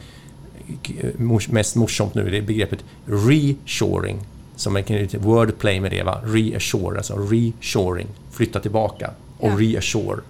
mest 1.50 1.76
morsomt 1.76 2.14
nu, 2.14 2.30
det 2.30 2.38
är 2.38 2.42
begreppet 2.42 2.80
reshoring. 3.06 4.20
Som 4.56 4.74
man 4.74 4.84
kan 4.84 4.98
lite 4.98 5.18
wordplay 5.18 5.80
med 5.80 5.92
det, 5.92 6.04
va? 6.04 6.22
reassure, 6.24 6.98
alltså 6.98 7.16
reshoring, 7.16 8.08
flytta 8.32 8.60
tillbaka 8.60 9.12
och 9.38 9.50
ja. 9.50 9.56
reassure 9.56 10.22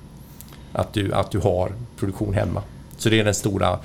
att 0.73 0.93
du, 0.93 1.13
att 1.13 1.31
du 1.31 1.39
har 1.39 1.71
produktion 1.97 2.33
hemma. 2.33 2.63
Så 2.97 3.09
det 3.09 3.19
är 3.19 3.23
den 3.23 3.33
stora 3.33 3.79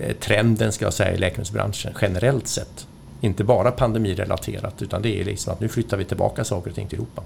eh, 0.00 0.16
trenden 0.16 0.72
ska 0.72 0.84
jag 0.84 0.94
säga 0.94 1.14
i 1.14 1.18
läkemedelsbranschen 1.18 1.94
generellt 2.00 2.48
sett. 2.48 2.86
Inte 3.20 3.44
bara 3.44 3.70
pandemirelaterat 3.70 4.82
utan 4.82 5.02
det 5.02 5.20
är 5.20 5.24
liksom 5.24 5.52
att 5.52 5.60
nu 5.60 5.68
flyttar 5.68 5.96
vi 5.96 6.04
tillbaka 6.04 6.44
saker 6.44 6.70
och 6.70 6.76
ting 6.76 6.88
till 6.88 6.98
Europa. 6.98 7.22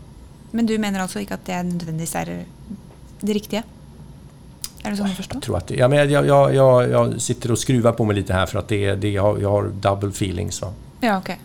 Men 0.50 0.66
du 0.66 0.78
menar 0.78 1.00
alltså 1.00 1.20
inte 1.20 1.34
att 1.34 1.46
det 1.46 1.52
är 1.52 1.62
nödvändigtvis 1.62 2.14
är 2.14 2.44
det 3.20 3.32
riktiga? 3.32 3.62
Är 4.82 4.90
det 4.90 4.96
så 4.96 5.04
du 5.04 5.10
förstår? 5.10 5.36
Jag, 5.36 5.42
tror 5.42 5.56
att 5.56 5.66
det, 5.66 5.74
ja, 5.74 5.88
men 5.88 6.10
jag, 6.10 6.26
jag, 6.26 6.54
jag, 6.54 6.90
jag, 6.90 7.20
sitter 7.20 7.50
och 7.50 7.58
skruvar 7.58 7.92
på 7.92 8.04
mig 8.04 8.16
lite 8.16 8.32
här 8.32 8.46
för 8.46 8.58
att 8.58 8.68
det, 8.68 8.94
det, 8.94 9.10
jag, 9.10 9.22
har, 9.22 9.38
jag 9.38 9.50
har 9.50 9.68
double 9.80 10.08
feelings. 10.08 10.62
Va? 10.62 10.72
Ja, 11.00 11.18
okay. 11.18 11.36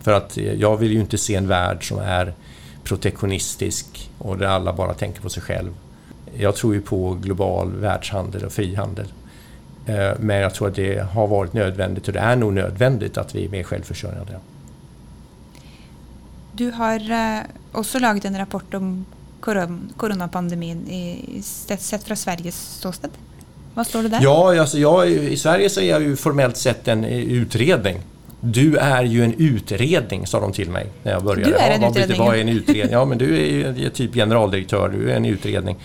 För 0.00 0.12
att 0.12 0.36
jag 0.36 0.76
vill 0.76 0.92
ju 0.92 1.00
inte 1.00 1.18
se 1.18 1.34
en 1.34 1.48
värld 1.48 1.88
som 1.88 1.98
är 1.98 2.34
protektionistisk 2.84 4.10
och 4.18 4.38
där 4.38 4.46
alla 4.46 4.72
bara 4.72 4.94
tänker 4.94 5.20
på 5.20 5.28
sig 5.28 5.42
själv. 5.42 5.74
Jag 6.36 6.56
tror 6.56 6.74
ju 6.74 6.80
på 6.80 7.14
global 7.22 7.72
världshandel 7.72 8.44
och 8.44 8.52
frihandel. 8.52 9.06
Eh, 9.86 10.10
men 10.18 10.36
jag 10.36 10.54
tror 10.54 10.68
att 10.68 10.74
det 10.74 10.98
har 10.98 11.26
varit 11.26 11.52
nödvändigt 11.52 12.08
och 12.08 12.14
det 12.14 12.20
är 12.20 12.36
nog 12.36 12.52
nödvändigt 12.52 13.18
att 13.18 13.34
vi 13.34 13.44
är 13.44 13.48
mer 13.48 13.62
självförsörjande. 13.62 14.40
Du 16.52 16.70
har 16.70 17.10
eh, 17.10 17.40
också 17.72 17.98
lagat 17.98 18.24
en 18.24 18.38
rapport 18.38 18.74
om 18.74 19.06
coronapandemin 19.96 21.42
sett 21.42 22.02
från 22.02 22.16
Sveriges 22.16 22.56
ståsted. 22.56 23.10
Vad 23.74 23.86
står 23.86 24.02
det 24.02 24.08
där? 24.08 24.20
Ja, 24.22 24.60
alltså 24.60 24.78
jag, 24.78 25.10
i 25.10 25.36
Sverige 25.36 25.70
så 25.70 25.80
är 25.80 25.90
jag 25.90 26.02
ju 26.02 26.16
formellt 26.16 26.56
sett 26.56 26.88
en 26.88 27.04
utredning. 27.04 27.98
Du 28.40 28.76
är 28.76 29.02
ju 29.02 29.24
en 29.24 29.34
utredning, 29.38 30.26
sa 30.26 30.40
de 30.40 30.52
till 30.52 30.70
mig 30.70 30.86
när 31.02 31.12
jag 31.12 31.24
började. 31.24 31.50
Du 31.50 31.56
är 31.56 31.70
en 31.70 31.82
ja, 31.82 31.90
utredning? 31.90 32.18
Vad 32.18 32.36
är 32.36 32.40
en 32.40 32.48
utredning? 32.48 32.92
Ja, 32.92 33.04
men 33.04 33.18
du 33.18 33.38
är 33.38 33.72
ju 33.72 33.90
typ 33.90 34.14
generaldirektör, 34.14 34.88
du 34.88 35.10
är 35.10 35.16
en 35.16 35.26
utredning. 35.26 35.76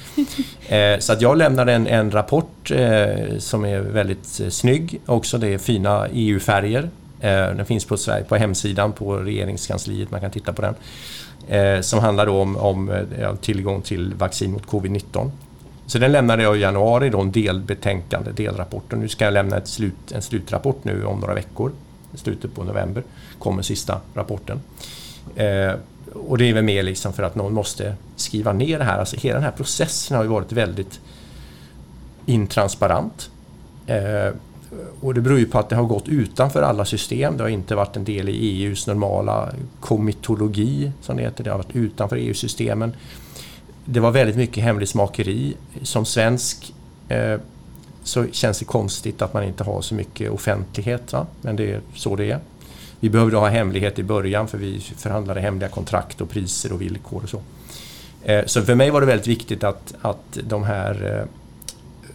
Eh, 0.67 0.99
så 0.99 1.13
att 1.13 1.21
jag 1.21 1.37
lämnade 1.37 1.73
en, 1.73 1.87
en 1.87 2.11
rapport 2.11 2.71
eh, 2.71 3.37
som 3.37 3.65
är 3.65 3.79
väldigt 3.79 4.39
eh, 4.39 4.49
snygg. 4.49 5.01
Också 5.05 5.37
det 5.37 5.47
är 5.47 5.57
fina 5.57 6.07
EU-färger. 6.13 6.89
Eh, 7.19 7.29
den 7.29 7.65
finns 7.65 7.85
på, 7.85 7.97
Sverige, 7.97 8.23
på 8.23 8.35
hemsidan 8.35 8.91
på 8.91 9.17
regeringskansliet, 9.17 10.11
man 10.11 10.21
kan 10.21 10.31
titta 10.31 10.53
på 10.53 10.61
den. 10.61 10.75
Eh, 11.47 11.81
som 11.81 11.99
handlar 11.99 12.27
om, 12.27 12.57
om 12.57 12.89
eh, 12.89 13.35
tillgång 13.35 13.81
till 13.81 14.13
vaccin 14.13 14.51
mot 14.51 14.65
covid-19. 14.65 15.31
Så 15.87 15.97
den 15.97 16.11
lämnade 16.11 16.43
jag 16.43 16.57
i 16.57 16.59
januari, 16.59 17.09
då, 17.09 17.21
en 17.21 17.31
delbetänkande, 17.31 18.31
delrapport. 18.31 18.93
Och 18.93 18.99
nu 18.99 19.07
ska 19.07 19.25
jag 19.25 19.33
lämna 19.33 19.57
ett 19.57 19.67
slut, 19.67 20.11
en 20.11 20.21
slutrapport 20.21 20.83
nu 20.83 21.05
om 21.05 21.19
några 21.19 21.33
veckor 21.33 21.71
slutet 22.17 22.55
på 22.55 22.63
november 22.63 23.03
kommer 23.39 23.61
sista 23.61 24.01
rapporten. 24.13 24.61
Eh, 25.35 25.73
och 26.13 26.37
det 26.37 26.49
är 26.49 26.53
väl 26.53 26.63
mer 26.63 26.83
liksom 26.83 27.13
för 27.13 27.23
att 27.23 27.35
någon 27.35 27.53
måste 27.53 27.95
skriva 28.15 28.53
ner 28.53 28.79
det 28.79 28.85
här. 28.85 28.99
Alltså 28.99 29.17
hela 29.17 29.33
den 29.33 29.43
här 29.43 29.51
processen 29.51 30.17
har 30.17 30.23
ju 30.23 30.29
varit 30.29 30.51
väldigt 30.51 30.99
intransparent. 32.25 33.29
Eh, 33.87 34.33
och 35.01 35.13
det 35.13 35.21
beror 35.21 35.39
ju 35.39 35.45
på 35.45 35.59
att 35.59 35.69
det 35.69 35.75
har 35.75 35.83
gått 35.83 36.07
utanför 36.07 36.61
alla 36.61 36.85
system. 36.85 37.37
Det 37.37 37.43
har 37.43 37.49
inte 37.49 37.75
varit 37.75 37.95
en 37.95 38.03
del 38.03 38.29
i 38.29 38.63
EUs 38.63 38.87
normala 38.87 39.53
komitologi, 39.79 40.91
som 41.01 41.17
det 41.17 41.23
heter. 41.23 41.43
Det 41.43 41.49
har 41.49 41.57
varit 41.57 41.75
utanför 41.75 42.15
EU-systemen. 42.15 42.95
Det 43.85 43.99
var 43.99 44.11
väldigt 44.11 44.35
mycket 44.35 44.63
hemlighetsmakeri. 44.63 45.55
Som 45.81 46.05
svensk 46.05 46.73
eh, 47.09 47.39
så 48.05 48.25
känns 48.31 48.59
det 48.59 48.65
konstigt 48.65 49.21
att 49.21 49.33
man 49.33 49.43
inte 49.43 49.63
har 49.63 49.81
så 49.81 49.95
mycket 49.95 50.31
offentlighet. 50.31 51.13
Va? 51.13 51.27
Men 51.41 51.55
det 51.55 51.71
är 51.71 51.81
så 51.95 52.15
det 52.15 52.31
är. 52.31 52.39
Vi 52.99 53.09
behövde 53.09 53.37
ha 53.37 53.47
hemlighet 53.47 53.99
i 53.99 54.03
början 54.03 54.47
för 54.47 54.57
vi 54.57 54.79
förhandlade 54.79 55.41
hemliga 55.41 55.69
kontrakt 55.69 56.21
och 56.21 56.29
priser 56.29 56.73
och 56.73 56.81
villkor 56.81 57.23
och 57.23 57.29
så. 57.29 57.41
Eh, 58.23 58.45
så 58.45 58.61
för 58.61 58.75
mig 58.75 58.89
var 58.89 59.01
det 59.01 59.07
väldigt 59.07 59.27
viktigt 59.27 59.63
att, 59.63 59.93
att 60.01 60.37
de 60.43 60.63
här 60.63 61.19
eh, 61.19 61.53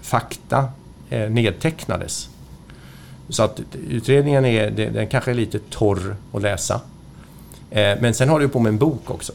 fakta 0.02 0.68
eh, 1.10 1.30
nedtecknades. 1.30 2.28
Så 3.28 3.42
att 3.42 3.60
utredningen 3.88 4.44
är, 4.44 4.70
den 4.70 5.06
kanske 5.06 5.30
är 5.30 5.34
lite 5.34 5.58
torr 5.58 6.16
att 6.32 6.42
läsa. 6.42 6.80
Men 7.72 8.14
sen 8.14 8.28
håller 8.28 8.44
jag 8.44 8.52
på 8.52 8.58
med 8.58 8.70
en 8.70 8.78
bok 8.78 9.10
också. 9.10 9.32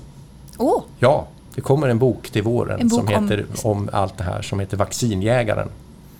Oh. 0.57 0.83
Ja, 0.99 1.27
det 1.55 1.61
kommer 1.61 1.87
en 1.87 1.99
bok 1.99 2.29
till 2.29 2.43
våren 2.43 2.87
bok 2.87 2.99
som 2.99 3.07
heter 3.07 3.45
om... 3.63 3.71
om 3.77 3.89
allt 3.93 4.17
det 4.17 4.23
här 4.23 4.41
som 4.41 4.59
heter 4.59 4.77
Vaccinjägaren. 4.77 5.69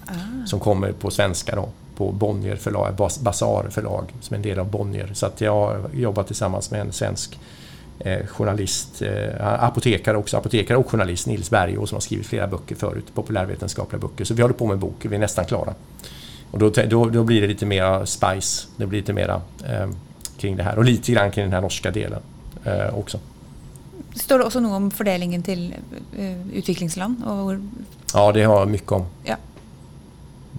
Ah. 0.06 0.46
Som 0.46 0.60
kommer 0.60 0.91
på 0.91 1.12
svenska 1.12 1.56
då, 1.56 1.70
på 1.96 2.12
Bonnier 2.12 2.56
förlag, 2.56 2.96
Basar 2.96 3.70
förlag, 3.70 4.04
som 4.22 4.34
är 4.34 4.38
en 4.38 4.41
del 4.41 4.60
av 4.60 4.70
Bonnier. 4.70 5.10
Så 5.13 5.26
att 5.26 5.41
jag 5.41 5.89
jobbar 5.94 6.24
tillsammans 6.24 6.72
med 6.72 6.82
en 6.82 6.91
svensk 6.91 7.39
eh, 8.00 8.26
journalist, 8.28 9.02
eh, 9.02 9.63
apotekare 9.63 10.18
också, 10.18 10.38
apotekare 10.38 10.78
och 10.78 10.89
journalist, 10.89 11.28
Nils 11.28 11.50
Bergå, 11.50 11.86
som 11.86 11.96
har 11.96 12.02
skrivit 12.02 12.26
flera 12.26 12.48
böcker 12.48 12.76
förut, 12.76 13.06
populärvetenskapliga 13.13 14.00
böcker. 14.00 14.26
Så 14.26 14.34
vi 14.34 14.41
håller 14.41 14.56
på 14.56 14.65
med 14.65 14.74
en 14.74 14.80
bok, 14.80 14.96
vi 15.02 15.15
är 15.15 15.20
nästan 15.20 15.46
klara. 15.46 15.74
Och 16.52 16.60
då, 16.60 16.70
då, 16.70 17.06
då 17.06 17.24
blir 17.24 17.41
det 17.41 17.48
lite 17.48 17.65
mera 17.65 18.06
spice, 18.06 18.68
det 18.78 18.86
blir 18.86 19.00
lite 19.00 19.13
mera 19.13 19.41
eh, 19.65 19.89
kring 20.38 20.58
det 20.58 20.63
här 20.63 20.78
och 20.78 20.86
lite 20.86 21.12
grann 21.12 21.32
kring 21.32 21.46
den 21.46 21.54
här 21.54 21.62
norska 21.62 21.91
delen 21.91 22.22
eh, 22.63 22.98
också. 23.00 23.20
Står 24.15 24.39
det 24.39 24.46
också 24.46 24.60
något 24.60 24.72
om 24.72 24.91
fördelningen 24.91 25.44
till 25.44 25.76
uh, 26.20 26.48
utvecklingsland? 26.54 27.24
Och... 27.26 27.54
Ja, 28.13 28.32
det 28.32 28.44
har 28.44 28.60
jag 28.60 28.68
mycket 28.68 28.91
om. 28.91 29.06
Ja 29.24 29.36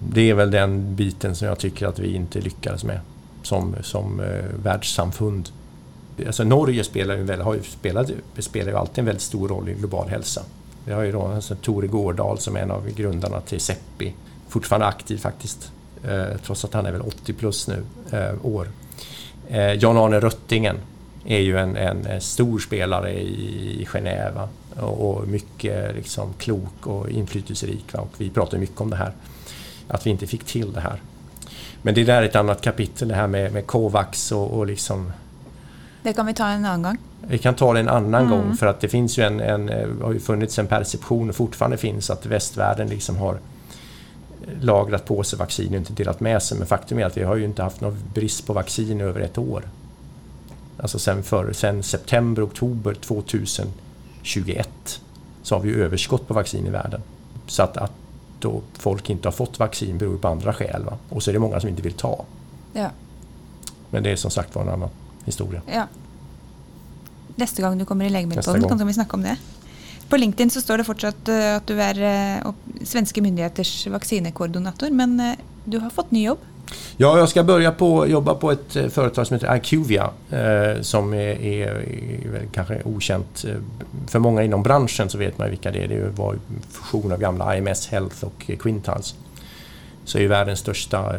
det 0.03 0.29
är 0.29 0.33
väl 0.33 0.51
den 0.51 0.95
biten 0.95 1.35
som 1.35 1.47
jag 1.47 1.59
tycker 1.59 1.87
att 1.87 1.99
vi 1.99 2.15
inte 2.15 2.41
lyckades 2.41 2.83
med 2.83 2.99
som, 3.43 3.75
som 3.81 4.19
eh, 4.19 4.43
världssamfund. 4.63 5.49
Alltså 6.27 6.43
Norge 6.43 6.83
spelar 6.83 7.15
ju, 7.15 7.23
väl, 7.23 7.41
har 7.41 7.53
ju 7.53 7.63
spelat, 7.63 8.11
spelar 8.39 8.71
ju 8.71 8.77
alltid 8.77 8.99
en 8.99 9.05
väldigt 9.05 9.23
stor 9.23 9.47
roll 9.47 9.69
i 9.69 9.73
global 9.73 10.09
hälsa. 10.09 10.41
Vi 10.85 10.93
har 10.93 11.03
ju 11.03 11.11
då 11.11 11.21
alltså, 11.21 11.55
Tore 11.55 11.87
Gårdal 11.87 12.37
som 12.37 12.55
är 12.55 12.59
en 12.59 12.71
av 12.71 12.89
grundarna 12.89 13.41
till 13.41 13.59
Seppi. 13.59 14.13
Fortfarande 14.49 14.87
aktiv 14.87 15.17
faktiskt, 15.17 15.71
eh, 16.03 16.37
trots 16.45 16.65
att 16.65 16.73
han 16.73 16.85
är 16.85 16.91
väl 16.91 17.01
80 17.01 17.33
plus 17.33 17.67
nu, 17.67 17.83
eh, 18.11 18.45
år. 18.45 18.67
Eh, 19.47 19.73
Jan-Arne 19.73 20.19
Röttingen 20.19 20.77
är 21.25 21.39
ju 21.39 21.57
en, 21.57 21.75
en, 21.75 22.21
stor 22.21 22.59
spelare 22.59 23.13
i, 23.13 23.81
i 23.81 23.85
Genève 23.85 24.47
och, 24.75 25.09
och 25.09 25.27
mycket 25.27 25.95
liksom, 25.95 26.33
klok 26.37 26.87
och 26.87 27.09
inflytelserik. 27.09 27.93
Va? 27.93 27.99
Och 27.99 28.13
vi 28.17 28.29
pratar 28.29 28.57
mycket 28.57 28.81
om 28.81 28.89
det 28.89 28.95
här 28.95 29.13
att 29.87 30.05
vi 30.05 30.09
inte 30.09 30.27
fick 30.27 30.43
till 30.43 30.73
det 30.73 30.79
här. 30.79 31.01
Men 31.81 31.93
det 31.93 32.03
där 32.03 32.21
är 32.21 32.25
ett 32.25 32.35
annat 32.35 32.61
kapitel, 32.61 33.07
det 33.07 33.15
här 33.15 33.27
med, 33.27 33.53
med 33.53 33.67
Covax 33.67 34.31
och, 34.31 34.51
och 34.51 34.67
liksom... 34.67 35.11
Det 36.03 36.13
kan 36.13 36.25
vi 36.25 36.33
ta 36.33 36.47
en 36.47 36.65
annan 36.65 36.83
gång. 36.83 36.97
Vi 37.27 37.37
kan 37.37 37.55
ta 37.55 37.73
det 37.73 37.79
en 37.79 37.89
annan 37.89 38.25
mm. 38.25 38.29
gång 38.29 38.57
för 38.57 38.67
att 38.67 38.79
det 38.79 38.87
finns 38.87 39.17
ju 39.17 39.23
en, 39.23 39.39
en, 39.39 39.69
har 40.01 40.13
ju 40.13 40.19
funnits 40.19 40.59
en 40.59 40.67
perception 40.67 41.29
och 41.29 41.35
fortfarande 41.35 41.77
finns 41.77 42.09
att 42.09 42.25
västvärlden 42.25 42.87
liksom 42.87 43.17
har 43.17 43.37
lagrat 44.61 45.05
på 45.05 45.23
sig 45.23 45.39
vaccin 45.39 45.69
och 45.69 45.75
inte 45.75 45.93
delat 45.93 46.19
med 46.19 46.43
sig. 46.43 46.57
Men 46.57 46.67
faktum 46.67 46.99
är 46.99 47.05
att 47.05 47.17
vi 47.17 47.23
har 47.23 47.35
ju 47.35 47.45
inte 47.45 47.63
haft 47.63 47.81
någon 47.81 47.97
brist 48.13 48.47
på 48.47 48.53
vaccin 48.53 49.01
över 49.01 49.21
ett 49.21 49.37
år. 49.37 49.63
Alltså 50.77 50.99
sen, 50.99 51.23
för, 51.23 51.53
sen 51.53 51.83
september, 51.83 52.45
oktober 52.45 52.93
2021 52.93 54.69
så 55.43 55.55
har 55.55 55.61
vi 55.61 55.73
överskott 55.73 56.27
på 56.27 56.33
vaccin 56.33 56.67
i 56.67 56.69
världen. 56.69 57.01
Så 57.47 57.63
att, 57.63 57.77
att 57.77 57.91
då 58.39 58.61
folk 58.73 59.09
inte 59.09 59.27
har 59.27 59.33
fått 59.33 59.59
vaccin 59.59 59.97
beror 59.97 60.17
på 60.17 60.27
andra 60.27 60.53
skäl. 60.53 60.83
Va? 60.83 60.97
Och 61.09 61.23
så 61.23 61.31
är 61.31 61.33
det 61.33 61.39
många 61.39 61.59
som 61.59 61.69
inte 61.69 61.81
vill 61.81 61.93
ta. 61.93 62.25
Ja. 62.73 62.89
Men 63.89 64.03
det 64.03 64.11
är 64.11 64.15
som 64.15 64.31
sagt 64.31 64.55
var 64.55 64.61
en 64.61 64.69
annan 64.69 64.89
historia. 65.25 65.61
Ja. 65.73 65.87
Nästa 67.35 67.61
gång 67.61 67.77
du 67.77 67.85
kommer 67.85 68.05
i 68.05 68.09
Lägemedelspodden 68.09 68.77
kan 68.77 68.87
vi 68.87 68.93
snacka 68.93 69.17
om 69.17 69.21
det. 69.21 69.37
På 70.09 70.17
LinkedIn 70.17 70.49
så 70.49 70.61
står 70.61 70.77
det 70.77 70.83
fortsatt 70.83 71.27
eh, 71.27 71.55
att 71.55 71.67
du 71.67 71.81
är 71.81 72.37
eh, 72.37 72.53
svenska 72.83 73.21
myndigheters 73.21 73.87
vaccinekoordinator, 73.87 74.89
men 74.89 75.19
eh, 75.19 75.33
du 75.65 75.79
har 75.79 75.89
fått 75.89 76.11
ny 76.11 76.25
jobb? 76.25 76.37
Ja, 76.97 77.17
jag 77.17 77.29
ska 77.29 77.43
börja 77.43 77.71
på, 77.71 78.07
jobba 78.07 78.35
på 78.35 78.51
ett 78.51 78.75
eh, 78.75 78.87
företag 78.87 79.27
som 79.27 79.33
heter 79.33 79.55
IQVIA 79.55 80.09
eh, 80.31 80.81
som 80.81 81.13
är, 81.13 81.41
är, 81.41 81.67
är 81.67 82.45
kanske 82.51 82.81
okänt. 82.85 83.45
Eh, 83.47 83.55
för 84.07 84.19
många 84.19 84.43
inom 84.43 84.63
branschen 84.63 85.09
så 85.09 85.17
vet 85.17 85.37
man 85.37 85.49
vilka 85.49 85.71
det 85.71 85.83
är. 85.83 85.87
Det 85.87 86.09
var 86.09 86.33
en 86.33 86.39
fusion 86.71 87.11
av 87.11 87.19
gamla 87.19 87.57
IMS 87.57 87.87
Health 87.87 88.23
och 88.23 88.51
Quintiles. 88.59 89.15
Så 90.05 90.19
är 90.19 90.27
världens 90.27 90.59
största 90.59 91.15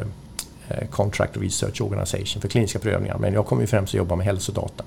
eh, 0.69 0.89
Contract 0.91 1.37
Research 1.37 1.83
Organization 1.83 2.41
för 2.41 2.49
kliniska 2.49 2.79
prövningar. 2.79 3.19
Men 3.19 3.33
jag 3.33 3.47
kommer 3.47 3.63
ju 3.63 3.67
främst 3.67 3.91
att 3.91 3.99
jobba 3.99 4.17
med 4.17 4.27
hälsodata. 4.27 4.85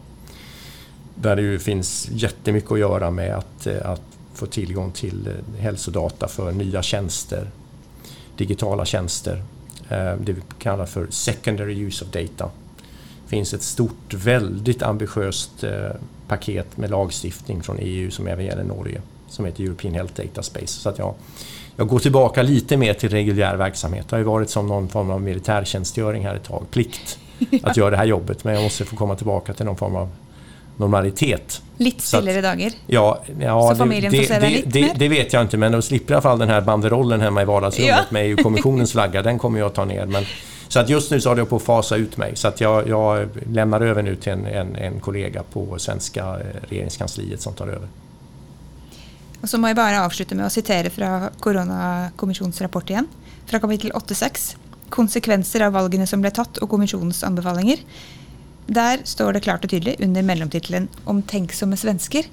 Där 1.16 1.36
det 1.36 1.42
ju 1.42 1.60
finns 1.60 2.10
jättemycket 2.12 2.72
att 2.72 2.80
göra 2.80 3.12
med 3.12 3.36
att, 3.36 3.68
att 3.68 4.02
få 4.34 4.46
tillgång 4.46 4.92
till 4.92 5.30
hälsodata 5.60 6.28
för 6.28 6.52
nya 6.52 6.82
tjänster, 6.82 7.48
digitala 8.38 8.86
tjänster. 8.86 9.44
Eh, 9.92 10.14
det 10.20 10.34
vi 10.34 10.42
kallar 10.60 10.86
för 10.86 11.08
secondary 11.10 11.74
use 11.74 12.06
of 12.06 12.12
data. 12.12 12.52
Det 13.24 13.30
finns 13.30 13.54
ett 13.54 13.64
stort, 13.64 14.14
väldigt 14.14 14.84
ambitiöst 14.84 15.64
eh, 15.64 15.72
paket 16.28 16.78
med 16.78 16.90
lagstiftning 16.90 17.64
från 17.64 17.78
EU 17.80 18.12
som 18.12 18.28
även 18.28 18.46
gäller 18.46 18.64
Norge 18.64 19.02
som 19.28 19.46
heter 19.46 19.64
European 19.64 19.94
Health 19.94 20.14
Data 20.14 20.44
Space. 20.44 20.68
Så 20.68 20.90
att 20.90 21.00
jag, 21.00 21.14
jag 21.76 21.88
går 21.88 22.00
tillbaka 22.00 22.42
lite 22.42 22.78
mer 22.78 22.94
till 22.94 23.10
reguljär 23.10 23.56
verksamhet. 23.56 24.10
Det 24.10 24.16
har 24.16 24.20
ju 24.20 24.26
varit 24.26 24.50
som 24.50 24.68
någon 24.68 24.90
form 24.90 25.12
av 25.12 25.22
militärtjänstgöring 25.22 26.26
här 26.26 26.36
ett 26.36 26.44
tag, 26.44 26.66
plikt 26.72 27.20
att 27.64 27.78
göra 27.78 27.90
det 27.90 27.98
här 27.98 28.06
jobbet. 28.06 28.44
Men 28.44 28.54
jag 28.54 28.64
måste 28.64 28.86
få 28.86 28.96
komma 28.96 29.16
tillbaka 29.16 29.54
till 29.54 29.66
någon 29.66 29.78
form 29.78 29.96
av 29.96 30.10
normalitet. 30.82 31.62
Lite 31.78 32.02
stillare 32.04 32.42
dagar? 32.42 32.72
Ja, 32.88 33.24
ja 33.40 33.70
så 33.70 33.76
familjen 33.76 34.12
det, 34.12 34.24
får 34.24 34.34
det, 34.34 34.50
lite 34.50 34.70
det, 34.70 34.94
det, 34.96 35.08
vet 35.08 35.34
jag 35.34 35.42
inte 35.42 35.58
men 35.58 35.72
då 35.72 35.82
slipper 35.82 36.14
i 36.14 36.16
alla 36.16 36.22
fall 36.22 36.40
den 36.40 36.50
här 36.50 36.62
banderollen 36.62 37.22
hemma 37.22 37.42
i 37.42 37.46
vardagsrummet 37.46 37.96
ja. 37.98 38.04
med 38.10 38.26
EU-kommissionens 38.26 38.92
flagga. 38.98 39.22
Den 39.22 39.40
kommer 39.40 39.60
jag 39.60 39.74
ta 39.74 39.86
ner. 39.86 40.06
Men, 40.06 40.26
så 40.68 40.80
att 40.80 40.90
just 40.90 41.12
nu 41.12 41.22
så 41.22 41.30
håller 41.30 41.42
jag 41.42 41.50
på 41.50 41.56
att 41.56 41.62
fasa 41.62 41.96
ut 41.96 42.18
mig. 42.18 42.36
Så 42.36 42.48
att 42.48 42.62
jag, 42.62 42.88
jag 42.88 43.30
lämnar 43.52 43.82
över 43.82 44.04
nu 44.04 44.16
till 44.16 44.32
en, 44.32 44.46
en, 44.46 44.76
en 44.76 45.00
kollega 45.00 45.44
på 45.54 45.80
svenska 45.80 46.22
eh, 46.22 46.70
regeringskansliet 46.70 47.42
som 47.42 47.54
tar 47.54 47.68
över. 47.68 47.88
Och 49.42 49.50
så 49.50 49.58
må 49.58 49.68
jag 49.68 49.76
bara 49.76 50.06
avsluta 50.06 50.36
med 50.36 50.46
att 50.46 50.54
citera 50.54 50.90
från 50.90 51.30
Coronakommissionens 51.40 52.62
rapport 52.62 52.90
igen. 52.90 53.08
Från 53.46 53.60
kapitel 53.60 53.92
8.6. 53.92 54.56
Konsekvenser 54.90 55.62
av 55.62 55.74
valgene 55.74 56.08
som 56.08 56.22
blev 56.22 56.32
tatt 56.32 56.58
och 56.58 56.70
kommissionens 56.70 57.24
anbefalinger. 57.24 57.78
Där 58.68 59.00
står 59.04 59.34
det 59.34 59.40
klart 59.40 59.64
och 59.64 59.70
tydligt 59.70 60.02
under 60.02 60.22
mellomtitelen 60.22 60.88
'Omtenksomme 61.04 61.76
svensker'. 61.76 62.26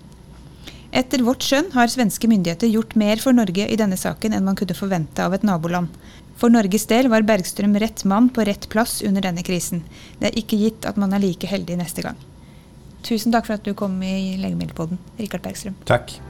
Efter 0.90 1.18
vårt 1.18 1.42
skjønn 1.42 1.70
har 1.72 1.86
svenska 1.86 2.28
myndigheter 2.28 2.66
gjort 2.66 2.94
mer 2.94 3.16
för 3.16 3.32
Norge 3.32 3.68
i 3.68 3.76
denna 3.76 3.96
saken 3.96 4.32
än 4.32 4.44
man 4.44 4.56
kunde 4.56 4.74
förvänta 4.74 5.26
av 5.26 5.34
ett 5.34 5.42
naboland. 5.42 5.88
För 6.36 6.50
Norges 6.50 6.86
del 6.86 7.08
var 7.08 7.22
Bergström 7.22 7.78
rätt 7.78 8.04
man 8.04 8.28
på 8.28 8.40
rätt 8.44 8.68
plats 8.68 9.02
under 9.02 9.22
denna 9.22 9.42
krisen. 9.42 9.82
Det 10.18 10.26
är 10.26 10.38
inte 10.38 10.56
gitt 10.56 10.84
att 10.84 10.96
man 10.96 11.12
är 11.12 11.18
lika 11.18 11.46
heldig 11.46 11.78
nästa 11.78 12.02
gång. 12.02 12.14
Tusen 13.02 13.32
tack 13.32 13.46
för 13.46 13.54
att 13.54 13.64
du 13.64 13.74
kom 13.74 14.02
i 14.02 14.36
Läkemedelspodden, 14.36 14.98
Richard 15.16 15.42
Bergström. 15.42 15.74
Tack. 15.84 16.20